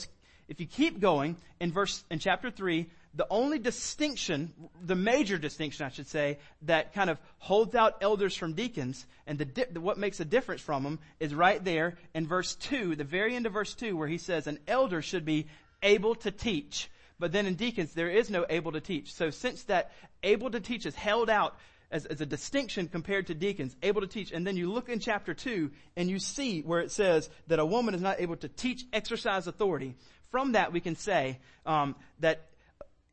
if 0.47 0.59
you 0.59 0.67
keep 0.67 0.99
going 0.99 1.37
in 1.59 1.71
verse, 1.71 2.03
in 2.09 2.19
chapter 2.19 2.51
three, 2.51 2.89
the 3.15 3.27
only 3.29 3.59
distinction, 3.59 4.53
the 4.83 4.95
major 4.95 5.37
distinction, 5.37 5.85
I 5.85 5.89
should 5.89 6.07
say, 6.07 6.39
that 6.63 6.93
kind 6.93 7.09
of 7.09 7.17
holds 7.37 7.73
out 7.73 7.97
elders 8.01 8.35
from 8.35 8.53
deacons 8.53 9.05
and 9.25 9.39
the, 9.39 9.79
what 9.79 9.97
makes 9.97 10.19
a 10.19 10.25
difference 10.25 10.61
from 10.61 10.83
them 10.83 10.99
is 11.19 11.33
right 11.33 11.63
there 11.63 11.97
in 12.13 12.27
verse 12.27 12.55
2, 12.55 12.95
the 12.95 13.03
very 13.03 13.35
end 13.35 13.45
of 13.45 13.53
verse 13.53 13.73
2, 13.73 13.95
where 13.95 14.07
he 14.07 14.17
says 14.17 14.47
an 14.47 14.59
elder 14.67 15.01
should 15.01 15.25
be 15.25 15.47
able 15.81 16.15
to 16.15 16.31
teach. 16.31 16.89
But 17.17 17.31
then 17.31 17.45
in 17.45 17.55
deacons, 17.55 17.93
there 17.93 18.09
is 18.09 18.29
no 18.29 18.45
able 18.49 18.73
to 18.73 18.81
teach. 18.81 19.13
So 19.13 19.29
since 19.29 19.63
that 19.63 19.91
able 20.21 20.51
to 20.51 20.59
teach 20.59 20.85
is 20.85 20.95
held 20.95 21.29
out 21.29 21.57
as, 21.91 22.05
as, 22.05 22.19
a 22.19 22.25
distinction 22.25 22.87
compared 22.87 23.27
to 23.27 23.33
deacons, 23.33 23.75
able 23.81 24.01
to 24.01 24.07
teach, 24.07 24.31
and 24.31 24.45
then 24.45 24.57
you 24.57 24.71
look 24.71 24.89
in 24.89 24.99
chapter 24.99 25.33
2 25.33 25.71
and 25.95 26.09
you 26.09 26.19
see 26.19 26.61
where 26.61 26.81
it 26.81 26.91
says 26.91 27.29
that 27.47 27.59
a 27.59 27.65
woman 27.65 27.95
is 27.95 28.01
not 28.01 28.19
able 28.19 28.35
to 28.37 28.49
teach, 28.49 28.83
exercise 28.91 29.47
authority. 29.47 29.95
From 30.31 30.53
that 30.53 30.73
we 30.73 30.81
can 30.81 30.95
say 30.95 31.39
um, 31.65 31.95
that 32.19 32.47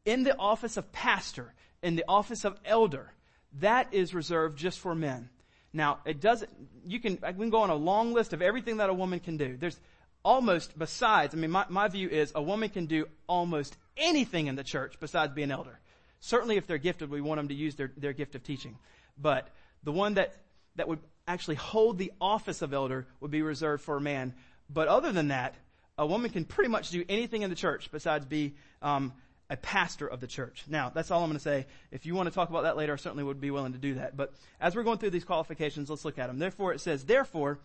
in 0.04 0.24
the 0.24 0.36
office 0.38 0.76
of 0.76 0.92
pastor, 0.92 1.52
in 1.82 1.96
the 1.96 2.04
office 2.08 2.44
of 2.44 2.58
elder, 2.64 3.12
that 3.60 3.92
is 3.92 4.14
reserved 4.14 4.58
just 4.58 4.78
for 4.78 4.94
men. 4.94 5.28
Now, 5.72 6.00
it 6.04 6.20
doesn't, 6.20 6.50
you 6.86 7.00
can, 7.00 7.18
I 7.22 7.32
can 7.32 7.50
go 7.50 7.60
on 7.60 7.70
a 7.70 7.74
long 7.74 8.12
list 8.12 8.32
of 8.32 8.42
everything 8.42 8.78
that 8.78 8.90
a 8.90 8.94
woman 8.94 9.20
can 9.20 9.36
do. 9.36 9.56
There's 9.56 9.78
almost, 10.24 10.78
besides, 10.78 11.34
I 11.34 11.38
mean, 11.38 11.50
my, 11.50 11.64
my 11.68 11.88
view 11.88 12.08
is 12.08 12.32
a 12.34 12.42
woman 12.42 12.68
can 12.68 12.86
do 12.86 13.06
almost 13.26 13.76
anything 13.96 14.46
in 14.46 14.56
the 14.56 14.64
church 14.64 14.96
besides 15.00 15.32
be 15.32 15.42
an 15.42 15.50
elder. 15.50 15.78
Certainly 16.20 16.56
if 16.56 16.66
they're 16.66 16.78
gifted, 16.78 17.10
we 17.10 17.20
want 17.20 17.38
them 17.38 17.48
to 17.48 17.54
use 17.54 17.74
their, 17.74 17.90
their 17.96 18.12
gift 18.12 18.34
of 18.34 18.42
teaching. 18.42 18.78
But 19.18 19.48
the 19.82 19.92
one 19.92 20.14
that, 20.14 20.34
that 20.76 20.88
would 20.88 21.00
actually 21.26 21.56
hold 21.56 21.98
the 21.98 22.12
office 22.20 22.62
of 22.62 22.72
elder 22.72 23.06
would 23.20 23.30
be 23.30 23.42
reserved 23.42 23.82
for 23.82 23.96
a 23.96 24.00
man. 24.00 24.34
But 24.68 24.88
other 24.88 25.12
than 25.12 25.28
that, 25.28 25.54
a 25.98 26.06
woman 26.06 26.30
can 26.30 26.44
pretty 26.44 26.70
much 26.70 26.90
do 26.90 27.04
anything 27.08 27.42
in 27.42 27.50
the 27.50 27.56
church 27.56 27.90
besides 27.90 28.24
be 28.24 28.54
um, 28.80 29.12
a 29.52 29.56
pastor 29.58 30.06
of 30.06 30.20
the 30.20 30.26
church. 30.26 30.64
Now, 30.66 30.88
that's 30.88 31.10
all 31.10 31.22
I'm 31.22 31.28
going 31.28 31.36
to 31.36 31.42
say. 31.42 31.66
If 31.90 32.06
you 32.06 32.14
want 32.14 32.26
to 32.26 32.34
talk 32.34 32.48
about 32.48 32.62
that 32.62 32.78
later, 32.78 32.94
I 32.94 32.96
certainly 32.96 33.22
would 33.22 33.38
be 33.38 33.50
willing 33.50 33.74
to 33.74 33.78
do 33.78 33.94
that. 33.94 34.16
But 34.16 34.32
as 34.58 34.74
we're 34.74 34.82
going 34.82 34.96
through 34.96 35.10
these 35.10 35.24
qualifications, 35.24 35.90
let's 35.90 36.06
look 36.06 36.18
at 36.18 36.28
them. 36.28 36.38
Therefore, 36.38 36.72
it 36.72 36.80
says, 36.80 37.04
therefore, 37.04 37.58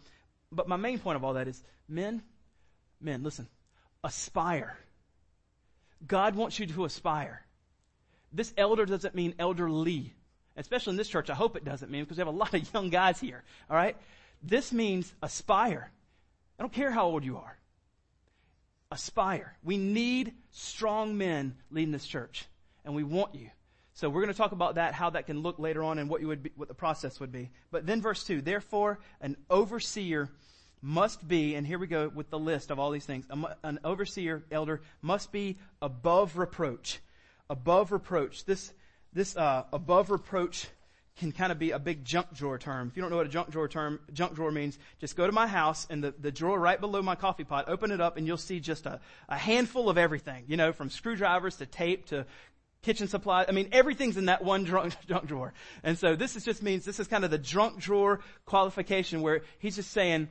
but 0.51 0.67
my 0.67 0.75
main 0.75 0.99
point 0.99 1.15
of 1.15 1.23
all 1.23 1.35
that 1.35 1.47
is, 1.47 1.63
men, 1.87 2.21
men, 2.99 3.23
listen, 3.23 3.47
aspire. 4.03 4.77
God 6.05 6.35
wants 6.35 6.59
you 6.59 6.67
to 6.67 6.83
aspire. 6.83 7.45
This 8.33 8.53
elder 8.57 8.85
doesn't 8.85 9.15
mean 9.15 9.33
elderly. 9.39 10.13
Especially 10.57 10.91
in 10.91 10.97
this 10.97 11.07
church, 11.07 11.29
I 11.29 11.35
hope 11.35 11.55
it 11.55 11.63
doesn't 11.63 11.89
mean 11.89 12.03
because 12.03 12.17
we 12.17 12.21
have 12.21 12.27
a 12.27 12.31
lot 12.37 12.53
of 12.53 12.73
young 12.73 12.89
guys 12.89 13.17
here. 13.17 13.45
All 13.69 13.77
right? 13.77 13.95
This 14.43 14.73
means 14.73 15.13
aspire. 15.23 15.89
I 16.59 16.63
don't 16.63 16.73
care 16.73 16.91
how 16.91 17.05
old 17.05 17.23
you 17.23 17.37
are. 17.37 17.57
Aspire. 18.91 19.57
We 19.63 19.77
need 19.77 20.33
strong 20.51 21.17
men 21.17 21.55
leading 21.71 21.91
this 21.91 22.07
church, 22.07 22.45
and 22.85 22.95
we 22.95 23.03
want 23.03 23.35
you. 23.35 23.49
So 23.93 24.09
we're 24.09 24.21
going 24.21 24.33
to 24.33 24.37
talk 24.37 24.51
about 24.51 24.75
that, 24.75 24.93
how 24.93 25.09
that 25.09 25.25
can 25.25 25.41
look 25.41 25.59
later 25.59 25.83
on, 25.83 25.97
and 25.99 26.09
what 26.09 26.21
you 26.21 26.27
would 26.27 26.43
be, 26.43 26.51
what 26.55 26.67
the 26.67 26.73
process 26.73 27.19
would 27.19 27.31
be. 27.31 27.49
But 27.71 27.85
then 27.85 28.01
verse 28.01 28.23
two. 28.23 28.41
Therefore, 28.41 28.99
an 29.19 29.35
overseer 29.49 30.29
must 30.81 31.27
be, 31.27 31.55
and 31.55 31.65
here 31.65 31.79
we 31.79 31.87
go 31.87 32.07
with 32.07 32.29
the 32.29 32.39
list 32.39 32.71
of 32.71 32.79
all 32.79 32.91
these 32.91 33.05
things. 33.05 33.25
An 33.63 33.79
overseer, 33.83 34.43
elder, 34.51 34.81
must 35.01 35.31
be 35.31 35.57
above 35.81 36.37
reproach. 36.37 36.99
Above 37.49 37.91
reproach. 37.91 38.45
This, 38.45 38.71
this, 39.11 39.35
uh, 39.35 39.63
above 39.73 40.11
reproach 40.11 40.67
can 41.17 41.31
kind 41.31 41.51
of 41.51 41.59
be 41.59 41.71
a 41.71 41.79
big 41.79 42.05
junk 42.05 42.33
drawer 42.33 42.57
term. 42.57 42.89
If 42.89 42.95
you 42.95 43.01
don't 43.01 43.09
know 43.09 43.17
what 43.17 43.25
a 43.25 43.29
junk 43.29 43.49
drawer 43.49 43.67
term, 43.67 43.99
junk 44.13 44.35
drawer 44.35 44.51
means, 44.51 44.77
just 44.99 45.15
go 45.15 45.25
to 45.25 45.33
my 45.33 45.47
house 45.47 45.87
and 45.89 46.03
the, 46.03 46.13
the 46.19 46.31
drawer 46.31 46.59
right 46.59 46.79
below 46.79 47.01
my 47.01 47.15
coffee 47.15 47.43
pot, 47.43 47.65
open 47.67 47.91
it 47.91 47.99
up 47.99 48.17
and 48.17 48.27
you'll 48.27 48.37
see 48.37 48.59
just 48.59 48.85
a, 48.85 48.99
a 49.27 49.37
handful 49.37 49.89
of 49.89 49.97
everything, 49.97 50.43
you 50.47 50.57
know, 50.57 50.71
from 50.71 50.89
screwdrivers 50.89 51.57
to 51.57 51.65
tape 51.65 52.05
to 52.07 52.25
kitchen 52.83 53.07
supplies. 53.07 53.47
I 53.49 53.51
mean, 53.51 53.69
everything's 53.71 54.17
in 54.17 54.25
that 54.25 54.43
one 54.43 54.63
drunk, 54.63 54.95
junk 55.07 55.27
drawer. 55.27 55.53
And 55.83 55.97
so 55.97 56.15
this 56.15 56.35
is 56.35 56.45
just 56.45 56.61
means, 56.61 56.85
this 56.85 56.99
is 56.99 57.07
kind 57.07 57.25
of 57.25 57.31
the 57.31 57.37
junk 57.37 57.79
drawer 57.79 58.19
qualification 58.45 59.21
where 59.21 59.41
he's 59.59 59.75
just 59.75 59.91
saying, 59.91 60.29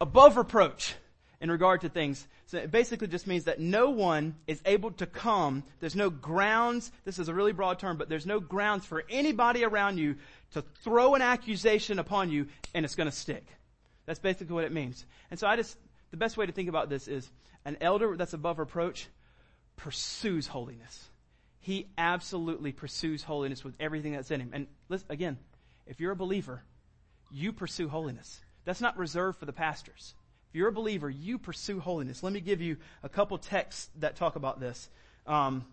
above 0.00 0.36
reproach 0.36 0.94
in 1.40 1.50
regard 1.50 1.82
to 1.82 1.88
things. 1.88 2.26
So 2.46 2.58
it 2.58 2.70
basically 2.70 3.06
just 3.06 3.26
means 3.26 3.44
that 3.44 3.60
no 3.60 3.90
one 3.90 4.34
is 4.46 4.60
able 4.64 4.90
to 4.92 5.06
come. 5.06 5.62
There's 5.80 5.94
no 5.94 6.10
grounds. 6.10 6.90
This 7.04 7.18
is 7.18 7.28
a 7.28 7.34
really 7.34 7.52
broad 7.52 7.78
term, 7.78 7.96
but 7.96 8.08
there's 8.08 8.26
no 8.26 8.40
grounds 8.40 8.84
for 8.84 9.04
anybody 9.08 9.64
around 9.64 9.98
you 9.98 10.16
to 10.52 10.62
throw 10.82 11.14
an 11.14 11.22
accusation 11.22 11.98
upon 11.98 12.30
you 12.30 12.48
and 12.74 12.84
it's 12.84 12.96
going 12.96 13.08
to 13.08 13.16
stick. 13.16 13.46
That's 14.06 14.18
basically 14.18 14.54
what 14.54 14.64
it 14.64 14.72
means. 14.72 15.04
And 15.30 15.38
so 15.38 15.46
I 15.46 15.56
just, 15.56 15.76
the 16.10 16.16
best 16.16 16.36
way 16.36 16.46
to 16.46 16.52
think 16.52 16.68
about 16.68 16.88
this 16.88 17.06
is 17.06 17.30
an 17.64 17.76
elder 17.80 18.16
that's 18.16 18.32
above 18.32 18.58
reproach 18.58 19.06
pursues 19.76 20.46
holiness. 20.46 21.08
He 21.60 21.86
absolutely 21.98 22.72
pursues 22.72 23.22
holiness 23.22 23.62
with 23.62 23.74
everything 23.78 24.12
that's 24.12 24.30
in 24.30 24.40
him. 24.40 24.50
And 24.54 24.66
listen, 24.88 25.06
again, 25.10 25.38
if 25.86 26.00
you're 26.00 26.12
a 26.12 26.16
believer, 26.16 26.64
you 27.30 27.52
pursue 27.52 27.88
holiness. 27.88 28.40
That's 28.64 28.80
not 28.80 28.96
reserved 28.96 29.38
for 29.38 29.46
the 29.46 29.52
pastors. 29.52 30.14
You're 30.58 30.70
a 30.70 30.72
believer, 30.72 31.08
you 31.08 31.38
pursue 31.38 31.78
holiness. 31.78 32.24
Let 32.24 32.32
me 32.32 32.40
give 32.40 32.60
you 32.60 32.78
a 33.04 33.08
couple 33.08 33.38
texts 33.38 33.88
that 34.00 34.16
talk 34.16 34.34
about 34.34 34.58
this. 34.58 34.88
Um, 35.24 35.64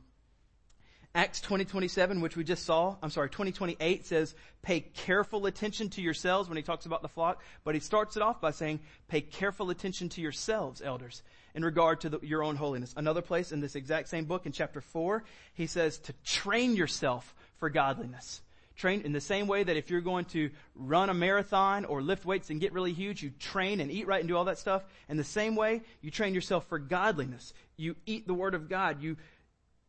Acts 1.16 1.42
2027, 1.42 2.22
which 2.22 2.38
we 2.38 2.44
just 2.44 2.66
saw, 2.66 2.96
I'm 3.02 3.10
sorry, 3.10 3.32
2028 3.32 4.06
says, 4.06 4.36
pay 4.62 4.82
careful 4.82 5.48
attention 5.48 5.90
to 5.90 6.04
yourselves 6.04 6.50
when 6.50 6.58
he 6.58 6.62
talks 6.62 6.86
about 6.86 7.02
the 7.02 7.08
flock, 7.08 7.42
but 7.64 7.74
he 7.74 7.82
starts 7.82 8.16
it 8.16 8.22
off 8.22 8.40
by 8.40 8.52
saying, 8.52 8.80
pay 9.08 9.22
careful 9.22 9.72
attention 9.72 10.08
to 10.10 10.22
yourselves, 10.22 10.84
elders, 10.84 11.24
in 11.56 11.66
regard 11.66 12.02
to 12.02 12.10
the, 12.10 12.20
your 12.22 12.44
own 12.44 12.56
holiness. 12.56 12.94
Another 12.96 13.24
place 13.24 13.52
in 13.52 13.62
this 13.62 13.76
exact 13.76 14.08
same 14.08 14.26
book 14.26 14.46
in 14.46 14.52
chapter 14.52 14.82
4, 14.82 15.24
he 15.56 15.66
says 15.66 15.98
to 15.98 16.14
train 16.24 16.76
yourself 16.76 17.34
for 17.58 17.72
godliness. 17.72 18.40
Train 18.76 19.02
in 19.02 19.14
the 19.14 19.22
same 19.22 19.48
way 19.48 19.64
that 19.64 19.78
if 19.78 19.90
you're 19.90 20.02
going 20.02 20.26
to 20.26 20.50
run 20.76 21.10
a 21.10 21.14
marathon 21.14 21.86
or 21.86 22.02
lift 22.02 22.26
weights 22.26 22.50
and 22.50 22.60
get 22.60 22.74
really 22.74 22.92
huge, 22.92 23.24
you 23.24 23.32
train 23.40 23.80
and 23.80 23.90
eat 23.90 24.06
right 24.06 24.20
and 24.20 24.28
do 24.28 24.36
all 24.36 24.46
that 24.46 24.58
stuff. 24.58 24.84
In 25.08 25.16
the 25.16 25.24
same 25.24 25.56
way, 25.56 25.82
you 26.02 26.12
train 26.12 26.34
yourself 26.34 26.68
for 26.68 26.78
godliness. 26.78 27.54
You 27.78 27.96
eat 28.06 28.28
the 28.28 28.34
Word 28.34 28.54
of 28.54 28.68
God. 28.68 29.02
You 29.02 29.16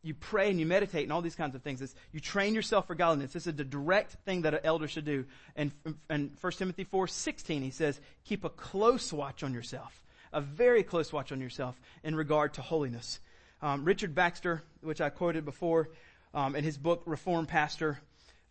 you 0.03 0.13
pray 0.13 0.49
and 0.49 0.59
you 0.59 0.65
meditate 0.65 1.03
and 1.03 1.11
all 1.11 1.21
these 1.21 1.35
kinds 1.35 1.53
of 1.53 1.61
things. 1.61 1.81
It's, 1.81 1.93
you 2.13 2.19
train 2.19 2.55
yourself 2.55 2.87
for 2.87 2.95
godliness. 2.95 3.33
This 3.33 3.45
is 3.45 3.55
the 3.55 3.63
direct 3.63 4.13
thing 4.25 4.43
that 4.43 4.53
an 4.53 4.61
elder 4.63 4.87
should 4.87 5.05
do. 5.05 5.25
And 5.55 5.71
in 6.09 6.31
1 6.39 6.53
Timothy 6.53 6.85
4, 6.85 7.07
16, 7.07 7.61
he 7.61 7.71
says, 7.71 7.99
keep 8.23 8.45
a 8.45 8.49
close 8.49 9.11
watch 9.11 9.43
on 9.43 9.53
yourself. 9.53 10.03
A 10.31 10.39
very 10.39 10.83
close 10.83 11.11
watch 11.11 11.31
on 11.31 11.41
yourself 11.41 11.79
in 12.03 12.15
regard 12.15 12.53
to 12.53 12.61
holiness. 12.61 13.19
Um, 13.61 13.83
Richard 13.83 14.15
Baxter, 14.15 14.63
which 14.81 15.01
I 15.01 15.09
quoted 15.09 15.43
before, 15.43 15.89
um, 16.33 16.55
in 16.55 16.63
his 16.63 16.77
book, 16.77 17.03
Reform 17.05 17.45
Pastor, 17.45 17.99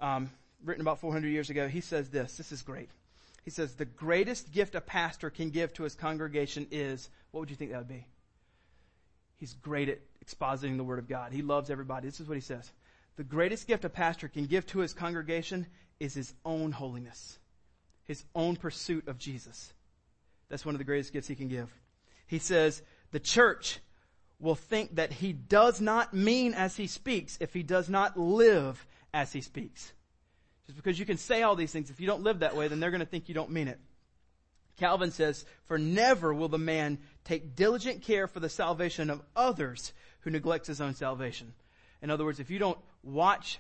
um, 0.01 0.31
written 0.65 0.83
about 0.83 1.01
400 1.01 1.29
years 1.29 1.51
ago, 1.51 1.69
he 1.69 1.81
says 1.81 2.11
this. 2.11 2.37
This 2.37 2.53
is 2.53 2.63
great. 2.63 2.91
He 3.45 3.51
says, 3.51 3.75
the 3.75 3.85
greatest 3.85 4.53
gift 4.53 4.75
a 4.75 4.81
pastor 4.81 5.31
can 5.31 5.51
give 5.51 5.73
to 5.75 5.85
his 5.85 5.95
congregation 5.95 6.67
is, 6.71 7.09
what 7.31 7.41
would 7.41 7.51
you 7.51 7.57
think 7.57 7.71
that 7.71 7.79
would 7.79 7.89
be? 7.89 8.07
He's 9.37 9.55
great 9.55 9.89
at 9.89 10.01
expositing 10.25 10.77
the 10.77 10.85
Word 10.85 10.99
of 10.99 11.09
God. 11.09 11.33
He 11.33 11.43
loves 11.43 11.71
everybody. 11.71 12.09
This 12.09 12.21
is 12.21 12.29
what 12.29 12.35
he 12.35 12.41
says. 12.41 12.71
The 13.17 13.25
greatest 13.25 13.69
gift 13.69 13.85
a 13.85 13.89
pastor 13.89 14.29
can 14.29 14.47
give 14.47 14.67
to 14.69 14.81
his 14.81 14.93
congregation 14.93 15.67
is 16.01 16.15
his 16.15 16.35
own 16.45 16.73
holiness, 16.73 17.39
his 18.05 18.25
own 18.35 18.57
pursuit 18.57 19.07
of 19.09 19.19
Jesus. 19.19 19.73
That's 20.49 20.67
one 20.67 20.75
of 20.75 20.79
the 20.79 20.85
greatest 20.85 21.13
gifts 21.13 21.29
he 21.29 21.35
can 21.35 21.49
give. 21.49 21.73
He 22.27 22.39
says, 22.39 22.83
the 23.13 23.21
church 23.21 23.79
will 24.39 24.55
think 24.55 24.97
that 24.97 25.13
he 25.13 25.33
does 25.33 25.81
not 25.81 26.13
mean 26.13 26.53
as 26.53 26.77
he 26.77 26.87
speaks 26.87 27.39
if 27.41 27.55
he 27.55 27.63
does 27.63 27.89
not 27.89 28.19
live 28.19 28.87
as 29.17 29.33
he 29.33 29.41
speaks. 29.41 29.93
Just 30.67 30.77
because 30.77 30.99
you 30.99 31.07
can 31.07 31.17
say 31.17 31.43
all 31.43 31.57
these 31.57 31.73
things, 31.73 31.89
if 31.89 32.01
you 32.01 32.07
don't 32.07 32.23
live 32.23 32.41
that 32.41 32.55
way, 32.55 32.69
then 32.69 32.81
they're 32.81 32.91
going 32.91 33.01
to 33.01 33.07
think 33.07 33.29
you 33.29 33.35
don't 33.35 33.51
mean 33.51 33.67
it. 33.67 33.81
Calvin 34.77 35.11
says, 35.11 35.47
For 35.65 35.79
never 35.79 36.35
will 36.35 36.49
the 36.49 36.59
man 36.59 36.99
take 37.25 37.57
diligent 37.57 38.03
care 38.03 38.27
for 38.27 38.41
the 38.41 38.51
salvation 38.51 39.09
of 39.09 39.23
others 39.35 39.95
who 40.21 40.31
neglects 40.31 40.69
his 40.69 40.83
own 40.83 40.95
salvation. 40.95 41.55
In 42.03 42.11
other 42.11 42.27
words, 42.27 42.41
if 42.41 42.51
you 42.51 42.59
don't 42.59 42.79
watch, 43.03 43.59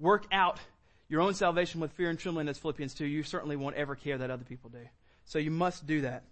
work 0.00 0.24
out 0.32 0.58
your 1.10 1.20
own 1.20 1.34
salvation 1.34 1.80
with 1.80 1.92
fear 1.92 2.08
and 2.08 2.18
trembling 2.18 2.48
as 2.48 2.56
Philippians 2.56 2.94
2, 2.94 3.04
you 3.04 3.22
certainly 3.22 3.56
won't 3.56 3.76
ever 3.76 3.96
care 3.96 4.16
that 4.16 4.30
other 4.30 4.44
people 4.44 4.70
do. 4.70 4.88
So 5.26 5.38
you 5.38 5.50
must 5.50 5.86
do 5.86 6.00
that. 6.00 6.24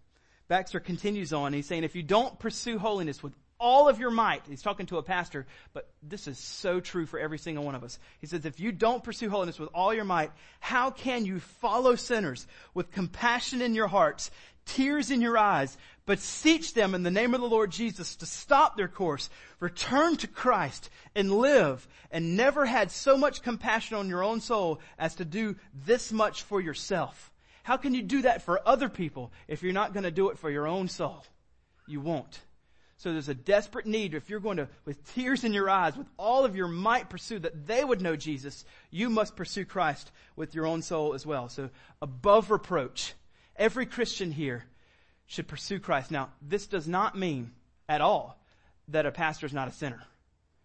Baxter 0.49 0.81
continues 0.81 1.35
on. 1.35 1.53
He's 1.53 1.67
saying, 1.67 1.85
if 1.85 1.95
you 1.95 2.03
don't 2.03 2.39
pursue 2.39 2.79
holiness 2.79 3.23
with 3.23 3.35
all 3.59 3.89
of 3.89 3.99
your 3.99 4.11
might, 4.11 4.43
he's 4.49 4.63
talking 4.63 4.87
to 4.87 4.99
a 4.99 5.03
pastor, 5.03 5.47
but 5.73 5.89
this 6.03 6.27
is 6.27 6.39
so 6.39 6.81
true 6.81 7.07
for 7.07 7.19
every 7.19 7.39
single 7.39 7.65
one 7.65 7.75
of 7.75 7.85
us. 7.85 7.99
He 8.21 8.27
says, 8.27 8.45
if 8.45 8.61
you 8.61 8.73
don't 8.73 9.05
pursue 9.05 9.31
holiness 9.31 9.59
with 9.59 9.71
all 9.75 9.95
your 9.95 10.05
might, 10.05 10.33
how 10.61 10.91
can 10.91 11.25
you 11.25 11.41
follow 11.41 11.95
sinners 11.95 12.47
with 12.75 12.91
compassion 12.91 13.63
in 13.63 13.75
your 13.75 13.87
hearts, 13.87 14.31
tears 14.67 15.11
in 15.11 15.21
your 15.21 15.39
eyes, 15.39 15.77
beseech 16.07 16.75
them 16.75 16.95
in 16.95 17.03
the 17.03 17.11
name 17.11 17.35
of 17.35 17.41
the 17.41 17.49
Lord 17.49 17.71
Jesus 17.71 18.17
to 18.17 18.27
stop 18.27 18.77
their 18.77 18.89
course, 18.89 19.31
return 19.61 20.17
to 20.19 20.27
Christ, 20.27 20.91
and 21.15 21.33
live, 21.33 21.87
and 22.11 22.37
never 22.37 22.67
had 22.67 22.91
so 22.91 23.17
much 23.17 23.43
compassion 23.43 23.97
on 23.97 24.09
your 24.09 24.23
own 24.23 24.41
soul 24.41 24.81
as 24.99 25.15
to 25.17 25.25
do 25.25 25.57
this 25.87 26.13
much 26.13 26.43
for 26.43 26.61
yourself? 26.61 27.33
How 27.63 27.79
can 27.79 27.95
you 27.95 28.03
do 28.03 28.23
that 28.23 28.43
for 28.43 28.61
other 28.69 28.91
people 28.91 29.33
if 29.49 29.63
you're 29.63 29.73
not 29.73 29.95
going 29.95 30.05
to 30.05 30.11
do 30.11 30.29
it 30.29 30.39
for 30.39 30.51
your 30.51 30.67
own 30.67 30.89
soul? 30.89 31.25
You 31.87 32.01
won't. 32.01 32.41
So 32.97 33.13
there's 33.13 33.29
a 33.29 33.35
desperate 33.35 33.87
need 33.87 34.15
if 34.15 34.31
you're 34.31 34.41
going 34.41 34.59
to, 34.59 34.69
with 34.85 35.15
tears 35.15 35.45
in 35.45 35.53
your 35.53 35.69
eyes, 35.69 35.97
with 35.97 36.07
all 36.17 36.45
of 36.45 36.57
your 36.57 36.69
might 36.69 37.11
pursue 37.11 37.39
that 37.41 37.67
they 37.67 37.85
would 37.85 38.01
know 38.01 38.17
Jesus, 38.17 38.65
you 38.91 39.11
must 39.11 39.37
pursue 39.37 39.65
Christ 39.65 40.11
with 40.37 40.55
your 40.55 40.67
own 40.67 40.81
soul 40.81 41.15
as 41.15 41.27
well. 41.27 41.49
So 41.49 41.71
above 42.01 42.51
reproach, 42.51 43.15
every 43.57 43.87
Christian 43.87 44.31
here 44.31 44.65
should 45.27 45.49
pursue 45.49 45.81
Christ. 45.81 46.11
Now, 46.11 46.31
this 46.41 46.67
does 46.67 46.87
not 46.87 47.19
mean 47.19 47.51
at 47.89 48.01
all 48.01 48.39
that 48.89 49.07
a 49.07 49.11
pastor 49.11 49.47
is 49.47 49.53
not 49.53 49.69
a 49.69 49.73
sinner. 49.73 50.03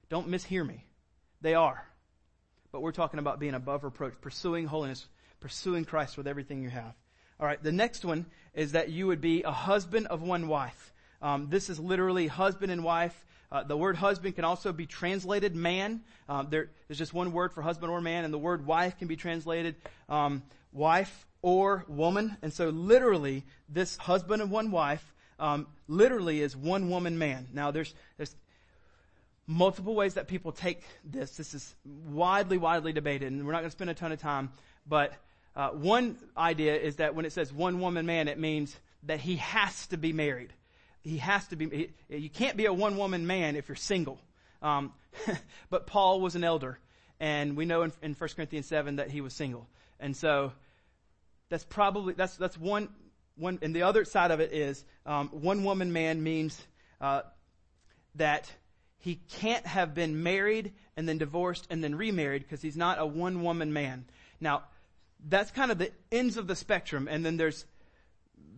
Don't 0.10 0.30
mishear 0.30 0.66
me. 0.66 0.86
They 1.42 1.56
are. 1.56 1.84
But 2.72 2.82
we're 2.82 2.92
talking 2.92 3.20
about 3.20 3.40
being 3.40 3.54
above 3.56 3.84
reproach, 3.84 4.14
pursuing 4.22 4.66
holiness, 4.66 5.08
pursuing 5.40 5.86
Christ 5.86 6.18
with 6.18 6.28
everything 6.28 6.62
you 6.62 6.70
have. 6.70 6.94
All 7.40 7.48
right, 7.48 7.62
the 7.62 7.72
next 7.72 8.04
one 8.04 8.26
is 8.54 8.74
that 8.74 8.90
you 8.90 9.08
would 9.08 9.22
be 9.22 9.44
a 9.44 9.52
husband 9.52 10.08
of 10.08 10.22
one 10.22 10.48
wife. 10.48 10.94
Um, 11.22 11.48
this 11.50 11.70
is 11.70 11.80
literally 11.80 12.28
husband 12.28 12.72
and 12.72 12.84
wife. 12.84 13.26
Uh, 13.52 13.64
the 13.64 13.76
word 13.76 13.96
husband 13.96 14.36
can 14.36 14.46
also 14.46 14.72
be 14.72 14.86
translated 14.86 15.56
man. 15.56 16.02
Um, 16.28 16.48
there, 16.50 16.70
there's 16.88 17.00
just 17.00 17.14
one 17.14 17.32
word 17.34 17.52
for 17.52 17.62
husband 17.62 17.92
or 17.92 18.00
man, 18.00 18.24
and 18.24 18.34
the 18.34 18.38
word 18.38 18.66
wife 18.66 18.98
can 18.98 19.08
be 19.08 19.16
translated 19.16 19.76
um, 20.08 20.44
wife 20.72 21.26
or 21.42 21.84
woman. 21.88 22.38
And 22.42 22.54
so, 22.54 22.70
literally, 22.70 23.44
this 23.68 23.98
husband 23.98 24.42
and 24.42 24.52
one 24.52 24.72
wife 24.72 25.14
um, 25.40 25.68
literally 25.88 26.42
is 26.42 26.56
one 26.56 26.90
woman 26.90 27.18
man. 27.18 27.48
Now, 27.52 27.72
there's 27.72 27.94
there's 28.18 28.36
multiple 29.48 29.96
ways 29.96 30.14
that 30.14 30.28
people 30.28 30.52
take 30.52 30.84
this. 31.04 31.36
This 31.36 31.56
is 31.56 31.74
widely, 31.84 32.60
widely 32.60 32.94
debated, 32.94 33.32
and 33.32 33.46
we're 33.46 33.52
not 33.52 33.60
going 33.60 33.72
to 33.72 33.76
spend 33.76 33.90
a 33.90 33.96
ton 33.96 34.12
of 34.12 34.20
time. 34.22 34.52
But 34.86 35.14
uh, 35.56 35.70
one 35.70 36.18
idea 36.38 36.76
is 36.76 36.98
that 36.98 37.16
when 37.16 37.26
it 37.26 37.32
says 37.32 37.52
one 37.52 37.80
woman 37.80 38.06
man, 38.06 38.28
it 38.28 38.38
means 38.38 38.78
that 39.04 39.20
he 39.20 39.38
has 39.38 39.88
to 39.88 39.98
be 39.98 40.14
married 40.14 40.54
he 41.04 41.18
has 41.18 41.48
to 41.48 41.56
be, 41.56 41.92
he, 42.10 42.18
you 42.18 42.30
can't 42.30 42.58
be 42.58 42.66
a 42.66 42.74
one 42.74 42.98
woman 42.98 43.26
man 43.28 43.56
if 43.56 43.68
you're 43.68 43.76
single. 43.76 44.20
Um, 44.62 44.94
but 45.70 45.88
Paul 45.88 46.22
was 46.22 46.36
an 46.36 46.44
elder, 46.44 46.80
and 47.20 47.56
we 47.56 47.66
know 47.66 47.84
in, 47.84 47.92
in 48.02 48.14
1 48.14 48.30
Corinthians 48.36 48.68
7 48.68 48.98
that 48.98 49.10
he 49.10 49.22
was 49.22 49.34
single. 49.34 49.68
And 50.00 50.16
so, 50.16 50.52
that's 51.50 51.64
probably, 51.64 52.14
that's, 52.14 52.36
that's 52.38 52.58
one, 52.58 52.90
one, 53.36 53.60
and 53.62 53.76
the 53.76 53.84
other 53.84 54.06
side 54.06 54.32
of 54.32 54.40
it 54.40 54.54
is, 54.54 54.84
um, 55.06 55.30
one 55.30 55.64
woman 55.64 55.92
man 55.92 56.22
means, 56.22 56.60
uh, 57.02 57.22
that 58.16 58.52
he 59.00 59.16
can't 59.16 59.66
have 59.66 59.96
been 59.96 60.24
married 60.24 60.74
and 60.96 61.08
then 61.08 61.18
divorced 61.18 61.66
and 61.70 61.84
then 61.84 61.96
remarried 61.96 62.44
because 62.44 62.62
he's 62.62 62.78
not 62.78 63.00
a 63.00 63.06
one 63.06 63.42
woman 63.44 63.74
man. 63.74 64.06
Now, 64.40 64.64
that's 65.28 65.52
kind 65.52 65.72
of 65.72 65.78
the 65.78 65.92
ends 66.12 66.38
of 66.38 66.48
the 66.48 66.56
spectrum, 66.56 67.08
and 67.10 67.26
then 67.26 67.38
there's 67.38 67.66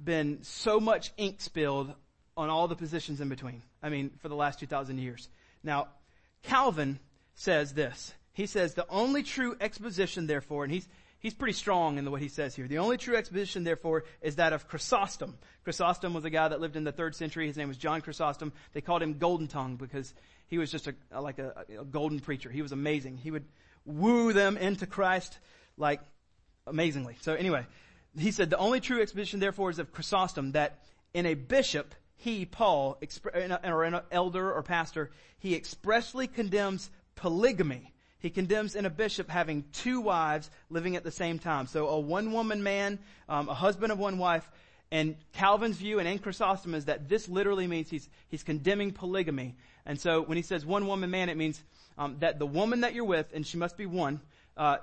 been 0.03 0.39
so 0.43 0.79
much 0.79 1.11
ink 1.17 1.41
spilled 1.41 1.93
on 2.37 2.49
all 2.49 2.67
the 2.67 2.75
positions 2.75 3.21
in 3.21 3.29
between. 3.29 3.61
I 3.83 3.89
mean, 3.89 4.11
for 4.21 4.29
the 4.29 4.35
last 4.35 4.59
2,000 4.59 4.97
years. 4.97 5.27
Now, 5.63 5.87
Calvin 6.43 6.99
says 7.35 7.73
this. 7.73 8.13
He 8.33 8.45
says 8.45 8.73
the 8.73 8.87
only 8.89 9.23
true 9.23 9.55
exposition, 9.59 10.27
therefore, 10.27 10.63
and 10.63 10.71
he's, 10.71 10.87
he's 11.19 11.33
pretty 11.33 11.53
strong 11.53 11.97
in 11.97 12.05
the, 12.05 12.11
what 12.11 12.21
he 12.21 12.29
says 12.29 12.55
here. 12.55 12.67
The 12.67 12.77
only 12.77 12.97
true 12.97 13.15
exposition, 13.15 13.63
therefore, 13.63 14.05
is 14.21 14.37
that 14.37 14.53
of 14.53 14.67
Chrysostom. 14.67 15.37
Chrysostom 15.63 16.13
was 16.13 16.25
a 16.25 16.29
guy 16.29 16.47
that 16.47 16.61
lived 16.61 16.75
in 16.75 16.83
the 16.83 16.91
third 16.91 17.15
century. 17.15 17.47
His 17.47 17.57
name 17.57 17.67
was 17.67 17.77
John 17.77 18.01
Chrysostom. 18.01 18.53
They 18.73 18.81
called 18.81 19.03
him 19.03 19.17
Golden 19.17 19.47
Tongue 19.47 19.75
because 19.75 20.13
he 20.47 20.57
was 20.57 20.71
just 20.71 20.87
a, 20.87 20.95
like 21.19 21.39
a, 21.39 21.65
a 21.79 21.85
golden 21.85 22.19
preacher. 22.19 22.49
He 22.49 22.61
was 22.61 22.71
amazing. 22.71 23.17
He 23.17 23.31
would 23.31 23.45
woo 23.85 24.33
them 24.33 24.57
into 24.57 24.85
Christ 24.85 25.37
like 25.77 26.01
amazingly. 26.67 27.17
So 27.21 27.33
anyway, 27.33 27.65
he 28.17 28.31
said 28.31 28.49
the 28.49 28.57
only 28.57 28.79
true 28.79 29.01
exposition, 29.01 29.39
therefore, 29.39 29.69
is 29.69 29.79
of 29.79 29.91
Chrysostom 29.91 30.53
that 30.53 30.79
in 31.13 31.25
a 31.25 31.33
bishop 31.33 31.93
he, 32.21 32.45
Paul, 32.45 32.99
or 33.63 33.83
an 33.83 33.99
elder 34.11 34.53
or 34.53 34.61
pastor, 34.61 35.09
he 35.39 35.55
expressly 35.55 36.27
condemns 36.27 36.91
polygamy. 37.15 37.93
He 38.19 38.29
condemns 38.29 38.75
in 38.75 38.85
a 38.85 38.91
bishop 38.91 39.27
having 39.27 39.65
two 39.73 40.01
wives 40.01 40.51
living 40.69 40.95
at 40.95 41.03
the 41.03 41.09
same 41.09 41.39
time. 41.39 41.65
So 41.65 41.87
a 41.87 41.99
one 41.99 42.31
woman 42.31 42.61
man, 42.61 42.99
um, 43.27 43.49
a 43.49 43.55
husband 43.55 43.91
of 43.91 43.97
one 43.97 44.19
wife, 44.19 44.47
and 44.91 45.15
Calvin's 45.33 45.77
view 45.77 45.97
and 45.97 46.07
in 46.07 46.19
Chrysostom 46.19 46.75
is 46.75 46.85
that 46.85 47.09
this 47.09 47.27
literally 47.27 47.65
means 47.65 47.89
he's, 47.89 48.07
he's 48.27 48.43
condemning 48.43 48.91
polygamy. 48.91 49.55
And 49.87 49.99
so 49.99 50.21
when 50.21 50.35
he 50.37 50.43
says 50.43 50.63
one 50.63 50.85
woman 50.85 51.09
man, 51.09 51.29
it 51.29 51.37
means 51.37 51.59
um, 51.97 52.17
that 52.19 52.37
the 52.37 52.45
woman 52.45 52.81
that 52.81 52.93
you're 52.93 53.03
with, 53.03 53.33
and 53.33 53.47
she 53.47 53.57
must 53.57 53.77
be 53.77 53.87
one, 53.87 54.21
uh, 54.57 54.77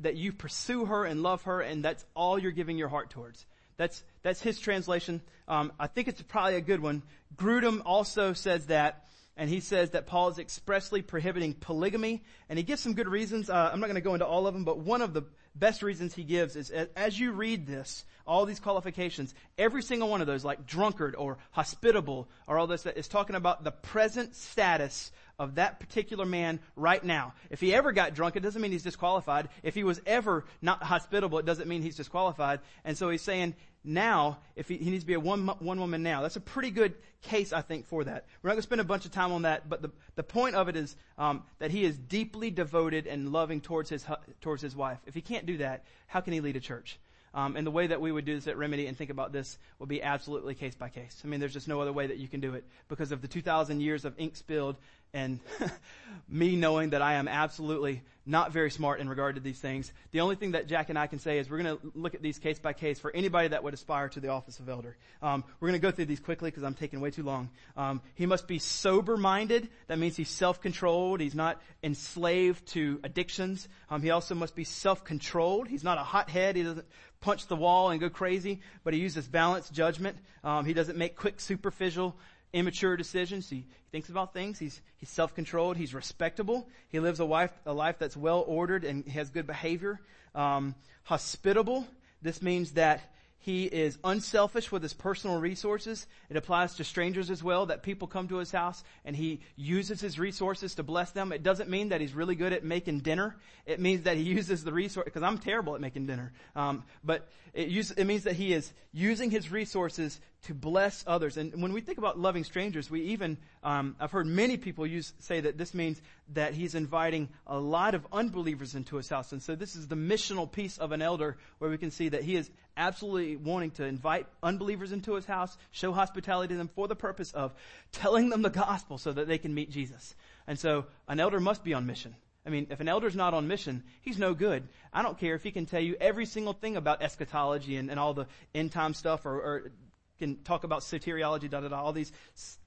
that 0.00 0.16
you 0.16 0.34
pursue 0.34 0.84
her 0.84 1.06
and 1.06 1.22
love 1.22 1.44
her, 1.44 1.62
and 1.62 1.82
that's 1.82 2.04
all 2.14 2.38
you're 2.38 2.52
giving 2.52 2.76
your 2.76 2.88
heart 2.88 3.08
towards. 3.08 3.46
That's, 3.78 4.04
that's 4.24 4.40
his 4.40 4.58
translation. 4.58 5.20
Um, 5.46 5.72
I 5.78 5.86
think 5.86 6.08
it's 6.08 6.22
probably 6.22 6.56
a 6.56 6.62
good 6.62 6.80
one. 6.80 7.02
Grudem 7.36 7.82
also 7.84 8.32
says 8.32 8.66
that, 8.66 9.04
and 9.36 9.50
he 9.50 9.60
says 9.60 9.90
that 9.90 10.06
Paul 10.06 10.30
is 10.30 10.38
expressly 10.38 11.02
prohibiting 11.02 11.54
polygamy, 11.54 12.24
and 12.48 12.58
he 12.58 12.64
gives 12.64 12.80
some 12.80 12.94
good 12.94 13.08
reasons. 13.08 13.50
Uh, 13.50 13.70
I'm 13.72 13.80
not 13.80 13.86
going 13.86 13.96
to 13.96 14.00
go 14.00 14.14
into 14.14 14.26
all 14.26 14.46
of 14.46 14.54
them, 14.54 14.64
but 14.64 14.78
one 14.78 15.02
of 15.02 15.12
the 15.12 15.24
best 15.54 15.82
reasons 15.82 16.14
he 16.14 16.24
gives 16.24 16.56
is 16.56 16.70
as 16.96 17.20
you 17.20 17.32
read 17.32 17.66
this, 17.66 18.04
all 18.26 18.46
these 18.46 18.60
qualifications, 18.60 19.34
every 19.58 19.82
single 19.82 20.08
one 20.08 20.20
of 20.20 20.26
those, 20.26 20.44
like 20.44 20.66
drunkard 20.66 21.14
or 21.14 21.36
hospitable 21.50 22.26
or 22.48 22.58
all 22.58 22.66
this, 22.66 22.86
is 22.86 23.08
talking 23.08 23.36
about 23.36 23.62
the 23.62 23.70
present 23.70 24.34
status 24.34 25.12
of 25.38 25.56
that 25.56 25.80
particular 25.80 26.24
man 26.24 26.60
right 26.76 27.02
now. 27.04 27.34
If 27.50 27.60
he 27.60 27.74
ever 27.74 27.92
got 27.92 28.14
drunk, 28.14 28.36
it 28.36 28.40
doesn't 28.40 28.62
mean 28.62 28.72
he's 28.72 28.84
disqualified. 28.84 29.48
If 29.62 29.74
he 29.74 29.84
was 29.84 30.00
ever 30.06 30.44
not 30.62 30.82
hospitable, 30.82 31.38
it 31.38 31.46
doesn't 31.46 31.68
mean 31.68 31.82
he's 31.82 31.96
disqualified. 31.96 32.60
And 32.84 32.96
so 32.96 33.10
he's 33.10 33.22
saying 33.22 33.54
now, 33.84 34.38
if 34.56 34.68
he, 34.68 34.78
he 34.78 34.90
needs 34.90 35.04
to 35.04 35.06
be 35.06 35.14
a 35.14 35.20
one, 35.20 35.46
one 35.46 35.78
woman 35.78 36.02
now. 36.02 36.22
That's 36.22 36.36
a 36.36 36.40
pretty 36.40 36.70
good 36.70 36.94
case, 37.22 37.52
I 37.52 37.60
think, 37.60 37.86
for 37.86 38.02
that. 38.04 38.24
We're 38.42 38.48
not 38.48 38.54
going 38.54 38.62
to 38.62 38.62
spend 38.62 38.80
a 38.80 38.84
bunch 38.84 39.04
of 39.04 39.12
time 39.12 39.30
on 39.32 39.42
that, 39.42 39.68
but 39.68 39.82
the, 39.82 39.90
the 40.16 40.22
point 40.22 40.54
of 40.54 40.68
it 40.68 40.76
is 40.76 40.96
um, 41.18 41.42
that 41.58 41.70
he 41.70 41.84
is 41.84 41.96
deeply 41.98 42.50
devoted 42.50 43.06
and 43.06 43.30
loving 43.30 43.60
towards 43.60 43.90
his, 43.90 44.06
towards 44.40 44.62
his 44.62 44.74
wife. 44.74 44.98
If 45.06 45.14
he 45.14 45.20
can't 45.20 45.44
do 45.44 45.58
that, 45.58 45.84
how 46.06 46.20
can 46.20 46.32
he 46.32 46.40
lead 46.40 46.56
a 46.56 46.60
church? 46.60 46.98
Um, 47.34 47.56
and 47.56 47.66
the 47.66 47.72
way 47.72 47.88
that 47.88 48.00
we 48.00 48.12
would 48.12 48.24
do 48.24 48.34
this 48.36 48.46
at 48.46 48.56
Remedy 48.56 48.86
and 48.86 48.96
think 48.96 49.10
about 49.10 49.32
this 49.32 49.58
would 49.80 49.88
be 49.88 50.02
absolutely 50.02 50.54
case 50.54 50.76
by 50.76 50.88
case. 50.88 51.20
I 51.24 51.26
mean, 51.26 51.40
there's 51.40 51.52
just 51.52 51.66
no 51.66 51.80
other 51.80 51.92
way 51.92 52.06
that 52.06 52.18
you 52.18 52.28
can 52.28 52.40
do 52.40 52.54
it 52.54 52.64
because 52.88 53.10
of 53.10 53.22
the 53.22 53.28
2,000 53.28 53.80
years 53.80 54.04
of 54.04 54.14
ink 54.18 54.36
spilled 54.36 54.76
and 55.14 55.40
me 56.28 56.56
knowing 56.56 56.90
that 56.90 57.00
I 57.00 57.14
am 57.14 57.28
absolutely 57.28 58.02
not 58.26 58.52
very 58.52 58.70
smart 58.70 59.00
in 59.00 59.08
regard 59.08 59.34
to 59.34 59.40
these 59.40 59.58
things. 59.58 59.92
The 60.12 60.20
only 60.20 60.36
thing 60.36 60.52
that 60.52 60.66
Jack 60.66 60.88
and 60.88 60.98
I 60.98 61.06
can 61.06 61.18
say 61.18 61.38
is 61.38 61.48
we're 61.48 61.62
going 61.62 61.78
to 61.78 61.92
look 61.94 62.14
at 62.14 62.22
these 62.22 62.38
case 62.38 62.58
by 62.58 62.72
case 62.72 62.98
for 62.98 63.14
anybody 63.14 63.48
that 63.48 63.62
would 63.62 63.74
aspire 63.74 64.08
to 64.10 64.20
the 64.20 64.28
office 64.28 64.58
of 64.58 64.68
elder. 64.68 64.96
Um, 65.22 65.44
we're 65.60 65.68
going 65.68 65.80
to 65.80 65.86
go 65.86 65.90
through 65.90 66.06
these 66.06 66.20
quickly 66.20 66.50
because 66.50 66.64
I'm 66.64 66.74
taking 66.74 67.00
way 67.00 67.10
too 67.10 67.22
long. 67.22 67.50
Um, 67.76 68.00
he 68.14 68.26
must 68.26 68.48
be 68.48 68.58
sober 68.58 69.16
minded. 69.16 69.68
That 69.88 69.98
means 69.98 70.16
he's 70.16 70.30
self 70.30 70.60
controlled. 70.60 71.20
He's 71.20 71.34
not 71.34 71.60
enslaved 71.82 72.66
to 72.68 72.98
addictions. 73.04 73.68
Um, 73.90 74.00
he 74.02 74.10
also 74.10 74.34
must 74.34 74.54
be 74.54 74.64
self 74.64 75.04
controlled. 75.04 75.68
He's 75.68 75.84
not 75.84 75.98
a 75.98 76.02
hothead. 76.02 76.56
He 76.56 76.62
doesn't 76.62 76.86
punch 77.20 77.46
the 77.46 77.56
wall 77.56 77.90
and 77.90 78.00
go 78.00 78.10
crazy, 78.10 78.60
but 78.84 78.94
he 78.94 79.00
uses 79.00 79.26
balanced 79.26 79.72
judgment. 79.72 80.16
Um, 80.42 80.64
he 80.64 80.74
doesn't 80.74 80.98
make 80.98 81.16
quick, 81.16 81.40
superficial 81.40 82.16
immature 82.54 82.96
decisions. 82.96 83.50
He, 83.50 83.66
thinks 83.94 84.08
about 84.08 84.34
things. 84.34 84.58
He's, 84.58 84.82
he's 84.96 85.08
self-controlled. 85.08 85.76
He's 85.76 85.94
respectable. 85.94 86.66
He 86.88 86.98
lives 86.98 87.20
a 87.20 87.24
life, 87.24 87.52
a 87.64 87.72
life 87.72 87.94
that's 88.00 88.16
well 88.16 88.42
ordered 88.44 88.82
and 88.82 89.06
has 89.06 89.30
good 89.30 89.46
behavior. 89.46 90.00
Um, 90.34 90.74
hospitable. 91.04 91.86
This 92.20 92.42
means 92.42 92.72
that 92.72 93.14
he 93.44 93.64
is 93.64 93.98
unselfish 94.02 94.72
with 94.72 94.82
his 94.82 94.94
personal 94.94 95.38
resources. 95.38 96.06
It 96.30 96.38
applies 96.38 96.76
to 96.76 96.84
strangers 96.84 97.30
as 97.30 97.42
well, 97.42 97.66
that 97.66 97.82
people 97.82 98.08
come 98.08 98.26
to 98.28 98.38
his 98.38 98.50
house 98.50 98.82
and 99.04 99.14
he 99.14 99.40
uses 99.54 100.00
his 100.00 100.18
resources 100.18 100.76
to 100.76 100.82
bless 100.82 101.10
them. 101.10 101.30
It 101.30 101.42
doesn't 101.42 101.68
mean 101.68 101.90
that 101.90 102.00
he's 102.00 102.14
really 102.14 102.36
good 102.36 102.54
at 102.54 102.64
making 102.64 103.00
dinner. 103.00 103.36
It 103.66 103.80
means 103.80 104.04
that 104.04 104.16
he 104.16 104.22
uses 104.22 104.64
the 104.64 104.72
resource, 104.72 105.04
because 105.04 105.22
I'm 105.22 105.36
terrible 105.36 105.74
at 105.74 105.82
making 105.82 106.06
dinner. 106.06 106.32
Um, 106.56 106.84
but 107.04 107.28
it, 107.52 107.68
use, 107.68 107.90
it 107.90 108.06
means 108.06 108.24
that 108.24 108.34
he 108.34 108.54
is 108.54 108.72
using 108.94 109.30
his 109.30 109.52
resources 109.52 110.18
to 110.44 110.54
bless 110.54 111.04
others. 111.06 111.36
And 111.36 111.60
when 111.62 111.72
we 111.74 111.80
think 111.82 111.98
about 111.98 112.18
loving 112.18 112.44
strangers, 112.44 112.90
we 112.90 113.02
even, 113.02 113.36
um, 113.62 113.96
I've 114.00 114.10
heard 114.10 114.26
many 114.26 114.56
people 114.56 114.86
use, 114.86 115.12
say 115.18 115.40
that 115.40 115.58
this 115.58 115.74
means 115.74 116.00
that 116.32 116.54
he's 116.54 116.74
inviting 116.74 117.28
a 117.46 117.58
lot 117.58 117.94
of 117.94 118.06
unbelievers 118.12 118.74
into 118.74 118.96
his 118.96 119.08
house. 119.08 119.32
And 119.32 119.42
so 119.42 119.54
this 119.54 119.76
is 119.76 119.88
the 119.88 119.96
missional 119.96 120.50
piece 120.50 120.78
of 120.78 120.92
an 120.92 121.02
elder 121.02 121.36
where 121.58 121.70
we 121.70 121.78
can 121.78 121.90
see 121.90 122.08
that 122.10 122.22
he 122.22 122.36
is 122.36 122.50
absolutely 122.76 123.36
wanting 123.36 123.70
to 123.72 123.84
invite 123.84 124.26
unbelievers 124.42 124.92
into 124.92 125.14
his 125.14 125.24
house, 125.24 125.56
show 125.70 125.92
hospitality 125.92 126.54
to 126.54 126.58
them 126.58 126.70
for 126.74 126.88
the 126.88 126.96
purpose 126.96 127.32
of 127.32 127.54
telling 127.92 128.28
them 128.28 128.42
the 128.42 128.50
gospel 128.50 128.98
so 128.98 129.12
that 129.12 129.28
they 129.28 129.38
can 129.38 129.54
meet 129.54 129.70
Jesus. 129.70 130.14
And 130.46 130.58
so 130.58 130.86
an 131.08 131.20
elder 131.20 131.40
must 131.40 131.64
be 131.64 131.74
on 131.74 131.86
mission. 131.86 132.14
I 132.46 132.50
mean, 132.50 132.66
if 132.70 132.80
an 132.80 132.88
elder's 132.88 133.16
not 133.16 133.32
on 133.32 133.48
mission, 133.48 133.82
he's 134.02 134.18
no 134.18 134.34
good. 134.34 134.68
I 134.92 135.02
don't 135.02 135.18
care 135.18 135.34
if 135.34 135.42
he 135.42 135.50
can 135.50 135.64
tell 135.64 135.80
you 135.80 135.96
every 136.00 136.26
single 136.26 136.52
thing 136.52 136.76
about 136.76 137.02
eschatology 137.02 137.76
and, 137.76 137.90
and 137.90 137.98
all 137.98 138.12
the 138.12 138.26
end 138.54 138.72
time 138.72 138.92
stuff 138.92 139.24
or, 139.24 139.34
or 139.34 139.72
can 140.18 140.36
talk 140.44 140.64
about 140.64 140.80
soteriology, 140.80 141.48
da 141.48 141.60
da 141.60 141.68
da, 141.68 141.82
all 141.82 141.92
these 141.92 142.12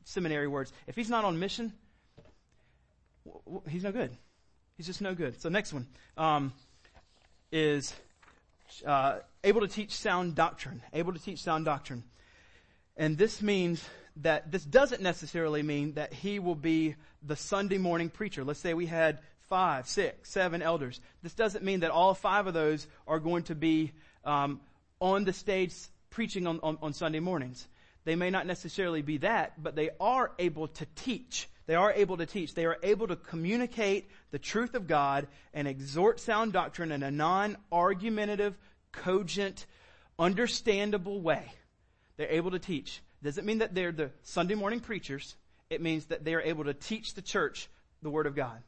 seminary 0.03 0.47
words. 0.47 0.74
If 0.88 0.95
he's 0.95 1.10
not 1.10 1.26
on 1.26 1.39
mission, 1.39 1.74
he's 3.70 3.84
no 3.84 3.91
good. 3.91 4.12
He's 4.78 4.86
just 4.86 5.01
no 5.01 5.14
good. 5.14 5.39
So 5.41 5.49
next 5.49 5.74
one 5.74 5.88
um, 6.18 6.53
is 7.51 7.93
uh, 8.86 9.20
able 9.43 9.61
to 9.61 9.68
teach 9.68 9.91
sound 9.91 10.36
doctrine. 10.36 10.82
Able 10.93 11.13
to 11.13 11.20
teach 11.20 11.39
sound 11.39 11.65
doctrine, 11.65 12.03
and 12.95 13.18
this 13.18 13.41
means 13.41 13.88
that 14.18 14.51
this 14.51 14.63
doesn't 14.63 15.01
necessarily 15.01 15.61
mean 15.61 15.93
that 15.93 16.13
he 16.13 16.39
will 16.39 16.55
be 16.55 16.95
the 17.22 17.36
Sunday 17.36 17.78
morning 17.78 18.09
preacher. 18.09 18.43
Let's 18.43 18.59
say 18.59 18.74
we 18.74 18.88
had 18.88 19.20
five, 19.49 19.88
six, 19.88 20.30
seven 20.30 20.61
elders. 20.61 20.99
This 21.24 21.34
doesn't 21.34 21.63
mean 21.63 21.82
that 21.82 21.91
all 21.91 22.13
five 22.13 22.47
of 22.47 22.53
those 22.53 22.88
are 23.07 23.20
going 23.20 23.43
to 23.43 23.55
be 23.55 23.91
um, 24.24 24.59
on 24.99 25.24
the 25.24 25.34
stage 25.34 25.74
preaching 26.09 26.47
on, 26.47 26.59
on, 26.63 26.78
on 26.82 26.93
Sunday 26.93 27.20
mornings. 27.20 27.68
They 28.05 28.15
may 28.15 28.30
not 28.30 28.45
necessarily 28.45 29.01
be 29.01 29.18
that, 29.18 29.61
but 29.61 29.76
they 29.76 29.89
are 29.99 30.32
able 30.39 30.68
to 30.70 30.86
teach. 30.95 31.47
They 31.68 31.76
are 31.76 31.91
able 31.91 32.18
to 32.18 32.26
teach. 32.26 32.53
They 32.53 32.65
are 32.65 32.78
able 32.82 33.07
to 33.07 33.15
communicate 33.15 34.09
the 34.32 34.39
truth 34.39 34.74
of 34.74 34.88
God 34.88 35.28
and 35.53 35.68
exhort 35.68 36.20
sound 36.20 36.53
doctrine 36.53 36.91
in 36.91 37.03
a 37.03 37.11
non-argumentative, 37.11 38.57
cogent, 38.93 39.65
understandable 40.18 41.22
way. 41.22 41.43
They're 42.15 42.32
able 42.32 42.51
to 42.51 42.59
teach. 42.59 43.01
Doesn't 43.22 43.45
mean 43.45 43.59
that 43.59 43.76
they're 43.76 43.91
the 43.91 44.11
Sunday 44.24 44.55
morning 44.55 44.80
preachers. 44.80 45.36
It 45.70 45.82
means 45.82 46.05
that 46.05 46.24
they 46.24 46.34
are 46.36 46.41
able 46.41 46.63
to 46.63 46.74
teach 46.74 47.13
the 47.13 47.22
church 47.22 47.70
the 48.01 48.09
Word 48.09 48.28
of 48.28 48.36
God. 48.36 48.63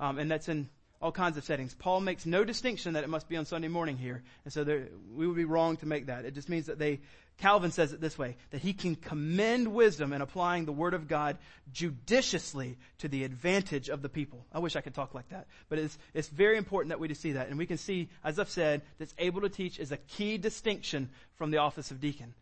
Um, 0.00 0.18
and 0.18 0.30
that's 0.30 0.48
in 0.48 0.68
all 1.00 1.12
kinds 1.12 1.38
of 1.38 1.44
settings. 1.44 1.74
Paul 1.74 2.00
makes 2.00 2.26
no 2.26 2.44
distinction 2.44 2.92
that 2.94 3.04
it 3.04 3.10
must 3.10 3.28
be 3.28 3.36
on 3.36 3.46
Sunday 3.46 3.68
morning 3.68 3.96
here. 3.96 4.22
And 4.44 4.52
so 4.52 4.64
there, 4.64 4.88
we 5.14 5.26
would 5.26 5.36
be 5.36 5.44
wrong 5.44 5.78
to 5.78 5.86
make 5.86 6.06
that. 6.06 6.26
It 6.26 6.34
just 6.34 6.50
means 6.50 6.66
that 6.66 6.78
they, 6.78 7.00
Calvin 7.38 7.70
says 7.70 7.94
it 7.94 8.02
this 8.02 8.18
way, 8.18 8.36
that 8.50 8.60
he 8.60 8.74
can 8.74 8.96
commend 8.96 9.68
wisdom 9.68 10.12
in 10.12 10.20
applying 10.20 10.66
the 10.66 10.72
Word 10.72 10.92
of 10.92 11.08
God 11.08 11.38
judiciously 11.72 12.76
to 12.98 13.08
the 13.08 13.24
advantage 13.24 13.88
of 13.88 14.02
the 14.02 14.10
people. 14.10 14.44
I 14.52 14.58
wish 14.58 14.76
I 14.76 14.82
could 14.82 14.94
talk 14.94 15.14
like 15.14 15.30
that. 15.30 15.46
But 15.70 15.78
it's, 15.78 15.98
it's 16.12 16.28
very 16.28 16.58
important 16.58 16.90
that 16.90 17.00
we 17.00 17.12
see 17.14 17.32
that. 17.32 17.48
And 17.48 17.56
we 17.56 17.66
can 17.66 17.78
see, 17.78 18.10
as 18.22 18.38
I've 18.38 18.50
said, 18.50 18.82
that's 18.98 19.14
able 19.16 19.40
to 19.40 19.48
teach 19.48 19.78
is 19.78 19.92
a 19.92 19.96
key 19.96 20.36
distinction 20.36 21.08
from 21.36 21.50
the 21.50 21.58
office 21.58 21.90
of 21.90 22.00
deacon. 22.00 22.34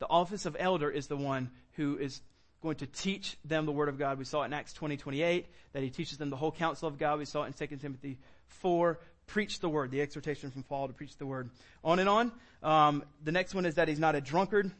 The 0.00 0.08
office 0.08 0.44
of 0.44 0.56
elder 0.58 0.90
is 0.90 1.06
the 1.06 1.16
one 1.16 1.50
who 1.76 1.96
is 1.96 2.20
going 2.62 2.76
to 2.76 2.86
teach 2.86 3.36
them 3.44 3.66
the 3.66 3.72
Word 3.72 3.88
of 3.88 3.98
God. 3.98 4.18
We 4.18 4.24
saw 4.24 4.42
it 4.42 4.46
in 4.46 4.52
Acts 4.52 4.72
20, 4.72 4.96
28, 4.96 5.46
that 5.72 5.82
he 5.82 5.90
teaches 5.90 6.18
them 6.18 6.30
the 6.30 6.36
whole 6.36 6.52
counsel 6.52 6.88
of 6.88 6.98
God. 6.98 7.18
We 7.18 7.24
saw 7.24 7.42
it 7.44 7.60
in 7.60 7.68
2 7.68 7.76
Timothy 7.76 8.18
4, 8.46 8.98
preach 9.26 9.60
the 9.60 9.68
Word, 9.68 9.90
the 9.90 10.00
exhortation 10.00 10.50
from 10.50 10.62
Paul 10.62 10.88
to 10.88 10.94
preach 10.94 11.16
the 11.16 11.26
Word. 11.26 11.50
On 11.84 11.98
and 11.98 12.08
on. 12.08 12.32
Um, 12.62 13.04
the 13.22 13.32
next 13.32 13.54
one 13.54 13.66
is 13.66 13.74
that 13.74 13.88
he's 13.88 13.98
not 13.98 14.14
a 14.14 14.20
drunkard. 14.20 14.70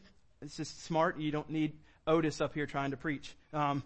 It's 0.41 0.57
just 0.57 0.83
smart. 0.83 1.19
You 1.19 1.31
don't 1.31 1.49
need 1.49 1.73
Otis 2.07 2.41
up 2.41 2.53
here 2.53 2.65
trying 2.65 2.91
to 2.91 2.97
preach. 2.97 3.35
Um, 3.53 3.83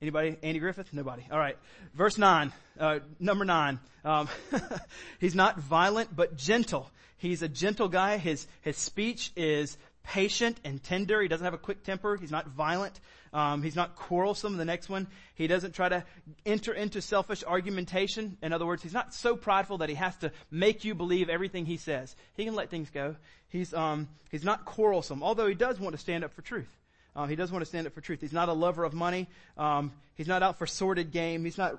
Anybody? 0.00 0.36
Andy 0.44 0.60
Griffith? 0.60 0.92
Nobody. 0.92 1.26
All 1.30 1.38
right. 1.38 1.56
Verse 1.92 2.18
9, 2.18 2.52
uh, 2.78 3.00
number 3.18 3.44
9. 3.44 3.80
Um, 4.04 4.28
he's 5.18 5.34
not 5.34 5.58
violent, 5.58 6.14
but 6.14 6.36
gentle. 6.36 6.88
He's 7.16 7.42
a 7.42 7.48
gentle 7.48 7.88
guy. 7.88 8.16
His, 8.16 8.46
his 8.60 8.76
speech 8.76 9.32
is 9.34 9.76
patient 10.08 10.58
and 10.64 10.82
tender. 10.82 11.20
He 11.20 11.28
doesn't 11.28 11.44
have 11.44 11.52
a 11.52 11.58
quick 11.58 11.84
temper. 11.84 12.16
He's 12.16 12.30
not 12.30 12.48
violent. 12.48 12.98
Um, 13.32 13.62
he's 13.62 13.76
not 13.76 13.94
quarrelsome. 13.94 14.56
The 14.56 14.64
next 14.64 14.88
one, 14.88 15.06
he 15.34 15.46
doesn't 15.46 15.74
try 15.74 15.90
to 15.90 16.02
enter 16.46 16.72
into 16.72 17.02
selfish 17.02 17.44
argumentation. 17.46 18.38
In 18.42 18.54
other 18.54 18.64
words, 18.64 18.82
he's 18.82 18.94
not 18.94 19.12
so 19.12 19.36
prideful 19.36 19.78
that 19.78 19.90
he 19.90 19.94
has 19.96 20.16
to 20.18 20.32
make 20.50 20.84
you 20.84 20.94
believe 20.94 21.28
everything 21.28 21.66
he 21.66 21.76
says. 21.76 22.16
He 22.34 22.46
can 22.46 22.54
let 22.54 22.70
things 22.70 22.88
go. 22.88 23.16
He's 23.50 23.74
um, 23.74 24.08
he's 24.30 24.44
not 24.44 24.64
quarrelsome, 24.64 25.22
although 25.22 25.46
he 25.46 25.54
does 25.54 25.78
want 25.78 25.94
to 25.94 26.00
stand 26.00 26.24
up 26.24 26.32
for 26.32 26.40
truth. 26.40 26.74
Uh, 27.14 27.26
he 27.26 27.36
does 27.36 27.52
want 27.52 27.62
to 27.62 27.66
stand 27.66 27.86
up 27.86 27.92
for 27.92 28.00
truth. 28.00 28.22
He's 28.22 28.32
not 28.32 28.48
a 28.48 28.52
lover 28.54 28.84
of 28.84 28.94
money. 28.94 29.28
Um, 29.58 29.92
he's 30.14 30.28
not 30.28 30.42
out 30.42 30.58
for 30.58 30.66
sordid 30.66 31.10
game. 31.10 31.44
He's 31.44 31.58
not 31.58 31.78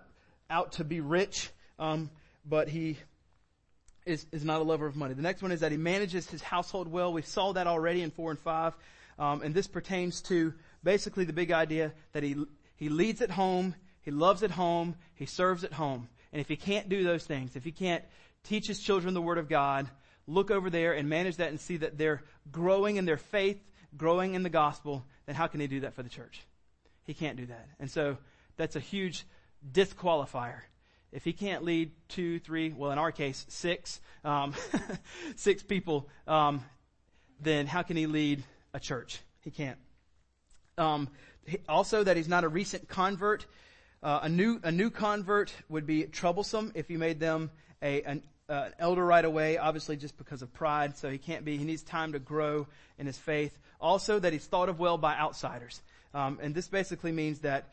out 0.51 0.73
to 0.73 0.83
be 0.83 0.99
rich. 0.99 1.49
Um, 1.79 2.11
but 2.45 2.67
he 2.67 2.97
is, 4.09 4.25
is 4.31 4.43
not 4.43 4.59
a 4.59 4.63
lover 4.63 4.87
of 4.87 4.95
money. 4.95 5.13
The 5.13 5.21
next 5.21 5.41
one 5.41 5.51
is 5.51 5.59
that 5.59 5.71
he 5.71 5.77
manages 5.77 6.29
his 6.29 6.41
household 6.41 6.87
well. 6.87 7.13
We 7.13 7.21
saw 7.21 7.53
that 7.53 7.67
already 7.67 8.01
in 8.01 8.11
four 8.11 8.31
and 8.31 8.39
five. 8.39 8.73
Um, 9.17 9.41
and 9.41 9.53
this 9.53 9.67
pertains 9.67 10.21
to 10.23 10.53
basically 10.83 11.25
the 11.25 11.33
big 11.33 11.51
idea 11.51 11.93
that 12.13 12.23
he, 12.23 12.35
he 12.75 12.89
leads 12.89 13.21
at 13.21 13.29
home, 13.29 13.75
he 14.01 14.11
loves 14.11 14.43
at 14.43 14.51
home, 14.51 14.95
he 15.13 15.25
serves 15.25 15.63
at 15.63 15.73
home. 15.73 16.09
And 16.33 16.41
if 16.41 16.47
he 16.47 16.55
can't 16.55 16.89
do 16.89 17.03
those 17.03 17.23
things, 17.23 17.55
if 17.55 17.63
he 17.63 17.71
can't 17.71 18.03
teach 18.43 18.67
his 18.67 18.79
children 18.79 19.13
the 19.13 19.21
word 19.21 19.37
of 19.37 19.49
God, 19.49 19.87
look 20.25 20.51
over 20.51 20.69
there 20.69 20.93
and 20.93 21.09
manage 21.09 21.37
that 21.37 21.49
and 21.49 21.59
see 21.59 21.77
that 21.77 21.97
they're 21.97 22.23
growing 22.51 22.95
in 22.95 23.05
their 23.05 23.17
faith, 23.17 23.59
growing 23.95 24.35
in 24.35 24.43
the 24.43 24.49
gospel, 24.49 25.05
then 25.25 25.35
how 25.35 25.47
can 25.47 25.59
he 25.59 25.67
do 25.67 25.81
that 25.81 25.93
for 25.93 26.03
the 26.03 26.09
church? 26.09 26.41
He 27.05 27.13
can't 27.13 27.37
do 27.37 27.47
that. 27.47 27.67
And 27.79 27.89
so 27.89 28.17
that's 28.55 28.75
a 28.75 28.79
huge 28.79 29.25
disqualifier 29.71 30.61
if 31.11 31.23
he 31.23 31.33
can't 31.33 31.63
lead 31.63 31.91
two, 32.07 32.39
three, 32.39 32.71
well, 32.71 32.91
in 32.91 32.97
our 32.97 33.11
case, 33.11 33.45
six, 33.49 33.99
um, 34.23 34.53
six 35.35 35.63
people, 35.63 36.07
um, 36.27 36.63
then 37.41 37.67
how 37.67 37.81
can 37.81 37.97
he 37.97 38.05
lead 38.05 38.43
a 38.73 38.79
church? 38.79 39.19
He 39.41 39.51
can't. 39.51 39.77
Um, 40.77 41.09
also, 41.67 42.03
that 42.03 42.15
he's 42.15 42.27
not 42.27 42.43
a 42.43 42.47
recent 42.47 42.87
convert. 42.87 43.45
Uh, 44.01 44.19
a 44.23 44.29
new 44.29 44.59
a 44.63 44.71
new 44.71 44.89
convert 44.89 45.53
would 45.67 45.85
be 45.85 46.03
troublesome 46.03 46.71
if 46.73 46.89
you 46.89 46.97
made 46.97 47.19
them 47.19 47.51
a 47.81 48.01
an, 48.03 48.23
uh, 48.47 48.63
an 48.67 48.73
elder 48.79 49.05
right 49.05 49.25
away, 49.25 49.57
obviously 49.57 49.97
just 49.97 50.17
because 50.17 50.41
of 50.41 50.53
pride, 50.53 50.97
so 50.97 51.09
he 51.09 51.17
can't 51.17 51.43
be. 51.43 51.57
He 51.57 51.65
needs 51.65 51.83
time 51.83 52.13
to 52.13 52.19
grow 52.19 52.67
in 52.97 53.05
his 53.05 53.17
faith. 53.17 53.57
Also, 53.81 54.19
that 54.19 54.31
he's 54.31 54.45
thought 54.45 54.69
of 54.69 54.79
well 54.79 54.97
by 54.97 55.15
outsiders. 55.17 55.81
Um, 56.13 56.39
and 56.41 56.55
this 56.55 56.67
basically 56.67 57.11
means 57.11 57.39
that 57.39 57.69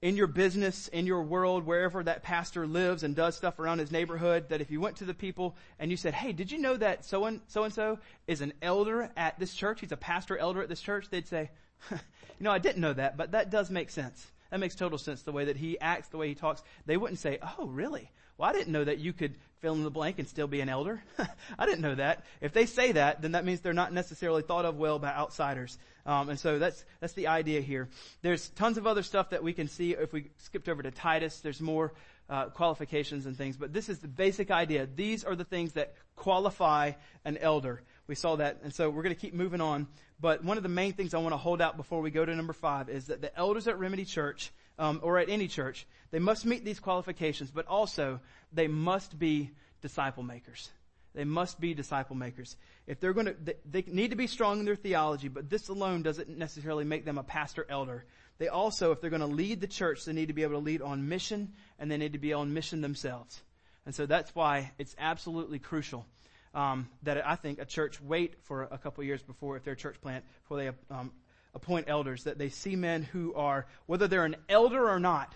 in 0.00 0.16
your 0.16 0.28
business, 0.28 0.88
in 0.88 1.06
your 1.06 1.22
world, 1.22 1.66
wherever 1.66 2.02
that 2.04 2.22
pastor 2.22 2.66
lives 2.66 3.02
and 3.02 3.16
does 3.16 3.36
stuff 3.36 3.58
around 3.58 3.78
his 3.78 3.90
neighborhood, 3.90 4.48
that 4.48 4.60
if 4.60 4.70
you 4.70 4.80
went 4.80 4.96
to 4.96 5.04
the 5.04 5.14
people 5.14 5.56
and 5.78 5.90
you 5.90 5.96
said, 5.96 6.14
hey, 6.14 6.32
did 6.32 6.52
you 6.52 6.58
know 6.58 6.76
that 6.76 7.04
so 7.04 7.24
and 7.24 7.40
so 7.48 7.64
and 7.64 7.74
so 7.74 7.98
is 8.26 8.40
an 8.40 8.52
elder 8.62 9.10
at 9.16 9.38
this 9.38 9.54
church? 9.54 9.80
He's 9.80 9.92
a 9.92 9.96
pastor 9.96 10.38
elder 10.38 10.62
at 10.62 10.68
this 10.68 10.80
church. 10.80 11.08
They'd 11.10 11.26
say, 11.26 11.50
you 11.90 11.98
know, 12.40 12.52
I 12.52 12.58
didn't 12.58 12.80
know 12.80 12.92
that, 12.92 13.16
but 13.16 13.32
that 13.32 13.50
does 13.50 13.70
make 13.70 13.90
sense. 13.90 14.24
That 14.50 14.60
makes 14.60 14.76
total 14.76 14.98
sense 14.98 15.22
the 15.22 15.32
way 15.32 15.46
that 15.46 15.56
he 15.56 15.78
acts, 15.80 16.08
the 16.08 16.16
way 16.16 16.28
he 16.28 16.34
talks. 16.34 16.62
They 16.86 16.96
wouldn't 16.96 17.18
say, 17.18 17.38
oh, 17.58 17.66
really? 17.66 18.10
Well, 18.38 18.48
I 18.48 18.52
didn't 18.52 18.72
know 18.72 18.84
that 18.84 18.98
you 18.98 19.12
could 19.12 19.34
fill 19.60 19.74
in 19.74 19.82
the 19.82 19.90
blank 19.90 20.20
and 20.20 20.28
still 20.28 20.46
be 20.46 20.60
an 20.60 20.68
elder. 20.68 21.02
I 21.58 21.66
didn't 21.66 21.80
know 21.80 21.96
that. 21.96 22.24
If 22.40 22.52
they 22.52 22.66
say 22.66 22.92
that, 22.92 23.20
then 23.20 23.32
that 23.32 23.44
means 23.44 23.60
they're 23.60 23.72
not 23.72 23.92
necessarily 23.92 24.42
thought 24.42 24.64
of 24.64 24.76
well 24.76 25.00
by 25.00 25.08
outsiders. 25.08 25.76
Um, 26.06 26.28
and 26.28 26.38
so 26.38 26.60
that's 26.60 26.84
that's 27.00 27.14
the 27.14 27.26
idea 27.26 27.60
here. 27.60 27.88
There's 28.22 28.48
tons 28.50 28.78
of 28.78 28.86
other 28.86 29.02
stuff 29.02 29.30
that 29.30 29.42
we 29.42 29.52
can 29.52 29.66
see 29.66 29.92
if 29.92 30.12
we 30.12 30.30
skipped 30.38 30.68
over 30.68 30.84
to 30.84 30.92
Titus. 30.92 31.40
There's 31.40 31.60
more 31.60 31.92
uh, 32.30 32.46
qualifications 32.46 33.26
and 33.26 33.36
things, 33.36 33.56
but 33.56 33.72
this 33.72 33.88
is 33.88 33.98
the 33.98 34.08
basic 34.08 34.52
idea. 34.52 34.86
These 34.86 35.24
are 35.24 35.34
the 35.34 35.44
things 35.44 35.72
that 35.72 35.94
qualify 36.14 36.92
an 37.24 37.38
elder. 37.38 37.82
We 38.06 38.14
saw 38.14 38.36
that, 38.36 38.60
and 38.62 38.72
so 38.72 38.88
we're 38.88 39.02
going 39.02 39.14
to 39.14 39.20
keep 39.20 39.34
moving 39.34 39.60
on. 39.60 39.88
But 40.20 40.44
one 40.44 40.56
of 40.56 40.62
the 40.62 40.68
main 40.68 40.92
things 40.92 41.12
I 41.12 41.18
want 41.18 41.32
to 41.32 41.38
hold 41.38 41.60
out 41.60 41.76
before 41.76 42.00
we 42.00 42.10
go 42.10 42.24
to 42.24 42.34
number 42.34 42.52
five 42.52 42.88
is 42.88 43.06
that 43.06 43.20
the 43.20 43.36
elders 43.36 43.66
at 43.66 43.78
Remedy 43.78 44.04
Church 44.04 44.52
um, 44.78 45.00
or 45.02 45.18
at 45.18 45.28
any 45.28 45.48
church, 45.48 45.86
they 46.10 46.18
must 46.18 46.46
meet 46.46 46.64
these 46.64 46.80
qualifications, 46.80 47.50
but 47.50 47.66
also 47.66 48.20
they 48.52 48.68
must 48.68 49.18
be 49.18 49.50
disciple 49.80 50.22
makers. 50.22 50.70
They 51.14 51.24
must 51.24 51.60
be 51.60 51.74
disciple 51.74 52.16
makers. 52.16 52.56
If 52.86 53.00
they're 53.00 53.12
going 53.12 53.26
to, 53.26 53.36
they, 53.42 53.54
they 53.68 53.84
need 53.90 54.10
to 54.10 54.16
be 54.16 54.26
strong 54.26 54.60
in 54.60 54.64
their 54.64 54.76
theology, 54.76 55.28
but 55.28 55.50
this 55.50 55.68
alone 55.68 56.02
doesn't 56.02 56.28
necessarily 56.28 56.84
make 56.84 57.04
them 57.04 57.18
a 57.18 57.22
pastor 57.22 57.66
elder. 57.68 58.04
They 58.38 58.48
also, 58.48 58.92
if 58.92 59.00
they're 59.00 59.10
going 59.10 59.20
to 59.20 59.26
lead 59.26 59.60
the 59.60 59.66
church, 59.66 60.04
they 60.04 60.12
need 60.12 60.28
to 60.28 60.32
be 60.32 60.44
able 60.44 60.54
to 60.54 60.64
lead 60.64 60.80
on 60.80 61.08
mission, 61.08 61.54
and 61.78 61.90
they 61.90 61.96
need 61.96 62.12
to 62.12 62.18
be 62.18 62.32
on 62.32 62.54
mission 62.54 62.80
themselves. 62.80 63.42
And 63.84 63.94
so 63.94 64.06
that's 64.06 64.34
why 64.34 64.72
it's 64.78 64.94
absolutely 64.98 65.58
crucial 65.58 66.06
um, 66.54 66.88
that 67.02 67.26
I 67.26 67.36
think 67.36 67.58
a 67.58 67.64
church 67.64 68.00
wait 68.00 68.34
for 68.44 68.68
a 68.70 68.78
couple 68.78 69.02
years 69.02 69.22
before, 69.22 69.56
if 69.56 69.64
they're 69.64 69.74
a 69.74 69.76
church 69.76 70.00
plant, 70.00 70.24
before 70.42 70.58
they 70.58 70.70
um, 70.94 71.10
appoint 71.54 71.88
elders, 71.88 72.24
that 72.24 72.38
they 72.38 72.48
see 72.48 72.76
men 72.76 73.02
who 73.02 73.34
are, 73.34 73.66
whether 73.86 74.08
they're 74.08 74.24
an 74.24 74.36
elder 74.48 74.88
or 74.88 75.00
not, 75.00 75.32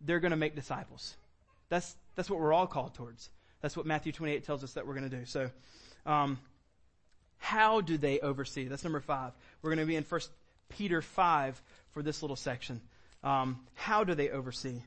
they're 0.00 0.20
going 0.20 0.30
to 0.30 0.36
make 0.36 0.54
disciples. 0.54 1.16
That's, 1.68 1.94
that's 2.14 2.30
what 2.30 2.40
we're 2.40 2.52
all 2.52 2.66
called 2.66 2.94
towards. 2.94 3.30
That's 3.60 3.76
what 3.76 3.86
Matthew 3.86 4.12
28 4.12 4.44
tells 4.44 4.64
us 4.64 4.72
that 4.74 4.86
we're 4.86 4.94
going 4.94 5.10
to 5.10 5.16
do. 5.18 5.24
So, 5.26 5.50
um, 6.06 6.38
how 7.38 7.80
do 7.80 7.96
they 7.96 8.20
oversee? 8.20 8.68
That's 8.68 8.84
number 8.84 9.00
five. 9.00 9.32
We're 9.62 9.70
going 9.70 9.80
to 9.80 9.86
be 9.86 9.96
in 9.96 10.04
First 10.04 10.30
Peter 10.68 11.02
5 11.02 11.60
for 11.92 12.02
this 12.02 12.22
little 12.22 12.36
section. 12.36 12.80
Um, 13.22 13.60
how 13.74 14.04
do 14.04 14.14
they 14.14 14.30
oversee? 14.30 14.82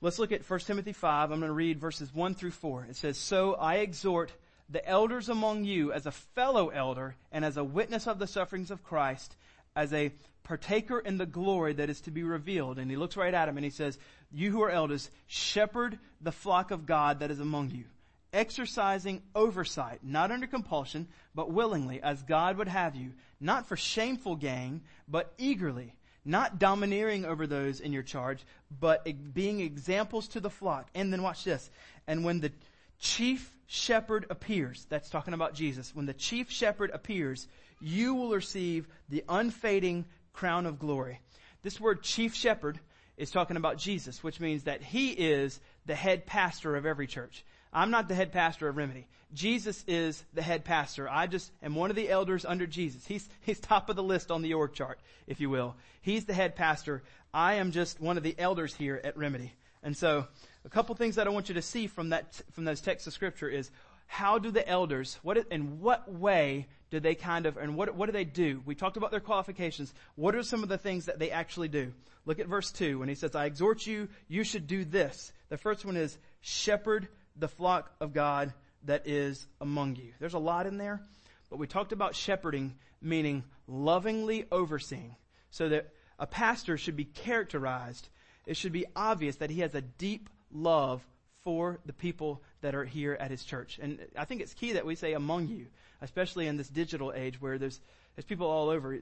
Let's 0.00 0.18
look 0.18 0.32
at 0.32 0.48
1 0.48 0.60
Timothy 0.60 0.92
5. 0.92 1.30
I'm 1.30 1.40
going 1.40 1.48
to 1.48 1.54
read 1.54 1.78
verses 1.78 2.14
1 2.14 2.34
through 2.34 2.52
4. 2.52 2.86
It 2.90 2.96
says, 2.96 3.18
So 3.18 3.54
I 3.54 3.76
exhort 3.76 4.32
the 4.70 4.86
elders 4.88 5.28
among 5.28 5.64
you 5.64 5.92
as 5.92 6.06
a 6.06 6.12
fellow 6.12 6.68
elder 6.68 7.16
and 7.32 7.44
as 7.44 7.56
a 7.56 7.64
witness 7.64 8.06
of 8.06 8.18
the 8.18 8.26
sufferings 8.26 8.70
of 8.70 8.84
Christ, 8.84 9.36
as 9.74 9.92
a 9.92 10.12
partaker 10.44 10.98
in 10.98 11.18
the 11.18 11.26
glory 11.26 11.72
that 11.74 11.90
is 11.90 12.00
to 12.02 12.10
be 12.10 12.22
revealed. 12.22 12.78
And 12.78 12.90
he 12.90 12.96
looks 12.96 13.16
right 13.16 13.34
at 13.34 13.48
him 13.48 13.56
and 13.56 13.64
he 13.64 13.70
says, 13.70 13.98
You 14.32 14.50
who 14.50 14.62
are 14.62 14.70
elders, 14.70 15.10
shepherd 15.26 15.98
the 16.20 16.32
flock 16.32 16.70
of 16.70 16.86
God 16.86 17.20
that 17.20 17.30
is 17.30 17.40
among 17.40 17.70
you, 17.70 17.84
exercising 18.32 19.22
oversight, 19.34 20.00
not 20.02 20.30
under 20.30 20.46
compulsion, 20.46 21.08
but 21.34 21.50
willingly, 21.50 22.00
as 22.02 22.22
God 22.22 22.56
would 22.56 22.68
have 22.68 22.94
you, 22.94 23.12
not 23.40 23.66
for 23.66 23.76
shameful 23.76 24.36
gain, 24.36 24.82
but 25.08 25.32
eagerly, 25.38 25.94
not 26.24 26.58
domineering 26.58 27.24
over 27.24 27.46
those 27.46 27.80
in 27.80 27.92
your 27.92 28.02
charge, 28.02 28.44
but 28.80 29.06
being 29.34 29.60
examples 29.60 30.28
to 30.28 30.40
the 30.40 30.50
flock. 30.50 30.88
And 30.94 31.12
then 31.12 31.22
watch 31.22 31.44
this. 31.44 31.70
And 32.06 32.24
when 32.24 32.40
the 32.40 32.52
chief 32.98 33.56
shepherd 33.70 34.26
appears, 34.30 34.84
that's 34.88 35.10
talking 35.10 35.32
about 35.32 35.54
Jesus, 35.54 35.94
when 35.94 36.06
the 36.06 36.12
chief 36.12 36.50
shepherd 36.50 36.90
appears, 36.92 37.46
you 37.80 38.14
will 38.14 38.30
receive 38.30 38.88
the 39.08 39.24
unfading 39.28 40.04
crown 40.32 40.66
of 40.66 40.80
glory. 40.80 41.20
This 41.62 41.80
word 41.80 42.02
chief 42.02 42.34
shepherd 42.34 42.80
is 43.16 43.30
talking 43.30 43.56
about 43.56 43.78
Jesus, 43.78 44.24
which 44.24 44.40
means 44.40 44.64
that 44.64 44.82
he 44.82 45.10
is 45.10 45.60
the 45.86 45.94
head 45.94 46.26
pastor 46.26 46.74
of 46.74 46.84
every 46.84 47.06
church. 47.06 47.44
I'm 47.72 47.92
not 47.92 48.08
the 48.08 48.16
head 48.16 48.32
pastor 48.32 48.66
of 48.66 48.76
Remedy. 48.76 49.06
Jesus 49.32 49.84
is 49.86 50.24
the 50.34 50.42
head 50.42 50.64
pastor. 50.64 51.08
I 51.08 51.28
just 51.28 51.52
am 51.62 51.76
one 51.76 51.90
of 51.90 51.96
the 51.96 52.08
elders 52.08 52.44
under 52.44 52.66
Jesus. 52.66 53.06
He's, 53.06 53.28
he's 53.42 53.60
top 53.60 53.88
of 53.88 53.94
the 53.94 54.02
list 54.02 54.32
on 54.32 54.42
the 54.42 54.54
org 54.54 54.72
chart, 54.72 54.98
if 55.28 55.40
you 55.40 55.48
will. 55.48 55.76
He's 56.02 56.24
the 56.24 56.34
head 56.34 56.56
pastor. 56.56 57.04
I 57.32 57.54
am 57.54 57.70
just 57.70 58.00
one 58.00 58.16
of 58.16 58.24
the 58.24 58.34
elders 58.36 58.74
here 58.74 59.00
at 59.04 59.16
Remedy. 59.16 59.52
And 59.84 59.96
so, 59.96 60.26
a 60.64 60.68
couple 60.68 60.94
things 60.94 61.16
that 61.16 61.26
I 61.26 61.30
want 61.30 61.48
you 61.48 61.54
to 61.54 61.62
see 61.62 61.86
from 61.86 62.10
that, 62.10 62.40
from 62.52 62.64
those 62.64 62.80
texts 62.80 63.06
of 63.06 63.12
scripture 63.12 63.48
is 63.48 63.70
how 64.06 64.38
do 64.38 64.50
the 64.50 64.68
elders, 64.68 65.18
what, 65.22 65.38
in 65.50 65.80
what 65.80 66.12
way 66.12 66.66
do 66.90 66.98
they 66.98 67.14
kind 67.14 67.46
of, 67.46 67.56
and 67.56 67.76
what, 67.76 67.94
what 67.94 68.06
do 68.06 68.12
they 68.12 68.24
do? 68.24 68.60
We 68.66 68.74
talked 68.74 68.96
about 68.96 69.12
their 69.12 69.20
qualifications. 69.20 69.94
What 70.16 70.34
are 70.34 70.42
some 70.42 70.62
of 70.62 70.68
the 70.68 70.78
things 70.78 71.06
that 71.06 71.18
they 71.18 71.30
actually 71.30 71.68
do? 71.68 71.92
Look 72.26 72.40
at 72.40 72.48
verse 72.48 72.72
2 72.72 72.98
when 72.98 73.08
he 73.08 73.14
says, 73.14 73.34
I 73.34 73.46
exhort 73.46 73.86
you, 73.86 74.08
you 74.28 74.44
should 74.44 74.66
do 74.66 74.84
this. 74.84 75.32
The 75.48 75.56
first 75.56 75.84
one 75.84 75.96
is 75.96 76.18
shepherd 76.40 77.08
the 77.36 77.48
flock 77.48 77.92
of 78.00 78.12
God 78.12 78.52
that 78.84 79.06
is 79.06 79.46
among 79.60 79.96
you. 79.96 80.12
There's 80.18 80.34
a 80.34 80.38
lot 80.38 80.66
in 80.66 80.76
there, 80.76 81.00
but 81.48 81.58
we 81.58 81.66
talked 81.66 81.92
about 81.92 82.14
shepherding 82.14 82.74
meaning 83.00 83.44
lovingly 83.66 84.46
overseeing. 84.50 85.16
So 85.50 85.68
that 85.68 85.90
a 86.18 86.26
pastor 86.26 86.76
should 86.76 86.96
be 86.96 87.04
characterized, 87.04 88.08
it 88.46 88.56
should 88.56 88.72
be 88.72 88.86
obvious 88.94 89.36
that 89.36 89.50
he 89.50 89.60
has 89.60 89.74
a 89.74 89.80
deep 89.80 90.28
love 90.52 91.06
for 91.42 91.78
the 91.86 91.92
people 91.92 92.42
that 92.60 92.74
are 92.74 92.84
here 92.84 93.16
at 93.18 93.30
his 93.30 93.44
church. 93.44 93.78
And 93.80 93.98
I 94.16 94.24
think 94.24 94.40
it's 94.40 94.54
key 94.54 94.72
that 94.72 94.84
we 94.84 94.94
say 94.94 95.14
among 95.14 95.48
you, 95.48 95.66
especially 96.02 96.46
in 96.46 96.56
this 96.56 96.68
digital 96.68 97.12
age 97.14 97.40
where 97.40 97.58
there's, 97.58 97.80
there's 98.14 98.26
people 98.26 98.46
all 98.46 98.68
over. 98.68 99.00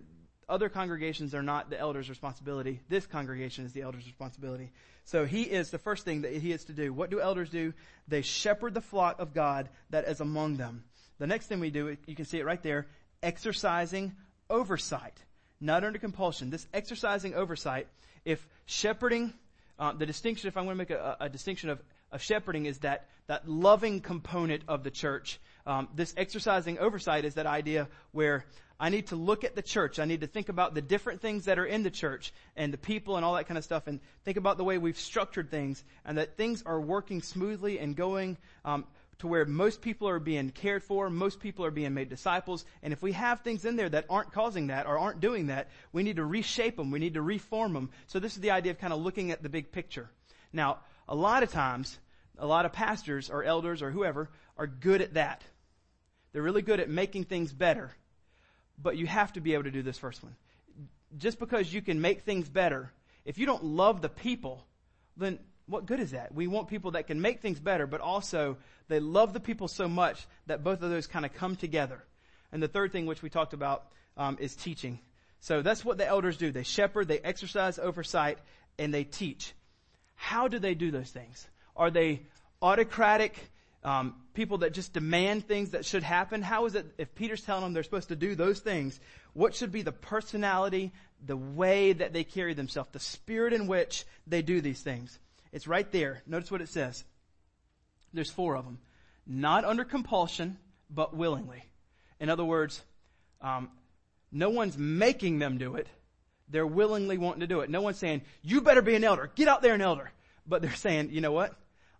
Other 0.48 0.68
congregations 0.68 1.34
are 1.34 1.42
not 1.42 1.68
the 1.68 1.78
elder's 1.78 2.08
responsibility. 2.08 2.80
This 2.88 3.06
congregation 3.06 3.64
is 3.64 3.72
the 3.72 3.82
elder's 3.82 4.06
responsibility. 4.06 4.70
So 5.04 5.24
he 5.24 5.42
is 5.42 5.70
the 5.70 5.78
first 5.78 6.04
thing 6.04 6.22
that 6.22 6.32
he 6.32 6.52
is 6.52 6.64
to 6.66 6.72
do. 6.72 6.92
What 6.92 7.10
do 7.10 7.20
elders 7.20 7.50
do? 7.50 7.74
They 8.06 8.22
shepherd 8.22 8.74
the 8.74 8.80
flock 8.80 9.20
of 9.20 9.34
God 9.34 9.68
that 9.90 10.04
is 10.04 10.20
among 10.20 10.56
them. 10.56 10.84
The 11.18 11.26
next 11.26 11.46
thing 11.46 11.60
we 11.60 11.70
do, 11.70 11.96
you 12.06 12.14
can 12.14 12.24
see 12.24 12.38
it 12.38 12.46
right 12.46 12.62
there, 12.62 12.86
exercising 13.22 14.12
oversight, 14.48 15.18
not 15.60 15.82
under 15.82 15.98
compulsion. 15.98 16.50
This 16.50 16.66
exercising 16.72 17.34
oversight, 17.34 17.88
if 18.24 18.46
shepherding, 18.66 19.32
uh, 19.78 19.92
the 19.92 20.06
distinction, 20.06 20.48
if 20.48 20.56
I'm 20.56 20.64
going 20.64 20.76
to 20.76 20.78
make 20.78 20.90
a, 20.90 21.16
a 21.20 21.28
distinction 21.28 21.70
of 21.70 21.80
of 22.10 22.22
shepherding 22.22 22.66
is 22.66 22.78
that, 22.78 23.06
that 23.26 23.48
loving 23.48 24.00
component 24.00 24.62
of 24.68 24.82
the 24.82 24.90
church. 24.90 25.38
Um, 25.66 25.88
this 25.94 26.14
exercising 26.16 26.78
oversight 26.78 27.24
is 27.24 27.34
that 27.34 27.46
idea 27.46 27.88
where 28.12 28.44
I 28.80 28.90
need 28.90 29.08
to 29.08 29.16
look 29.16 29.44
at 29.44 29.54
the 29.54 29.62
church. 29.62 29.98
I 29.98 30.04
need 30.04 30.20
to 30.20 30.26
think 30.26 30.48
about 30.48 30.74
the 30.74 30.80
different 30.80 31.20
things 31.20 31.46
that 31.46 31.58
are 31.58 31.66
in 31.66 31.82
the 31.82 31.90
church 31.90 32.32
and 32.56 32.72
the 32.72 32.78
people 32.78 33.16
and 33.16 33.24
all 33.24 33.34
that 33.34 33.46
kind 33.46 33.58
of 33.58 33.64
stuff 33.64 33.86
and 33.86 34.00
think 34.24 34.36
about 34.36 34.56
the 34.56 34.64
way 34.64 34.78
we've 34.78 34.98
structured 34.98 35.50
things 35.50 35.82
and 36.04 36.16
that 36.16 36.36
things 36.36 36.62
are 36.64 36.80
working 36.80 37.20
smoothly 37.20 37.78
and 37.78 37.96
going 37.96 38.38
um, 38.64 38.84
to 39.18 39.26
where 39.26 39.44
most 39.44 39.80
people 39.82 40.08
are 40.08 40.20
being 40.20 40.50
cared 40.50 40.84
for, 40.84 41.10
most 41.10 41.40
people 41.40 41.64
are 41.64 41.70
being 41.70 41.94
made 41.94 42.08
disciples. 42.08 42.64
And 42.82 42.92
if 42.92 43.02
we 43.02 43.12
have 43.12 43.40
things 43.40 43.64
in 43.64 43.76
there 43.76 43.88
that 43.88 44.06
aren't 44.08 44.32
causing 44.32 44.68
that 44.68 44.86
or 44.86 44.98
aren't 44.98 45.20
doing 45.20 45.48
that, 45.48 45.68
we 45.92 46.04
need 46.04 46.16
to 46.16 46.24
reshape 46.24 46.76
them. 46.76 46.90
We 46.90 47.00
need 47.00 47.14
to 47.14 47.22
reform 47.22 47.72
them. 47.72 47.90
So 48.06 48.20
this 48.20 48.34
is 48.34 48.40
the 48.40 48.52
idea 48.52 48.72
of 48.72 48.78
kind 48.78 48.92
of 48.92 49.00
looking 49.00 49.32
at 49.32 49.42
the 49.42 49.48
big 49.48 49.72
picture. 49.72 50.08
Now, 50.52 50.78
a 51.08 51.14
lot 51.14 51.42
of 51.42 51.50
times, 51.50 51.98
a 52.38 52.46
lot 52.46 52.64
of 52.64 52.72
pastors 52.72 53.28
or 53.28 53.42
elders 53.42 53.82
or 53.82 53.90
whoever 53.90 54.30
are 54.56 54.66
good 54.66 55.02
at 55.02 55.14
that. 55.14 55.42
They're 56.32 56.42
really 56.42 56.62
good 56.62 56.78
at 56.78 56.88
making 56.88 57.24
things 57.24 57.52
better. 57.52 57.90
But 58.80 58.96
you 58.96 59.06
have 59.06 59.32
to 59.32 59.40
be 59.40 59.54
able 59.54 59.64
to 59.64 59.72
do 59.72 59.82
this 59.82 59.98
first 59.98 60.22
one. 60.22 60.36
Just 61.16 61.40
because 61.40 61.72
you 61.72 61.82
can 61.82 62.00
make 62.00 62.22
things 62.22 62.48
better, 62.48 62.92
if 63.24 63.38
you 63.38 63.46
don't 63.46 63.64
love 63.64 64.00
the 64.00 64.08
people, 64.08 64.64
then 65.16 65.40
what 65.68 65.86
good 65.86 66.00
is 66.00 66.12
that? 66.12 66.34
We 66.34 66.46
want 66.46 66.68
people 66.68 66.92
that 66.92 67.06
can 67.06 67.20
make 67.20 67.40
things 67.40 67.60
better, 67.60 67.86
but 67.86 68.00
also 68.00 68.56
they 68.88 69.00
love 69.00 69.32
the 69.32 69.40
people 69.40 69.68
so 69.68 69.86
much 69.86 70.26
that 70.46 70.64
both 70.64 70.82
of 70.82 70.90
those 70.90 71.06
kind 71.06 71.24
of 71.24 71.34
come 71.34 71.56
together. 71.56 72.02
And 72.50 72.62
the 72.62 72.68
third 72.68 72.90
thing, 72.90 73.06
which 73.06 73.22
we 73.22 73.28
talked 73.28 73.52
about, 73.52 73.86
um, 74.16 74.38
is 74.40 74.56
teaching. 74.56 74.98
So 75.40 75.62
that's 75.62 75.84
what 75.84 75.98
the 75.98 76.06
elders 76.06 76.36
do. 76.36 76.50
They 76.50 76.62
shepherd, 76.62 77.06
they 77.06 77.20
exercise 77.20 77.78
oversight, 77.78 78.38
and 78.78 78.92
they 78.92 79.04
teach. 79.04 79.52
How 80.14 80.48
do 80.48 80.58
they 80.58 80.74
do 80.74 80.90
those 80.90 81.10
things? 81.10 81.46
Are 81.76 81.90
they 81.90 82.22
autocratic 82.62 83.36
um, 83.84 84.14
people 84.34 84.58
that 84.58 84.72
just 84.72 84.92
demand 84.92 85.46
things 85.46 85.70
that 85.70 85.84
should 85.84 86.02
happen? 86.02 86.42
How 86.42 86.64
is 86.64 86.74
it 86.74 86.86
if 86.96 87.14
Peter's 87.14 87.42
telling 87.42 87.62
them 87.62 87.72
they're 87.74 87.82
supposed 87.82 88.08
to 88.08 88.16
do 88.16 88.34
those 88.34 88.60
things? 88.60 88.98
What 89.34 89.54
should 89.54 89.70
be 89.70 89.82
the 89.82 89.92
personality, 89.92 90.92
the 91.24 91.36
way 91.36 91.92
that 91.92 92.12
they 92.12 92.24
carry 92.24 92.54
themselves, 92.54 92.88
the 92.92 93.00
spirit 93.00 93.52
in 93.52 93.66
which 93.66 94.04
they 94.26 94.42
do 94.42 94.60
these 94.60 94.80
things? 94.80 95.18
It's 95.52 95.66
right 95.66 95.90
there. 95.92 96.22
Notice 96.26 96.50
what 96.50 96.60
it 96.60 96.68
says. 96.68 97.04
There's 98.12 98.30
four 98.30 98.56
of 98.56 98.64
them. 98.64 98.78
not 99.26 99.64
under 99.64 99.84
compulsion, 99.84 100.56
but 100.88 101.14
willingly. 101.14 101.62
In 102.18 102.30
other 102.30 102.44
words, 102.44 102.82
um, 103.42 103.68
no 104.32 104.48
one's 104.48 104.76
making 104.76 105.38
them 105.38 105.58
do 105.58 105.76
it. 105.76 105.86
They're 106.48 106.66
willingly 106.66 107.18
wanting 107.18 107.40
to 107.40 107.46
do 107.46 107.60
it. 107.60 107.68
No 107.68 107.82
one's 107.82 107.98
saying, 107.98 108.22
you 108.42 108.62
better 108.62 108.80
be 108.80 108.94
an 108.94 109.04
elder. 109.04 109.30
Get 109.34 109.48
out 109.48 109.60
there 109.60 109.74
an 109.74 109.82
elder. 109.82 110.10
But 110.46 110.62
they're 110.62 110.74
saying, 110.74 111.10
you 111.12 111.20
know 111.20 111.32
what? 111.32 111.54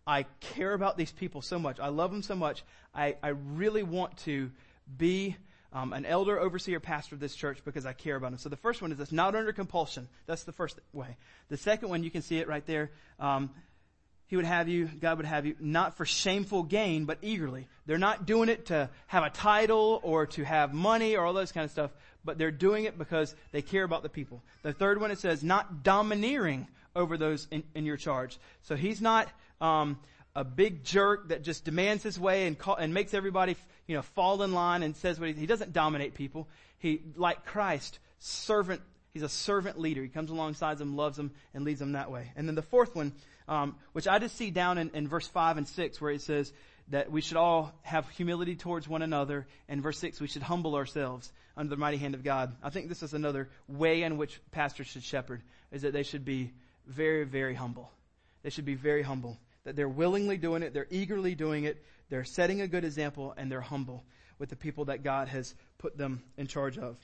I 0.07 0.23
care 0.41 0.73
about 0.73 0.97
these 0.97 1.13
people 1.13 1.43
so 1.43 1.59
much. 1.59 1.79
I 1.79 1.89
love 1.89 2.11
them 2.11 2.23
so 2.23 2.35
much. 2.35 2.65
I, 2.95 3.17
I 3.23 3.29
really 3.29 3.83
want 3.83 4.17
to 4.19 4.51
be 4.97 5.37
um, 5.73 5.93
an 5.93 6.07
elder, 6.07 6.39
overseer, 6.39 6.81
pastor 6.81 7.14
of 7.14 7.21
this 7.21 7.35
church 7.35 7.59
because 7.64 7.85
I 7.85 7.93
care 7.93 8.16
about 8.16 8.31
them. 8.31 8.39
So 8.39 8.49
the 8.49 8.57
first 8.57 8.81
one 8.81 8.93
is 8.93 8.99
this, 8.99 9.12
not 9.12 9.35
under 9.35 9.53
compulsion. 9.53 10.09
That's 10.27 10.45
the 10.45 10.53
first 10.53 10.79
way. 10.93 11.16
The 11.49 11.57
second 11.57 11.91
one, 11.91 12.03
you 12.03 12.11
can 12.11 12.23
see 12.23 12.39
it 12.39 12.49
right 12.49 12.66
there. 12.66 12.91
Um, 13.21 13.51
he 14.29 14.37
would 14.37 14.45
have 14.45 14.69
you, 14.69 14.87
God 14.87 15.16
would 15.16 15.27
have 15.27 15.47
you, 15.47 15.57
not 15.59 15.97
for 15.97 16.05
shameful 16.05 16.62
gain, 16.62 17.07
but 17.07 17.19
eagerly. 17.23 17.66
They're 17.87 17.99
not 17.99 18.27
doing 18.27 18.51
it 18.51 18.66
to 18.66 18.91
have 19.07 19.25
a 19.25 19.31
title 19.31 20.01
or 20.03 20.27
to 20.27 20.45
have 20.45 20.75
money 20.75 21.16
or 21.16 21.25
all 21.25 21.33
those 21.33 21.53
kind 21.53 21.64
of 21.64 21.71
stuff, 21.71 21.91
but 22.25 22.37
they're 22.37 22.51
doing 22.51 22.85
it 22.85 22.99
because 22.99 23.35
they 23.53 23.62
care 23.62 23.85
about 23.85 24.03
the 24.03 24.11
people. 24.11 24.43
The 24.62 24.75
third 24.75 25.01
one, 25.01 25.11
it 25.11 25.19
says, 25.19 25.43
not 25.43 25.83
domineering 25.83 26.66
over 26.95 27.16
those 27.16 27.47
in, 27.51 27.62
in 27.75 27.87
your 27.87 27.97
charge. 27.97 28.39
So 28.62 28.77
he's 28.77 29.01
not, 29.01 29.29
um, 29.62 29.99
a 30.39 30.45
big 30.45 30.84
jerk 30.84 31.30
that 31.30 31.43
just 31.43 31.64
demands 31.64 32.05
his 32.05 32.18
way 32.18 32.47
and 32.47 32.57
call, 32.57 32.76
and 32.76 32.95
makes 32.95 33.12
everybody, 33.12 33.57
you 33.89 33.97
know, 33.97 34.03
fall 34.03 34.41
in 34.45 34.53
line 34.53 34.84
and 34.84 34.95
says 34.95 35.18
what 35.18 35.30
he, 35.30 35.34
he 35.34 35.47
doesn't 35.47 35.72
dominate 35.72 36.14
people. 36.14 36.47
He, 36.78 37.03
like 37.16 37.45
Christ, 37.45 37.99
servant, 38.20 38.80
he's 39.12 39.24
a 39.24 39.28
servant 39.28 39.80
leader. 39.80 40.01
He 40.01 40.09
comes 40.09 40.30
alongside 40.30 40.78
them, 40.78 40.95
loves 40.95 41.16
them, 41.16 41.32
and 41.55 41.64
leads 41.64 41.80
them 41.80 41.93
that 41.93 42.12
way. 42.12 42.30
And 42.36 42.47
then 42.47 42.55
the 42.55 42.62
fourth 42.62 42.95
one, 42.95 43.14
um, 43.49 43.74
which 43.93 44.07
I 44.07 44.20
just 44.20 44.36
see 44.36 44.53
down 44.53 44.78
in, 44.78 44.91
in 44.91 45.09
verse 45.09 45.26
5 45.26 45.57
and 45.57 45.66
6 45.66 46.01
where 46.01 46.12
it 46.12 46.22
says 46.22 46.53
that 46.91 47.11
we 47.11 47.20
should 47.20 47.36
all 47.36 47.72
have 47.82 48.09
humility 48.11 48.55
towards 48.55 48.86
one 48.86 49.03
another. 49.03 49.45
And 49.68 49.82
verse 49.82 49.99
6, 49.99 50.20
we 50.20 50.28
should 50.28 50.43
humble 50.43 50.76
ourselves 50.76 51.32
under 51.57 51.70
the 51.70 51.76
mighty 51.76 51.97
hand 51.97 52.14
of 52.14 52.22
God. 52.22 52.55
I 52.62 52.70
think 52.70 52.89
this 52.89 53.03
is 53.03 53.12
another 53.12 53.49
way 53.66 54.05
in 54.05 54.18
which 54.18 54.41
pastors 54.53 54.86
should 54.86 55.03
shepherd, 55.03 55.43
is 55.72 55.82
that 55.82 55.93
they 55.93 56.05
should 56.05 56.24
be 56.24 56.53
very, 56.86 57.24
very 57.24 57.57
humble. 57.57 57.91
They 58.45 58.51
should 58.51 58.66
be 58.66 58.76
very 58.76 59.03
humble. 59.03 59.36
That 59.65 59.77
they're 59.77 59.89
willingly 59.89 60.37
doing 60.37 60.63
it, 60.63 60.73
they're 60.73 60.87
eagerly 60.91 61.35
doing 61.35 61.65
it, 61.65 61.85
they're 62.09 62.25
setting 62.25 62.61
a 62.61 62.69
good 62.69 62.85
example, 62.85 63.35
and 63.37 63.51
they're 63.51 63.61
humble 63.61 64.05
with 64.39 64.49
the 64.51 64.57
people 64.57 64.87
that 64.87 65.03
God 65.03 65.29
has 65.29 65.55
put 65.79 65.99
them 65.99 66.23
in 66.37 66.47
charge 66.47 66.79
of. 66.79 66.97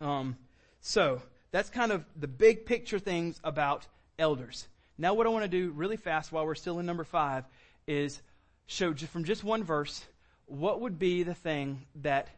Um, 0.00 0.36
so, 0.80 1.20
that's 1.50 1.70
kind 1.70 1.92
of 1.92 2.04
the 2.16 2.28
big 2.28 2.66
picture 2.66 2.98
things 2.98 3.40
about 3.42 3.86
elders. 4.18 4.68
Now 4.98 5.14
what 5.14 5.26
I 5.26 5.30
want 5.30 5.44
to 5.44 5.48
do 5.48 5.70
really 5.70 5.96
fast 5.96 6.32
while 6.32 6.44
we're 6.44 6.54
still 6.54 6.78
in 6.78 6.86
number 6.86 7.04
five 7.04 7.44
is 7.86 8.20
show 8.66 8.92
from 8.94 9.24
just 9.24 9.44
one 9.44 9.64
verse 9.64 10.04
what 10.46 10.80
would 10.80 10.98
be 10.98 11.22
the 11.22 11.34
thing 11.34 11.86
that 12.02 12.28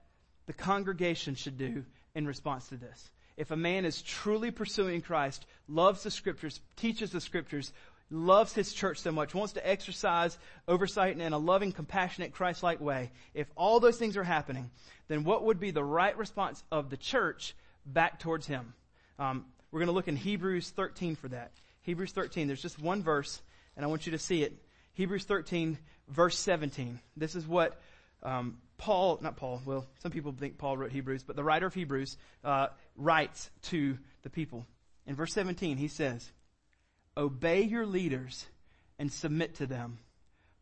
the 0.46 0.52
congregation 0.52 1.34
should 1.34 1.58
do 1.58 1.84
in 2.14 2.26
response 2.26 2.68
to 2.68 2.76
this. 2.76 3.10
If 3.36 3.50
a 3.50 3.56
man 3.56 3.84
is 3.84 4.02
truly 4.02 4.50
pursuing 4.50 5.00
Christ, 5.00 5.46
loves 5.68 6.02
the 6.02 6.10
scriptures, 6.10 6.60
teaches 6.76 7.10
the 7.10 7.20
scriptures, 7.20 7.72
loves 8.10 8.52
his 8.52 8.72
church 8.72 8.98
so 8.98 9.12
much, 9.12 9.34
wants 9.34 9.54
to 9.54 9.68
exercise 9.68 10.36
oversight 10.66 11.18
in 11.18 11.32
a 11.32 11.38
loving, 11.38 11.72
compassionate, 11.72 12.32
Christ-like 12.32 12.80
way, 12.80 13.10
if 13.34 13.46
all 13.56 13.80
those 13.80 13.96
things 13.96 14.16
are 14.16 14.24
happening, 14.24 14.70
then 15.08 15.24
what 15.24 15.44
would 15.44 15.60
be 15.60 15.70
the 15.70 15.84
right 15.84 16.16
response 16.16 16.62
of 16.70 16.90
the 16.90 16.96
church 16.96 17.54
back 17.86 18.18
towards 18.18 18.46
him? 18.46 18.74
Um, 19.18 19.44
we're 19.70 19.80
going 19.80 19.88
to 19.88 19.92
look 19.92 20.08
in 20.08 20.16
Hebrews 20.16 20.70
13 20.70 21.16
for 21.16 21.28
that. 21.28 21.52
Hebrews 21.82 22.12
13. 22.12 22.46
There's 22.46 22.62
just 22.62 22.80
one 22.80 23.02
verse, 23.02 23.40
and 23.76 23.84
I 23.84 23.88
want 23.88 24.06
you 24.06 24.12
to 24.12 24.18
see 24.18 24.42
it. 24.42 24.52
Hebrews 24.94 25.24
13, 25.24 25.78
verse 26.08 26.38
17. 26.38 27.00
This 27.16 27.36
is 27.36 27.46
what 27.46 27.80
um, 28.22 28.58
Paul, 28.76 29.18
not 29.22 29.36
Paul, 29.36 29.62
well, 29.64 29.86
some 30.02 30.10
people 30.10 30.32
think 30.32 30.58
Paul 30.58 30.76
wrote 30.76 30.90
Hebrews, 30.90 31.22
but 31.22 31.36
the 31.36 31.44
writer 31.44 31.66
of 31.66 31.74
Hebrews 31.74 32.16
uh, 32.44 32.68
writes 32.96 33.50
to 33.62 33.98
the 34.22 34.30
people. 34.30 34.66
In 35.06 35.14
verse 35.14 35.32
17, 35.32 35.76
he 35.76 35.88
says, 35.88 36.30
Obey 37.16 37.62
your 37.62 37.86
leaders 37.86 38.46
and 38.98 39.12
submit 39.12 39.56
to 39.56 39.66
them, 39.66 39.98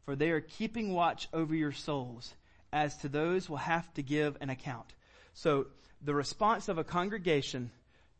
for 0.04 0.16
they 0.16 0.30
are 0.30 0.40
keeping 0.40 0.94
watch 0.94 1.28
over 1.32 1.54
your 1.54 1.72
souls, 1.72 2.34
as 2.72 2.96
to 2.98 3.08
those 3.08 3.48
will 3.48 3.56
have 3.56 3.92
to 3.94 4.02
give 4.02 4.36
an 4.40 4.50
account. 4.50 4.94
So, 5.34 5.66
the 6.00 6.14
response 6.14 6.68
of 6.68 6.78
a 6.78 6.84
congregation 6.84 7.70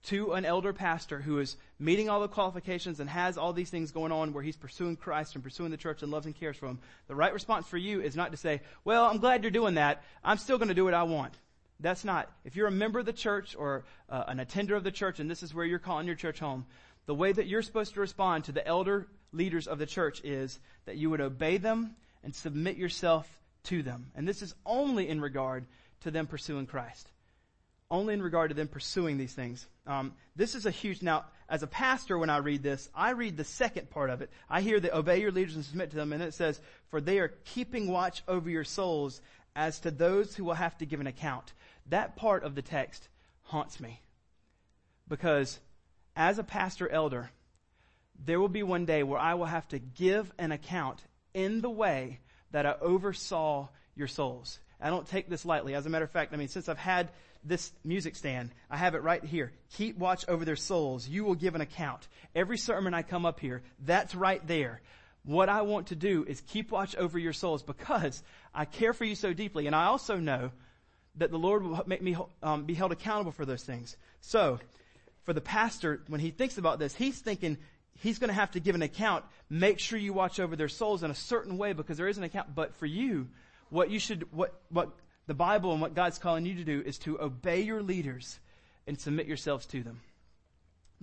to 0.05 0.33
an 0.33 0.45
elder 0.45 0.73
pastor 0.73 1.21
who 1.21 1.39
is 1.39 1.57
meeting 1.79 2.09
all 2.09 2.21
the 2.21 2.29
qualifications 2.29 3.01
and 3.01 3.11
has 3.11 3.37
all 3.37 3.53
these 3.53 3.71
things 3.71 3.91
going 3.91 4.13
on 4.13 4.33
where 4.33 4.43
he's 4.43 4.57
pursuing 4.57 4.97
Christ 4.97 5.35
and 5.35 5.45
pursuing 5.45 5.71
the 5.71 5.77
church 5.77 6.03
and 6.03 6.11
loves 6.11 6.27
and 6.27 6.35
cares 6.35 6.57
for 6.57 6.67
him, 6.67 6.79
the 7.09 7.15
right 7.15 7.33
response 7.33 7.67
for 7.67 7.77
you 7.77 8.01
is 8.01 8.17
not 8.17 8.31
to 8.31 8.37
say, 8.37 8.61
well, 8.85 9.05
I'm 9.05 9.19
glad 9.19 9.43
you're 9.43 9.51
doing 9.51 9.75
that. 9.75 10.03
I'm 10.25 10.39
still 10.39 10.59
going 10.59 10.69
to 10.69 10.75
do 10.75 10.85
what 10.85 10.95
I 10.95 11.03
want. 11.03 11.35
That's 11.81 12.05
not. 12.05 12.31
If 12.45 12.57
you're 12.57 12.67
a 12.67 12.73
member 12.73 12.99
of 12.99 13.07
the 13.07 13.13
church 13.13 13.55
or 13.57 13.85
uh, 14.09 14.25
an 14.27 14.41
attender 14.41 14.75
of 14.75 14.83
the 14.83 14.91
church 14.91 15.21
and 15.21 15.31
this 15.31 15.43
is 15.43 15.55
where 15.55 15.65
you're 15.65 15.79
calling 15.79 16.07
your 16.07 16.17
church 16.17 16.41
home, 16.41 16.67
the 17.09 17.15
way 17.15 17.33
that 17.33 17.49
you're 17.49 17.63
supposed 17.63 17.95
to 17.95 18.01
respond 18.01 18.45
to 18.45 18.53
the 18.53 18.65
elder 18.65 19.09
leaders 19.33 19.67
of 19.67 19.81
the 19.81 19.87
church 19.87 20.21
is 20.23 20.61
that 20.87 20.97
you 20.97 21.11
would 21.11 21.21
obey 21.21 21.57
them 21.57 21.97
and 22.23 22.33
submit 22.33 22.77
yourself 22.77 23.27
to 23.65 23.83
them. 23.83 24.13
And 24.15 24.29
this 24.29 24.43
is 24.43 24.55
only 24.65 25.09
in 25.09 25.21
regard 25.21 25.67
to 26.03 26.13
them 26.13 26.29
pursuing 26.29 26.67
Christ 26.67 27.09
only 27.91 28.15
in 28.15 28.23
regard 28.23 28.51
to 28.51 28.55
them 28.55 28.69
pursuing 28.69 29.17
these 29.17 29.33
things. 29.33 29.67
Um, 29.87 30.13
this 30.37 30.55
is 30.55 30.67
a 30.67 30.71
huge, 30.71 31.03
now, 31.03 31.25
as 31.49 31.63
a 31.63 31.67
pastor, 31.67 32.19
when 32.19 32.31
I 32.31 32.39
read 32.39 32.63
this, 32.63 32.89
I 32.95 33.11
read 33.11 33.37
the 33.37 33.45
second 33.45 33.91
part 33.91 34.11
of 34.11 34.21
it. 34.21 34.31
I 34.51 34.61
hear 34.61 34.79
that 34.79 34.97
obey 34.97 35.21
your 35.21 35.33
leaders 35.33 35.57
and 35.57 35.65
submit 35.65 35.91
to 35.91 35.97
them, 35.97 36.13
and 36.13 36.23
it 36.23 36.35
says, 36.35 36.61
for 36.89 37.01
they 37.01 37.19
are 37.19 37.33
keeping 37.45 37.91
watch 37.91 38.23
over 38.29 38.51
your 38.51 38.65
souls 38.65 39.21
as 39.57 39.81
to 39.81 39.91
those 39.91 40.37
who 40.37 40.45
will 40.45 40.55
have 40.55 40.77
to 40.79 40.87
give 40.87 41.01
an 41.01 41.07
account. 41.07 41.53
That 41.87 42.17
part 42.17 42.45
of 42.45 42.55
the 42.55 42.63
text 42.63 43.09
haunts 43.45 43.81
me. 43.81 44.01
Because 45.09 45.59
as 46.19 46.39
a 46.39 46.45
pastor 46.45 46.89
elder, 46.89 47.31
there 48.27 48.41
will 48.41 48.49
be 48.49 48.65
one 48.65 48.85
day 48.85 49.05
where 49.05 49.21
I 49.21 49.35
will 49.35 49.47
have 49.47 49.67
to 49.69 49.79
give 49.79 50.31
an 50.37 50.53
account 50.53 51.01
in 51.33 51.61
the 51.61 51.71
way 51.71 52.19
that 52.51 52.67
I 52.67 52.75
oversaw 52.81 53.69
your 53.95 54.09
souls. 54.09 54.59
I 54.81 54.91
don't 54.91 55.07
take 55.07 55.31
this 55.31 55.45
lightly. 55.45 55.75
As 55.75 55.87
a 55.87 55.89
matter 55.89 56.05
of 56.05 56.11
fact, 56.11 56.35
I 56.35 56.37
mean, 56.37 56.49
since 56.49 56.69
I've 56.69 56.77
had 56.77 57.09
this 57.45 57.73
music 57.85 58.17
stand. 58.17 58.51
I 58.69 58.77
have 58.77 58.97
it 58.97 59.03
right 59.03 59.23
here. 59.23 59.53
Keep 59.77 59.97
watch 59.97 60.25
over 60.29 60.45
their 60.45 60.57
souls. 60.57 61.09
You 61.09 61.25
will 61.25 61.37
give 61.37 61.55
an 61.55 61.61
account. 61.61 62.09
Every 62.35 62.59
sermon 62.59 62.95
I 62.95 63.03
come 63.03 63.25
up 63.25 63.39
here, 63.39 63.63
that's 63.85 64.15
right 64.15 64.45
there. 64.47 64.81
What 65.25 65.49
I 65.49 65.63
want 65.63 65.89
to 65.89 65.95
do 65.95 66.25
is 66.27 66.41
keep 66.41 66.73
watch 66.73 66.97
over 66.97 67.17
your 67.17 67.33
souls 67.33 67.63
because 67.63 68.23
I 68.53 68.65
care 68.65 68.93
for 68.93 69.05
you 69.05 69.15
so 69.15 69.33
deeply. 69.33 69.67
And 69.67 69.77
I 69.77 69.85
also 69.85 70.17
know 70.17 70.51
that 71.17 71.31
the 71.31 71.39
Lord 71.39 71.63
will 71.63 71.83
make 71.87 72.03
me 72.03 72.17
um, 72.43 72.65
be 72.65 72.75
held 72.75 72.91
accountable 72.93 73.33
for 73.33 73.45
those 73.45 73.63
things. 73.63 73.97
So, 74.21 74.59
for 75.29 75.35
the 75.35 75.43
pastor, 75.43 76.01
when 76.07 76.23
he 76.23 76.31
thinks 76.31 76.57
about 76.57 76.79
this, 76.79 76.95
he's 76.95 77.19
thinking 77.19 77.59
he's 78.01 78.19
going 78.19 78.29
to 78.29 78.35
have 78.35 78.53
to 78.53 78.61
give 78.61 78.75
an 78.75 78.81
account. 78.81 79.27
Make 79.51 79.79
sure 79.79 79.99
you 79.99 80.15
watch 80.15 80.41
over 80.41 80.57
their 80.57 80.71
souls 80.71 81.03
in 81.03 81.11
a 81.11 81.15
certain 81.15 81.59
way 81.59 81.75
because 81.75 81.99
there 81.99 82.09
is 82.09 82.17
an 82.17 82.25
account. 82.25 82.55
But 82.55 82.75
for 82.77 82.87
you, 82.87 83.29
what 83.69 83.91
you 83.91 83.99
should, 83.99 84.33
what, 84.33 84.59
what 84.71 84.89
the 85.27 85.35
Bible 85.35 85.73
and 85.73 85.83
what 85.83 85.95
God's 85.95 86.19
calling 86.19 86.47
you 86.47 86.55
to 86.55 86.65
do 86.65 86.81
is 86.81 86.97
to 87.01 87.21
obey 87.21 87.61
your 87.61 87.83
leaders 87.83 88.41
and 88.87 88.99
submit 88.99 89.27
yourselves 89.27 89.67
to 89.67 89.83
them. 89.83 90.01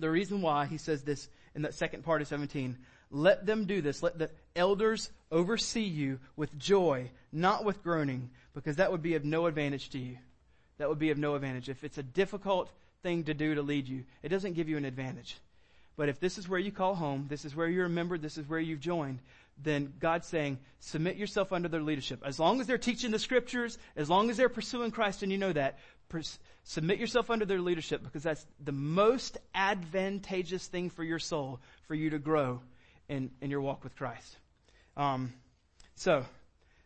The 0.00 0.10
reason 0.10 0.42
why 0.42 0.66
he 0.66 0.76
says 0.76 1.04
this 1.04 1.28
in 1.54 1.62
that 1.62 1.74
second 1.74 2.02
part 2.02 2.20
of 2.20 2.26
17, 2.26 2.76
let 3.12 3.46
them 3.46 3.66
do 3.66 3.80
this. 3.80 4.02
Let 4.02 4.18
the 4.18 4.32
elders 4.56 5.08
oversee 5.30 5.84
you 5.84 6.18
with 6.34 6.58
joy, 6.58 7.12
not 7.30 7.64
with 7.64 7.84
groaning, 7.84 8.30
because 8.54 8.74
that 8.74 8.90
would 8.90 9.02
be 9.02 9.14
of 9.14 9.24
no 9.24 9.46
advantage 9.46 9.90
to 9.90 10.00
you. 10.00 10.18
That 10.78 10.88
would 10.88 10.98
be 10.98 11.10
of 11.10 11.16
no 11.16 11.36
advantage. 11.36 11.68
If 11.68 11.84
it's 11.84 11.98
a 11.98 12.02
difficult 12.02 12.72
thing 13.02 13.24
to 13.24 13.34
do 13.34 13.54
to 13.54 13.62
lead 13.62 13.88
you, 13.88 14.04
it 14.22 14.28
doesn't 14.28 14.54
give 14.54 14.68
you 14.68 14.76
an 14.76 14.84
advantage. 14.84 15.36
But 15.96 16.08
if 16.08 16.20
this 16.20 16.36
is 16.36 16.48
where 16.48 16.60
you 16.60 16.70
call 16.70 16.94
home, 16.94 17.26
this 17.28 17.44
is 17.44 17.56
where 17.56 17.68
you're 17.68 17.86
a 17.86 17.90
member, 17.90 18.18
this 18.18 18.36
is 18.36 18.48
where 18.48 18.60
you've 18.60 18.80
joined, 18.80 19.18
then 19.62 19.94
God's 19.98 20.26
saying, 20.26 20.58
submit 20.80 21.16
yourself 21.16 21.52
under 21.52 21.68
their 21.68 21.80
leadership. 21.80 22.22
As 22.24 22.38
long 22.38 22.60
as 22.60 22.66
they're 22.66 22.76
teaching 22.76 23.10
the 23.10 23.18
scriptures, 23.18 23.78
as 23.96 24.10
long 24.10 24.28
as 24.28 24.36
they're 24.36 24.50
pursuing 24.50 24.90
Christ 24.90 25.22
and 25.22 25.32
you 25.32 25.38
know 25.38 25.52
that, 25.52 25.78
pers- 26.10 26.38
submit 26.64 26.98
yourself 26.98 27.30
under 27.30 27.46
their 27.46 27.60
leadership 27.60 28.02
because 28.02 28.22
that's 28.22 28.46
the 28.62 28.72
most 28.72 29.38
advantageous 29.54 30.66
thing 30.66 30.90
for 30.90 31.02
your 31.02 31.18
soul, 31.18 31.60
for 31.88 31.94
you 31.94 32.10
to 32.10 32.18
grow 32.18 32.60
in, 33.08 33.30
in 33.40 33.50
your 33.50 33.62
walk 33.62 33.82
with 33.82 33.96
Christ. 33.96 34.36
Um, 34.96 35.32
so, 35.94 36.26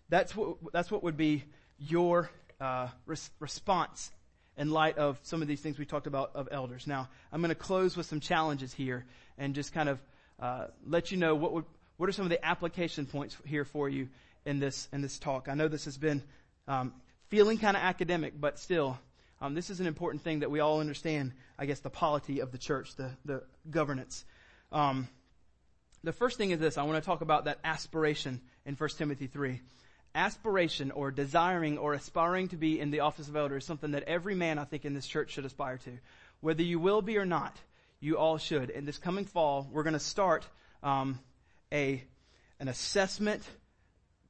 that's 0.08 0.36
what, 0.36 0.56
that's 0.72 0.90
what 0.90 1.02
would 1.02 1.16
be 1.16 1.44
your 1.78 2.30
uh, 2.60 2.88
res- 3.06 3.30
response 3.40 4.12
in 4.60 4.70
light 4.70 4.98
of 4.98 5.18
some 5.22 5.40
of 5.40 5.48
these 5.48 5.60
things 5.62 5.78
we 5.78 5.86
talked 5.86 6.06
about 6.06 6.32
of 6.34 6.46
elders. 6.52 6.86
Now, 6.86 7.08
I'm 7.32 7.40
going 7.40 7.48
to 7.48 7.54
close 7.54 7.96
with 7.96 8.04
some 8.04 8.20
challenges 8.20 8.74
here 8.74 9.06
and 9.38 9.54
just 9.54 9.72
kind 9.72 9.88
of 9.88 9.98
uh, 10.38 10.66
let 10.86 11.10
you 11.10 11.16
know 11.16 11.34
what 11.34 11.54
would 11.54 11.64
what 11.96 12.08
are 12.10 12.12
some 12.12 12.26
of 12.26 12.30
the 12.30 12.44
application 12.44 13.06
points 13.06 13.36
here 13.46 13.64
for 13.64 13.88
you 13.88 14.08
in 14.44 14.60
this 14.60 14.86
in 14.92 15.00
this 15.00 15.18
talk? 15.18 15.48
I 15.48 15.54
know 15.54 15.66
this 15.66 15.86
has 15.86 15.96
been 15.96 16.22
um, 16.68 16.92
feeling 17.28 17.56
kind 17.56 17.74
of 17.74 17.82
academic, 17.82 18.38
but 18.38 18.58
still, 18.58 18.98
um, 19.40 19.54
this 19.54 19.70
is 19.70 19.80
an 19.80 19.86
important 19.86 20.22
thing 20.22 20.40
that 20.40 20.50
we 20.50 20.60
all 20.60 20.80
understand. 20.80 21.32
I 21.58 21.64
guess 21.64 21.80
the 21.80 21.90
polity 21.90 22.40
of 22.40 22.52
the 22.52 22.58
church, 22.58 22.94
the 22.96 23.10
the 23.24 23.42
governance. 23.70 24.26
Um, 24.72 25.08
the 26.04 26.12
first 26.12 26.36
thing 26.36 26.50
is 26.50 26.60
this: 26.60 26.76
I 26.76 26.82
want 26.82 27.02
to 27.02 27.06
talk 27.06 27.22
about 27.22 27.46
that 27.46 27.60
aspiration 27.64 28.42
in 28.66 28.74
1 28.74 28.90
Timothy 28.98 29.26
three. 29.26 29.62
Aspiration 30.14 30.90
or 30.90 31.10
desiring 31.10 31.78
or 31.78 31.94
aspiring 31.94 32.48
to 32.48 32.56
be 32.56 32.80
in 32.80 32.90
the 32.90 33.00
office 33.00 33.28
of 33.28 33.36
elder 33.36 33.56
is 33.56 33.64
something 33.64 33.92
that 33.92 34.04
every 34.04 34.34
man, 34.34 34.58
I 34.58 34.64
think, 34.64 34.84
in 34.84 34.94
this 34.94 35.06
church 35.06 35.30
should 35.30 35.44
aspire 35.44 35.78
to. 35.78 35.98
Whether 36.40 36.62
you 36.62 36.78
will 36.78 37.02
be 37.02 37.18
or 37.18 37.26
not, 37.26 37.56
you 38.00 38.18
all 38.18 38.38
should. 38.38 38.70
And 38.70 38.88
this 38.88 38.98
coming 38.98 39.24
fall, 39.24 39.68
we're 39.70 39.82
going 39.82 39.94
to 39.94 40.00
start 40.00 40.46
um, 40.82 41.18
a 41.72 42.02
an 42.58 42.68
assessment 42.68 43.42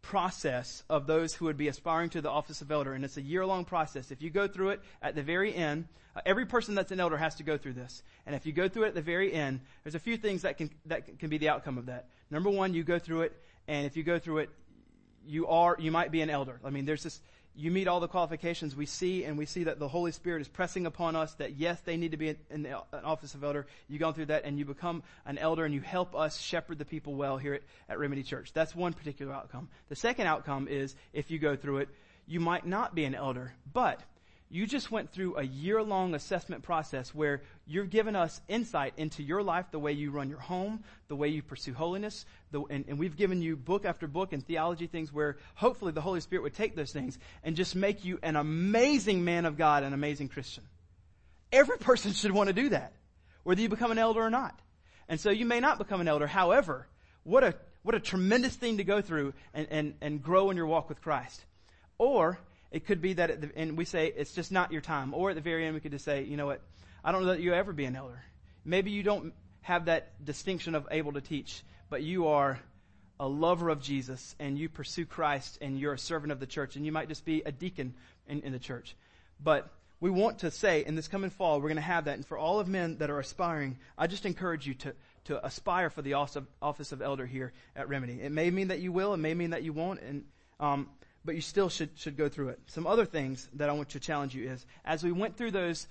process 0.02 0.82
of 0.88 1.06
those 1.06 1.34
who 1.34 1.46
would 1.46 1.56
be 1.56 1.68
aspiring 1.68 2.10
to 2.10 2.20
the 2.20 2.30
office 2.30 2.62
of 2.62 2.70
elder, 2.70 2.94
and 2.94 3.04
it's 3.04 3.16
a 3.16 3.22
year-long 3.22 3.64
process. 3.64 4.10
If 4.10 4.22
you 4.22 4.30
go 4.30 4.46
through 4.48 4.70
it 4.70 4.80
at 5.02 5.14
the 5.14 5.22
very 5.22 5.54
end, 5.54 5.86
uh, 6.14 6.20
every 6.24 6.46
person 6.46 6.74
that's 6.74 6.92
an 6.92 7.00
elder 7.00 7.16
has 7.16 7.34
to 7.36 7.42
go 7.42 7.58
through 7.58 7.74
this. 7.74 8.02
And 8.26 8.34
if 8.34 8.46
you 8.46 8.52
go 8.52 8.68
through 8.68 8.84
it 8.84 8.88
at 8.88 8.94
the 8.94 9.02
very 9.02 9.32
end, 9.32 9.60
there's 9.82 9.94
a 9.94 10.00
few 10.00 10.16
things 10.16 10.42
that 10.42 10.58
can 10.58 10.70
that 10.86 11.18
can 11.18 11.28
be 11.28 11.38
the 11.38 11.48
outcome 11.48 11.78
of 11.78 11.86
that. 11.86 12.06
Number 12.30 12.50
one, 12.50 12.72
you 12.72 12.84
go 12.84 12.98
through 12.98 13.22
it, 13.22 13.32
and 13.66 13.86
if 13.86 13.96
you 13.96 14.02
go 14.02 14.18
through 14.18 14.38
it, 14.38 14.50
you 15.26 15.46
are 15.48 15.76
you 15.78 15.90
might 15.90 16.10
be 16.10 16.20
an 16.20 16.30
elder. 16.30 16.60
I 16.64 16.70
mean, 16.70 16.84
there's 16.84 17.02
this 17.02 17.20
you 17.56 17.70
meet 17.70 17.88
all 17.88 18.00
the 18.00 18.08
qualifications 18.08 18.76
we 18.76 18.86
see, 18.86 19.24
and 19.24 19.36
we 19.36 19.44
see 19.44 19.64
that 19.64 19.78
the 19.78 19.88
Holy 19.88 20.12
Spirit 20.12 20.40
is 20.40 20.48
pressing 20.48 20.86
upon 20.86 21.16
us 21.16 21.34
that 21.34 21.56
yes, 21.56 21.80
they 21.80 21.96
need 21.96 22.12
to 22.12 22.16
be 22.16 22.36
in, 22.48 22.62
the 22.62 22.82
an 22.92 23.04
office 23.04 23.34
of 23.34 23.42
elder. 23.42 23.66
You 23.88 23.98
go 23.98 24.12
through 24.12 24.26
that, 24.26 24.44
and 24.44 24.58
you 24.58 24.64
become 24.64 25.02
an 25.26 25.36
elder, 25.36 25.64
and 25.64 25.74
you 25.74 25.80
help 25.80 26.14
us 26.14 26.40
shepherd 26.40 26.78
the 26.78 26.84
people 26.84 27.14
well 27.14 27.38
here 27.38 27.54
at, 27.54 27.62
at 27.88 27.98
Remedy 27.98 28.22
Church. 28.22 28.52
That's 28.52 28.74
one 28.74 28.92
particular 28.92 29.32
outcome. 29.32 29.68
The 29.88 29.96
second 29.96 30.26
outcome 30.26 30.68
is 30.68 30.94
if 31.12 31.30
you 31.30 31.38
go 31.38 31.56
through 31.56 31.78
it, 31.78 31.88
you 32.26 32.40
might 32.40 32.66
not 32.66 32.94
be 32.94 33.04
an 33.04 33.14
elder, 33.14 33.52
but 33.72 34.00
you 34.52 34.66
just 34.66 34.90
went 34.90 35.12
through 35.12 35.36
a 35.36 35.44
year 35.44 35.80
long 35.80 36.14
assessment 36.14 36.64
process 36.64 37.14
where 37.14 37.42
you've 37.66 37.88
given 37.88 38.16
us 38.16 38.40
insight 38.48 38.94
into 38.96 39.22
your 39.22 39.44
life, 39.44 39.66
the 39.70 39.78
way 39.78 39.92
you 39.92 40.10
run 40.10 40.28
your 40.28 40.40
home, 40.40 40.82
the 41.06 41.14
way 41.14 41.28
you 41.28 41.40
pursue 41.40 41.72
holiness, 41.72 42.26
the, 42.50 42.60
and, 42.68 42.84
and, 42.88 42.98
we've 42.98 43.16
given 43.16 43.40
you 43.40 43.54
book 43.54 43.84
after 43.84 44.08
book 44.08 44.32
and 44.32 44.44
theology 44.44 44.88
things 44.88 45.12
where 45.12 45.36
hopefully 45.54 45.92
the 45.92 46.00
Holy 46.00 46.20
Spirit 46.20 46.42
would 46.42 46.54
take 46.54 46.74
those 46.74 46.92
things 46.92 47.16
and 47.44 47.54
just 47.54 47.76
make 47.76 48.04
you 48.04 48.18
an 48.24 48.34
amazing 48.34 49.24
man 49.24 49.44
of 49.44 49.56
God, 49.56 49.84
an 49.84 49.92
amazing 49.92 50.28
Christian. 50.28 50.64
Every 51.52 51.78
person 51.78 52.12
should 52.12 52.32
want 52.32 52.48
to 52.48 52.52
do 52.52 52.70
that, 52.70 52.92
whether 53.44 53.60
you 53.60 53.68
become 53.68 53.92
an 53.92 53.98
elder 53.98 54.20
or 54.20 54.30
not. 54.30 54.58
And 55.08 55.20
so 55.20 55.30
you 55.30 55.46
may 55.46 55.60
not 55.60 55.78
become 55.78 56.00
an 56.00 56.08
elder. 56.08 56.26
However, 56.26 56.88
what 57.22 57.44
a, 57.44 57.54
what 57.82 57.94
a 57.94 58.00
tremendous 58.00 58.56
thing 58.56 58.78
to 58.78 58.84
go 58.84 59.00
through 59.00 59.32
and, 59.54 59.68
and, 59.70 59.94
and 60.00 60.20
grow 60.20 60.50
in 60.50 60.56
your 60.56 60.66
walk 60.66 60.88
with 60.88 61.00
Christ. 61.00 61.44
Or 61.98 62.38
it 62.70 62.86
could 62.86 63.00
be 63.00 63.14
that, 63.14 63.40
the, 63.40 63.50
and 63.56 63.76
we 63.76 63.84
say 63.84 64.12
it's 64.16 64.32
just 64.32 64.52
not 64.52 64.72
your 64.72 64.80
time. 64.80 65.12
Or 65.14 65.30
at 65.30 65.36
the 65.36 65.42
very 65.42 65.66
end, 65.66 65.74
we 65.74 65.80
could 65.80 65.92
just 65.92 66.04
say, 66.04 66.24
you 66.24 66.36
know 66.36 66.46
what? 66.46 66.60
I 67.04 67.12
don't 67.12 67.22
know 67.22 67.28
that 67.28 67.40
you'll 67.40 67.54
ever 67.54 67.72
be 67.72 67.84
an 67.84 67.96
elder. 67.96 68.22
Maybe 68.64 68.90
you 68.90 69.02
don't 69.02 69.32
have 69.62 69.86
that 69.86 70.24
distinction 70.24 70.74
of 70.74 70.86
able 70.90 71.12
to 71.12 71.20
teach, 71.20 71.62
but 71.88 72.02
you 72.02 72.28
are 72.28 72.60
a 73.18 73.28
lover 73.28 73.68
of 73.68 73.82
Jesus 73.82 74.34
and 74.38 74.58
you 74.58 74.68
pursue 74.68 75.04
Christ 75.04 75.58
and 75.60 75.78
you're 75.78 75.92
a 75.92 75.98
servant 75.98 76.32
of 76.32 76.40
the 76.40 76.46
church 76.46 76.76
and 76.76 76.86
you 76.86 76.92
might 76.92 77.08
just 77.08 77.24
be 77.24 77.42
a 77.44 77.52
deacon 77.52 77.94
in, 78.28 78.42
in 78.42 78.52
the 78.52 78.58
church. 78.58 78.96
But 79.42 79.70
we 80.00 80.10
want 80.10 80.38
to 80.38 80.50
say 80.50 80.84
in 80.84 80.94
this 80.94 81.08
coming 81.08 81.30
fall, 81.30 81.60
we're 81.60 81.68
going 81.68 81.76
to 81.76 81.82
have 81.82 82.06
that. 82.06 82.14
And 82.14 82.26
for 82.26 82.38
all 82.38 82.60
of 82.60 82.68
men 82.68 82.96
that 82.98 83.10
are 83.10 83.18
aspiring, 83.18 83.76
I 83.98 84.06
just 84.06 84.24
encourage 84.24 84.66
you 84.66 84.74
to, 84.74 84.94
to 85.24 85.44
aspire 85.44 85.90
for 85.90 86.00
the 86.00 86.14
office 86.14 86.92
of 86.92 87.02
elder 87.02 87.26
here 87.26 87.52
at 87.76 87.88
Remedy. 87.88 88.20
It 88.22 88.32
may 88.32 88.50
mean 88.50 88.68
that 88.68 88.80
you 88.80 88.92
will, 88.92 89.12
it 89.12 89.18
may 89.18 89.34
mean 89.34 89.50
that 89.50 89.62
you 89.62 89.74
won't. 89.74 90.00
And, 90.00 90.24
um, 90.58 90.88
but 91.24 91.34
you 91.34 91.40
still 91.40 91.68
should, 91.68 91.90
should 91.96 92.16
go 92.16 92.28
through 92.28 92.48
it. 92.50 92.60
Some 92.66 92.86
other 92.86 93.04
things 93.04 93.48
that 93.54 93.68
I 93.68 93.72
want 93.72 93.90
to 93.90 94.00
challenge 94.00 94.34
you 94.34 94.50
is, 94.50 94.64
as 94.84 95.02
we 95.04 95.12
went 95.12 95.36
through 95.36 95.50
those, 95.50 95.86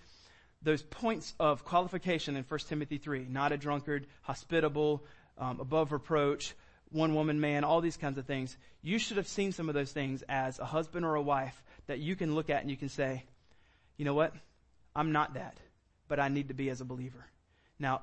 those 0.62 0.82
points 0.82 1.34
of 1.40 1.64
qualification 1.64 2.36
in 2.36 2.44
1 2.44 2.60
Timothy 2.68 2.98
3, 2.98 3.28
not 3.30 3.52
a 3.52 3.58
drunkard, 3.58 4.08
hospitable, 4.22 5.04
um, 5.38 5.60
above 5.60 5.92
reproach, 5.92 6.54
one 6.92 7.14
woman 7.14 7.40
man, 7.40 7.64
all 7.64 7.82
these 7.82 7.98
kinds 7.98 8.18
of 8.18 8.26
things, 8.26 8.58
you 8.82 8.98
should 8.98 9.18
have 9.18 9.28
seen 9.28 9.52
some 9.52 9.70
of 9.70 9.76
those 9.76 9.92
things 9.92 10.24
as 10.28 10.60
a 10.60 10.66
husband 10.66 11.06
or 11.06 11.16
a 11.16 11.22
wife 11.22 11.62
that 11.88 12.00
you 12.00 12.16
can 12.16 12.34
look 12.34 12.50
at 12.50 12.62
and 12.62 12.72
you 12.72 12.78
can 12.78 12.90
say, 12.90 13.24
you 13.98 14.06
know 14.06 14.14
what? 14.14 14.34
I'm 14.96 15.12
not 15.12 15.36
that, 15.36 15.58
but 16.08 16.20
I 16.20 16.30
need 16.30 16.48
to 16.48 16.54
be 16.54 16.70
as 16.70 16.82
a 16.82 16.86
believer. 16.86 17.26
Now, 17.78 18.02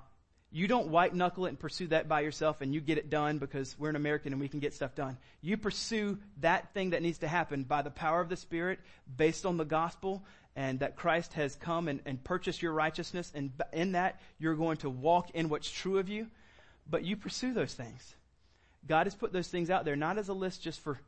you 0.52 0.68
don't 0.68 0.88
white 0.88 1.14
knuckle 1.14 1.46
it 1.46 1.50
and 1.50 1.58
pursue 1.58 1.88
that 1.88 2.08
by 2.08 2.20
yourself 2.20 2.60
and 2.60 2.72
you 2.72 2.80
get 2.80 2.98
it 2.98 3.10
done 3.10 3.38
because 3.38 3.76
we're 3.78 3.90
an 3.90 3.96
American 3.96 4.32
and 4.32 4.40
we 4.40 4.48
can 4.48 4.60
get 4.60 4.74
stuff 4.74 4.94
done. 4.94 5.18
You 5.42 5.56
pursue 5.56 6.18
that 6.40 6.72
thing 6.72 6.90
that 6.90 7.02
needs 7.02 7.18
to 7.18 7.28
happen 7.28 7.64
by 7.64 7.82
the 7.82 7.90
power 7.90 8.20
of 8.20 8.28
the 8.28 8.36
Spirit 8.36 8.78
based 9.16 9.44
on 9.44 9.56
the 9.56 9.64
gospel 9.64 10.24
and 10.54 10.80
that 10.80 10.96
Christ 10.96 11.34
has 11.34 11.54
come 11.56 11.88
and, 11.88 12.00
and 12.06 12.22
purchased 12.22 12.62
your 12.62 12.72
righteousness 12.72 13.30
and 13.34 13.50
in 13.72 13.92
that 13.92 14.20
you're 14.38 14.54
going 14.54 14.78
to 14.78 14.90
walk 14.90 15.30
in 15.34 15.48
what's 15.48 15.70
true 15.70 15.98
of 15.98 16.08
you. 16.08 16.28
But 16.88 17.04
you 17.04 17.16
pursue 17.16 17.52
those 17.52 17.74
things. 17.74 18.14
God 18.86 19.06
has 19.06 19.14
put 19.14 19.32
those 19.32 19.48
things 19.48 19.68
out 19.68 19.84
there 19.84 19.96
not 19.96 20.16
as 20.16 20.28
a 20.28 20.32
list 20.32 20.62
just 20.62 20.80
for 20.80 20.98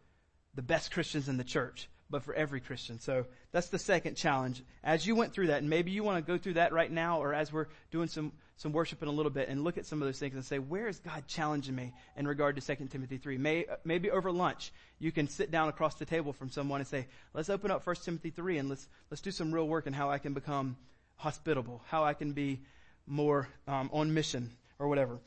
the 0.55 0.63
best 0.63 0.91
Christians 0.91 1.29
in 1.29 1.37
the 1.37 1.45
church, 1.45 1.89
but 2.11 2.25
for 2.25 2.35
every 2.35 2.61
Christian. 2.61 2.99
So 2.99 3.25
that's 3.53 3.69
the 3.69 3.79
second 3.79 4.17
challenge. 4.17 4.63
As 4.83 5.07
you 5.07 5.15
went 5.15 5.33
through 5.33 5.47
that, 5.47 5.61
and 5.61 5.71
maybe 5.71 5.93
you 5.93 6.03
want 6.03 6.25
to 6.25 6.33
go 6.33 6.37
through 6.37 6.55
that 6.55 6.73
right 6.73 6.91
now 6.91 7.23
or 7.23 7.33
as 7.33 7.53
we're 7.53 7.69
doing 7.91 8.09
some 8.09 8.33
some 8.59 8.73
worship 8.73 9.03
in 9.03 9.09
a 9.09 9.13
little 9.13 9.31
bit 9.31 9.49
and 9.49 9.63
look 9.63 9.79
at 9.79 9.87
some 9.87 10.03
of 10.03 10.09
those 10.09 10.19
things 10.19 10.35
and 10.35 10.45
say, 10.45 10.59
where 10.59 10.89
is 10.89 10.99
God 10.99 11.25
challenging 11.29 11.77
me 11.77 11.95
in 12.17 12.27
regard 12.27 12.57
to 12.57 12.77
2 12.77 12.87
Timothy 12.87 13.17
3? 13.17 13.39
May, 13.39 13.67
maybe 13.85 14.11
over 14.11 14.33
lunch, 14.33 14.73
you 14.99 15.13
can 15.13 15.29
sit 15.29 15.53
down 15.53 15.69
across 15.69 15.95
the 15.95 16.05
table 16.05 16.33
from 16.33 16.51
someone 16.51 16.81
and 16.81 16.89
say, 16.89 17.07
let's 17.33 17.51
open 17.51 17.71
up 17.71 17.87
1 17.87 17.97
Timothy 18.05 18.31
3 18.31 18.59
and 18.59 18.69
let's, 18.69 18.89
let's 19.11 19.21
do 19.21 19.31
some 19.31 19.55
real 19.55 19.69
work 19.69 19.87
in 19.87 19.93
how 19.93 20.11
I 20.11 20.19
can 20.19 20.35
become 20.35 20.77
hospitable, 21.15 21.83
how 21.87 22.03
I 22.03 22.15
can 22.15 22.33
be 22.33 22.61
more 23.07 23.49
um, 23.69 23.91
on 23.93 24.13
mission 24.13 24.51
or 24.81 24.89
whatever. 24.89 25.21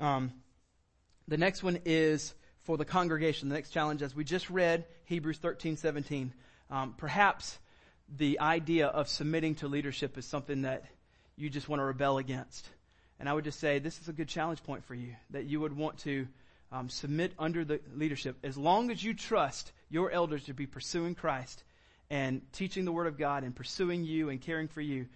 Um, 0.00 0.32
the 1.28 1.36
next 1.36 1.62
one 1.62 1.78
is 1.84 2.34
for 2.62 2.78
the 2.78 2.86
congregation. 2.86 3.50
The 3.50 3.54
next 3.54 3.70
challenge, 3.70 4.00
as 4.00 4.14
we 4.14 4.24
just 4.24 4.48
read, 4.48 4.86
Hebrews 5.04 5.38
13, 5.38 5.76
17. 5.76 6.32
Um, 6.70 6.94
perhaps 6.96 7.58
the 8.16 8.40
idea 8.40 8.86
of 8.86 9.08
submitting 9.08 9.56
to 9.56 9.68
leadership 9.68 10.16
is 10.16 10.24
something 10.24 10.62
that 10.62 10.84
you 11.36 11.50
just 11.50 11.68
want 11.68 11.80
to 11.80 11.84
rebel 11.84 12.16
against. 12.16 12.66
And 13.20 13.28
I 13.28 13.32
would 13.32 13.44
just 13.44 13.58
say 13.58 13.78
this 13.78 14.00
is 14.00 14.08
a 14.08 14.12
good 14.12 14.28
challenge 14.28 14.62
point 14.62 14.84
for 14.84 14.94
you 14.94 15.14
that 15.30 15.46
you 15.46 15.60
would 15.60 15.76
want 15.76 15.98
to 16.00 16.26
um, 16.70 16.88
submit 16.88 17.32
under 17.38 17.64
the 17.64 17.80
leadership 17.94 18.36
as 18.44 18.56
long 18.56 18.90
as 18.90 19.02
you 19.02 19.14
trust 19.14 19.72
your 19.90 20.10
elders 20.10 20.44
to 20.44 20.54
be 20.54 20.66
pursuing 20.66 21.14
Christ 21.14 21.62
and 22.10 22.40
teaching 22.52 22.84
the 22.84 22.92
Word 22.92 23.06
of 23.06 23.18
God 23.18 23.44
and 23.44 23.54
pursuing 23.54 24.04
you 24.04 24.28
and 24.28 24.40
caring 24.40 24.68
for 24.68 24.80
you. 24.80 25.06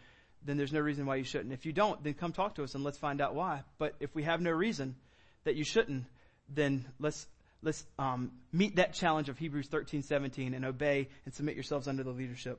Then 0.45 0.57
there's 0.57 0.73
no 0.73 0.81
reason 0.81 1.07
why 1.07 1.17
you 1.17 1.25
shouldn't. 1.25 1.53
If 1.53 1.67
you 1.67 1.73
don't, 1.73 2.03
then 2.03 2.15
come 2.15 2.33
talk 2.33 2.57
to 2.57 2.65
us 2.65 2.75
and 2.75 2.83
let's 2.83 2.99
find 2.99 3.21
out 3.21 3.35
why. 3.35 3.63
But 3.79 3.95
if 4.01 4.15
we 4.15 4.25
have 4.25 4.41
no 4.41 4.51
reason 4.51 4.97
that 5.45 5.55
you 5.55 5.65
shouldn't, 5.65 6.05
then 6.49 6.85
let's 6.99 7.27
let's 7.63 7.85
um, 7.99 8.33
meet 8.53 8.77
that 8.77 8.93
challenge 8.93 9.29
of 9.29 9.39
Hebrews 9.39 9.69
13, 9.69 10.03
17 10.03 10.55
and 10.55 10.65
obey 10.65 11.09
and 11.25 11.33
submit 11.33 11.55
yourselves 11.55 11.87
under 11.87 12.03
the 12.03 12.11
leadership. 12.11 12.59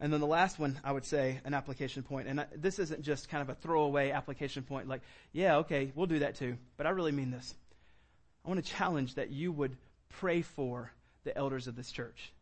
And 0.00 0.10
then 0.10 0.20
the 0.20 0.26
last 0.26 0.58
one, 0.58 0.80
I 0.82 0.92
would 0.92 1.04
say, 1.04 1.40
an 1.44 1.52
application 1.52 2.02
point. 2.02 2.26
And 2.26 2.40
I, 2.40 2.46
this 2.56 2.78
isn't 2.78 3.02
just 3.02 3.28
kind 3.28 3.42
of 3.42 3.50
a 3.50 3.54
throwaway 3.54 4.10
application 4.10 4.62
point 4.62 4.88
like, 4.88 5.02
yeah, 5.32 5.58
okay, 5.58 5.92
we'll 5.94 6.06
do 6.06 6.20
that 6.20 6.36
too. 6.36 6.56
But 6.78 6.86
I 6.86 6.90
really 6.90 7.12
mean 7.12 7.30
this. 7.30 7.54
I 8.44 8.48
want 8.48 8.64
to 8.64 8.72
challenge 8.72 9.16
that 9.16 9.30
you 9.30 9.52
would 9.52 9.76
pray 10.08 10.40
for 10.40 10.90
the 11.24 11.36
elders 11.36 11.66
of 11.66 11.76
this 11.76 11.92
church. 11.92 12.32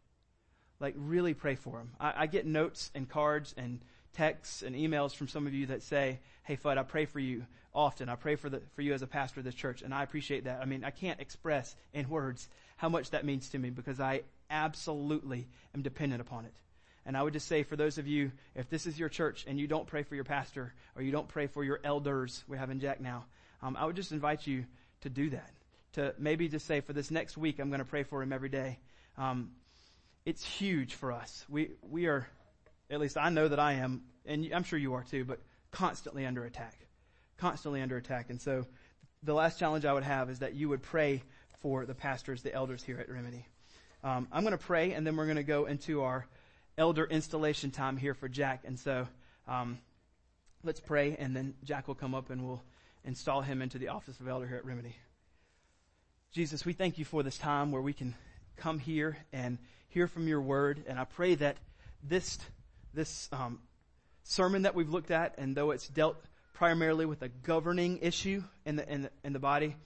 Like, 0.78 0.94
really 0.96 1.34
pray 1.34 1.56
for 1.56 1.78
them. 1.78 1.90
I, 1.98 2.12
I 2.16 2.26
get 2.26 2.46
notes 2.46 2.92
and 2.94 3.08
cards 3.08 3.52
and 3.58 3.80
texts 4.14 4.62
and 4.62 4.76
emails 4.76 5.14
from 5.14 5.26
some 5.26 5.48
of 5.48 5.52
you 5.52 5.66
that 5.66 5.82
say, 5.82 6.20
hey, 6.44 6.56
Fudd, 6.56 6.78
I 6.78 6.84
pray 6.84 7.06
for 7.06 7.18
you 7.18 7.44
often. 7.74 8.08
I 8.08 8.14
pray 8.14 8.36
for, 8.36 8.48
the, 8.48 8.62
for 8.76 8.82
you 8.82 8.94
as 8.94 9.02
a 9.02 9.08
pastor 9.08 9.40
of 9.40 9.44
this 9.44 9.56
church. 9.56 9.82
And 9.82 9.92
I 9.92 10.04
appreciate 10.04 10.44
that. 10.44 10.60
I 10.62 10.64
mean, 10.64 10.84
I 10.84 10.90
can't 10.90 11.20
express 11.20 11.74
in 11.92 12.08
words 12.08 12.48
how 12.76 12.88
much 12.88 13.10
that 13.10 13.24
means 13.24 13.48
to 13.50 13.58
me 13.58 13.70
because 13.70 13.98
I 13.98 14.22
absolutely 14.48 15.48
am 15.74 15.82
dependent 15.82 16.20
upon 16.20 16.44
it. 16.44 16.54
And 17.06 17.16
I 17.16 17.22
would 17.22 17.32
just 17.32 17.48
say 17.48 17.62
for 17.62 17.76
those 17.76 17.98
of 17.98 18.06
you, 18.06 18.32
if 18.54 18.68
this 18.68 18.86
is 18.86 18.98
your 18.98 19.08
church 19.08 19.44
and 19.48 19.58
you 19.58 19.66
don't 19.66 19.86
pray 19.86 20.02
for 20.02 20.14
your 20.14 20.24
pastor 20.24 20.74
or 20.94 21.02
you 21.02 21.10
don't 21.10 21.28
pray 21.28 21.46
for 21.46 21.64
your 21.64 21.80
elders, 21.82 22.44
we're 22.46 22.56
having 22.56 22.80
Jack 22.80 23.00
now, 23.00 23.24
um, 23.62 23.76
I 23.76 23.86
would 23.86 23.96
just 23.96 24.12
invite 24.12 24.46
you 24.46 24.66
to 25.00 25.08
do 25.08 25.30
that. 25.30 25.50
To 25.94 26.14
maybe 26.18 26.48
just 26.48 26.66
say 26.66 26.80
for 26.80 26.92
this 26.92 27.10
next 27.10 27.36
week, 27.36 27.58
I'm 27.58 27.70
going 27.70 27.80
to 27.80 27.86
pray 27.86 28.02
for 28.02 28.22
him 28.22 28.32
every 28.32 28.50
day. 28.50 28.78
Um, 29.16 29.52
it's 30.26 30.44
huge 30.44 30.94
for 30.94 31.12
us. 31.12 31.46
We, 31.48 31.70
we 31.82 32.06
are, 32.06 32.26
at 32.90 33.00
least 33.00 33.16
I 33.16 33.30
know 33.30 33.48
that 33.48 33.58
I 33.58 33.74
am, 33.74 34.02
and 34.26 34.46
I'm 34.54 34.64
sure 34.64 34.78
you 34.78 34.94
are 34.94 35.04
too, 35.04 35.24
but 35.24 35.40
constantly 35.70 36.26
under 36.26 36.44
attack. 36.44 36.76
Constantly 37.38 37.80
under 37.80 37.96
attack. 37.96 38.28
And 38.28 38.40
so 38.40 38.66
the 39.22 39.32
last 39.32 39.58
challenge 39.58 39.86
I 39.86 39.92
would 39.94 40.02
have 40.02 40.28
is 40.28 40.40
that 40.40 40.54
you 40.54 40.68
would 40.68 40.82
pray 40.82 41.22
for 41.60 41.86
the 41.86 41.94
pastors, 41.94 42.42
the 42.42 42.52
elders 42.52 42.82
here 42.82 42.98
at 43.00 43.08
Remedy. 43.10 43.46
Um, 44.04 44.28
I'm 44.30 44.42
going 44.42 44.52
to 44.52 44.58
pray, 44.58 44.92
and 44.92 45.06
then 45.06 45.16
we're 45.16 45.24
going 45.24 45.36
to 45.36 45.42
go 45.42 45.64
into 45.64 46.02
our 46.02 46.26
elder 46.78 47.04
installation 47.04 47.70
time 47.70 47.96
here 47.96 48.14
for 48.14 48.28
Jack. 48.28 48.62
And 48.64 48.78
so 48.78 49.06
um, 49.46 49.78
let's 50.62 50.80
pray, 50.80 51.16
and 51.18 51.36
then 51.36 51.54
Jack 51.64 51.88
will 51.88 51.94
come 51.94 52.14
up 52.14 52.30
and 52.30 52.46
we'll 52.46 52.62
install 53.04 53.42
him 53.42 53.60
into 53.60 53.78
the 53.78 53.88
office 53.88 54.18
of 54.20 54.28
elder 54.28 54.46
here 54.46 54.56
at 54.56 54.64
Remedy. 54.64 54.96
Jesus, 56.32 56.64
we 56.64 56.72
thank 56.72 56.98
you 56.98 57.04
for 57.04 57.22
this 57.22 57.36
time 57.36 57.72
where 57.72 57.82
we 57.82 57.92
can 57.92 58.14
come 58.56 58.78
here 58.78 59.16
and 59.32 59.58
hear 59.88 60.06
from 60.06 60.28
your 60.28 60.40
word. 60.40 60.84
And 60.86 60.98
I 60.98 61.04
pray 61.04 61.34
that 61.34 61.56
this, 62.02 62.38
this 62.94 63.28
um, 63.32 63.60
sermon 64.22 64.62
that 64.62 64.74
we've 64.74 64.88
looked 64.88 65.10
at, 65.10 65.34
and 65.38 65.56
though 65.56 65.70
it's 65.72 65.88
dealt 65.88 66.16
primarily 66.54 67.06
with 67.06 67.22
a 67.22 67.28
governing 67.28 67.98
issue 68.02 68.42
in 68.66 68.76
the, 68.76 68.92
in 68.92 69.02
the, 69.02 69.10
in 69.24 69.32
the 69.32 69.38
body 69.38 69.76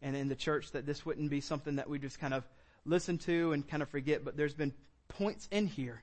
and 0.00 0.16
in 0.16 0.28
the 0.28 0.34
church, 0.34 0.70
that 0.72 0.86
this 0.86 1.04
wouldn't 1.04 1.28
be 1.28 1.40
something 1.40 1.76
that 1.76 1.88
we 1.88 1.98
just 1.98 2.18
kind 2.18 2.32
of 2.32 2.44
listen 2.84 3.18
to 3.18 3.52
and 3.52 3.68
kind 3.68 3.82
of 3.82 3.88
forget, 3.88 4.24
but 4.24 4.36
there's 4.36 4.54
been 4.54 4.72
points 5.08 5.48
in 5.50 5.66
here, 5.66 6.00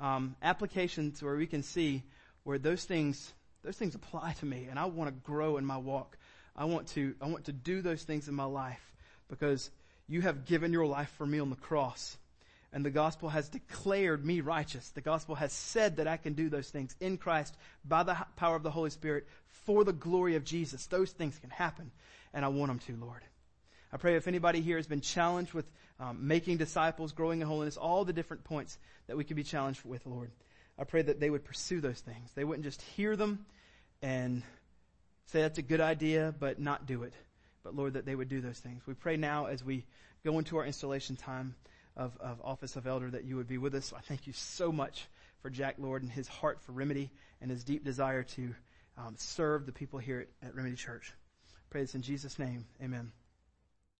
um, 0.00 0.36
applications 0.42 1.22
where 1.22 1.36
we 1.36 1.46
can 1.46 1.62
see 1.62 2.02
where 2.44 2.58
those 2.58 2.84
things, 2.84 3.32
those 3.64 3.76
things 3.76 3.94
apply 3.94 4.34
to 4.40 4.46
me 4.46 4.66
and 4.70 4.78
I 4.78 4.86
want 4.86 5.08
to 5.08 5.30
grow 5.30 5.56
in 5.56 5.64
my 5.64 5.78
walk. 5.78 6.16
I 6.54 6.64
want 6.64 6.88
to, 6.88 7.14
I 7.20 7.26
want 7.26 7.46
to 7.46 7.52
do 7.52 7.82
those 7.82 8.02
things 8.02 8.28
in 8.28 8.34
my 8.34 8.44
life 8.44 8.80
because 9.28 9.70
you 10.08 10.22
have 10.22 10.46
given 10.46 10.72
your 10.72 10.86
life 10.86 11.12
for 11.18 11.26
me 11.26 11.38
on 11.38 11.50
the 11.50 11.56
cross. 11.56 12.16
And 12.72 12.84
the 12.84 12.90
gospel 12.90 13.28
has 13.28 13.48
declared 13.48 14.24
me 14.24 14.40
righteous. 14.40 14.88
The 14.90 15.00
gospel 15.00 15.34
has 15.34 15.52
said 15.52 15.96
that 15.96 16.06
I 16.06 16.16
can 16.16 16.34
do 16.34 16.48
those 16.48 16.68
things 16.68 16.94
in 17.00 17.16
Christ 17.16 17.56
by 17.84 18.02
the 18.02 18.16
power 18.36 18.56
of 18.56 18.62
the 18.62 18.70
Holy 18.70 18.90
Spirit 18.90 19.26
for 19.64 19.84
the 19.84 19.92
glory 19.92 20.36
of 20.36 20.44
Jesus. 20.44 20.86
Those 20.86 21.10
things 21.10 21.38
can 21.38 21.50
happen. 21.50 21.90
And 22.34 22.44
I 22.44 22.48
want 22.48 22.68
them 22.68 22.78
to, 22.80 23.04
Lord. 23.04 23.22
I 23.92 23.96
pray 23.96 24.16
if 24.16 24.28
anybody 24.28 24.60
here 24.60 24.76
has 24.76 24.86
been 24.86 25.00
challenged 25.00 25.54
with 25.54 25.64
um, 25.98 26.26
making 26.26 26.58
disciples, 26.58 27.12
growing 27.12 27.40
in 27.40 27.46
holiness, 27.46 27.76
all 27.76 28.04
the 28.04 28.12
different 28.12 28.44
points 28.44 28.78
that 29.06 29.16
we 29.16 29.24
could 29.24 29.36
be 29.36 29.44
challenged 29.44 29.84
with, 29.84 30.04
Lord. 30.06 30.30
I 30.78 30.84
pray 30.84 31.02
that 31.02 31.20
they 31.20 31.30
would 31.30 31.44
pursue 31.44 31.80
those 31.80 32.00
things. 32.00 32.30
They 32.34 32.44
wouldn't 32.44 32.64
just 32.64 32.82
hear 32.82 33.16
them 33.16 33.46
and 34.02 34.42
say 35.26 35.40
that's 35.42 35.58
a 35.58 35.62
good 35.62 35.80
idea, 35.80 36.34
but 36.38 36.60
not 36.60 36.86
do 36.86 37.02
it. 37.02 37.14
But 37.64 37.74
Lord, 37.74 37.94
that 37.94 38.04
they 38.04 38.14
would 38.14 38.28
do 38.28 38.40
those 38.40 38.58
things. 38.58 38.82
We 38.86 38.94
pray 38.94 39.16
now 39.16 39.46
as 39.46 39.64
we 39.64 39.86
go 40.24 40.38
into 40.38 40.58
our 40.58 40.66
installation 40.66 41.16
time 41.16 41.54
of, 41.96 42.16
of 42.20 42.40
Office 42.44 42.76
of 42.76 42.86
Elder 42.86 43.10
that 43.10 43.24
you 43.24 43.36
would 43.36 43.48
be 43.48 43.58
with 43.58 43.74
us. 43.74 43.92
I 43.96 44.00
thank 44.00 44.26
you 44.26 44.32
so 44.34 44.70
much 44.70 45.08
for 45.40 45.50
Jack 45.50 45.76
Lord 45.78 46.02
and 46.02 46.10
his 46.10 46.28
heart 46.28 46.60
for 46.62 46.72
Remedy 46.72 47.10
and 47.40 47.50
his 47.50 47.64
deep 47.64 47.84
desire 47.84 48.22
to 48.22 48.54
um, 48.98 49.14
serve 49.16 49.66
the 49.66 49.72
people 49.72 49.98
here 49.98 50.26
at, 50.42 50.48
at 50.48 50.54
Remedy 50.54 50.76
Church. 50.76 51.12
I 51.54 51.60
pray 51.70 51.80
this 51.80 51.94
in 51.94 52.02
Jesus' 52.02 52.38
name. 52.38 52.66
Amen. 52.82 53.12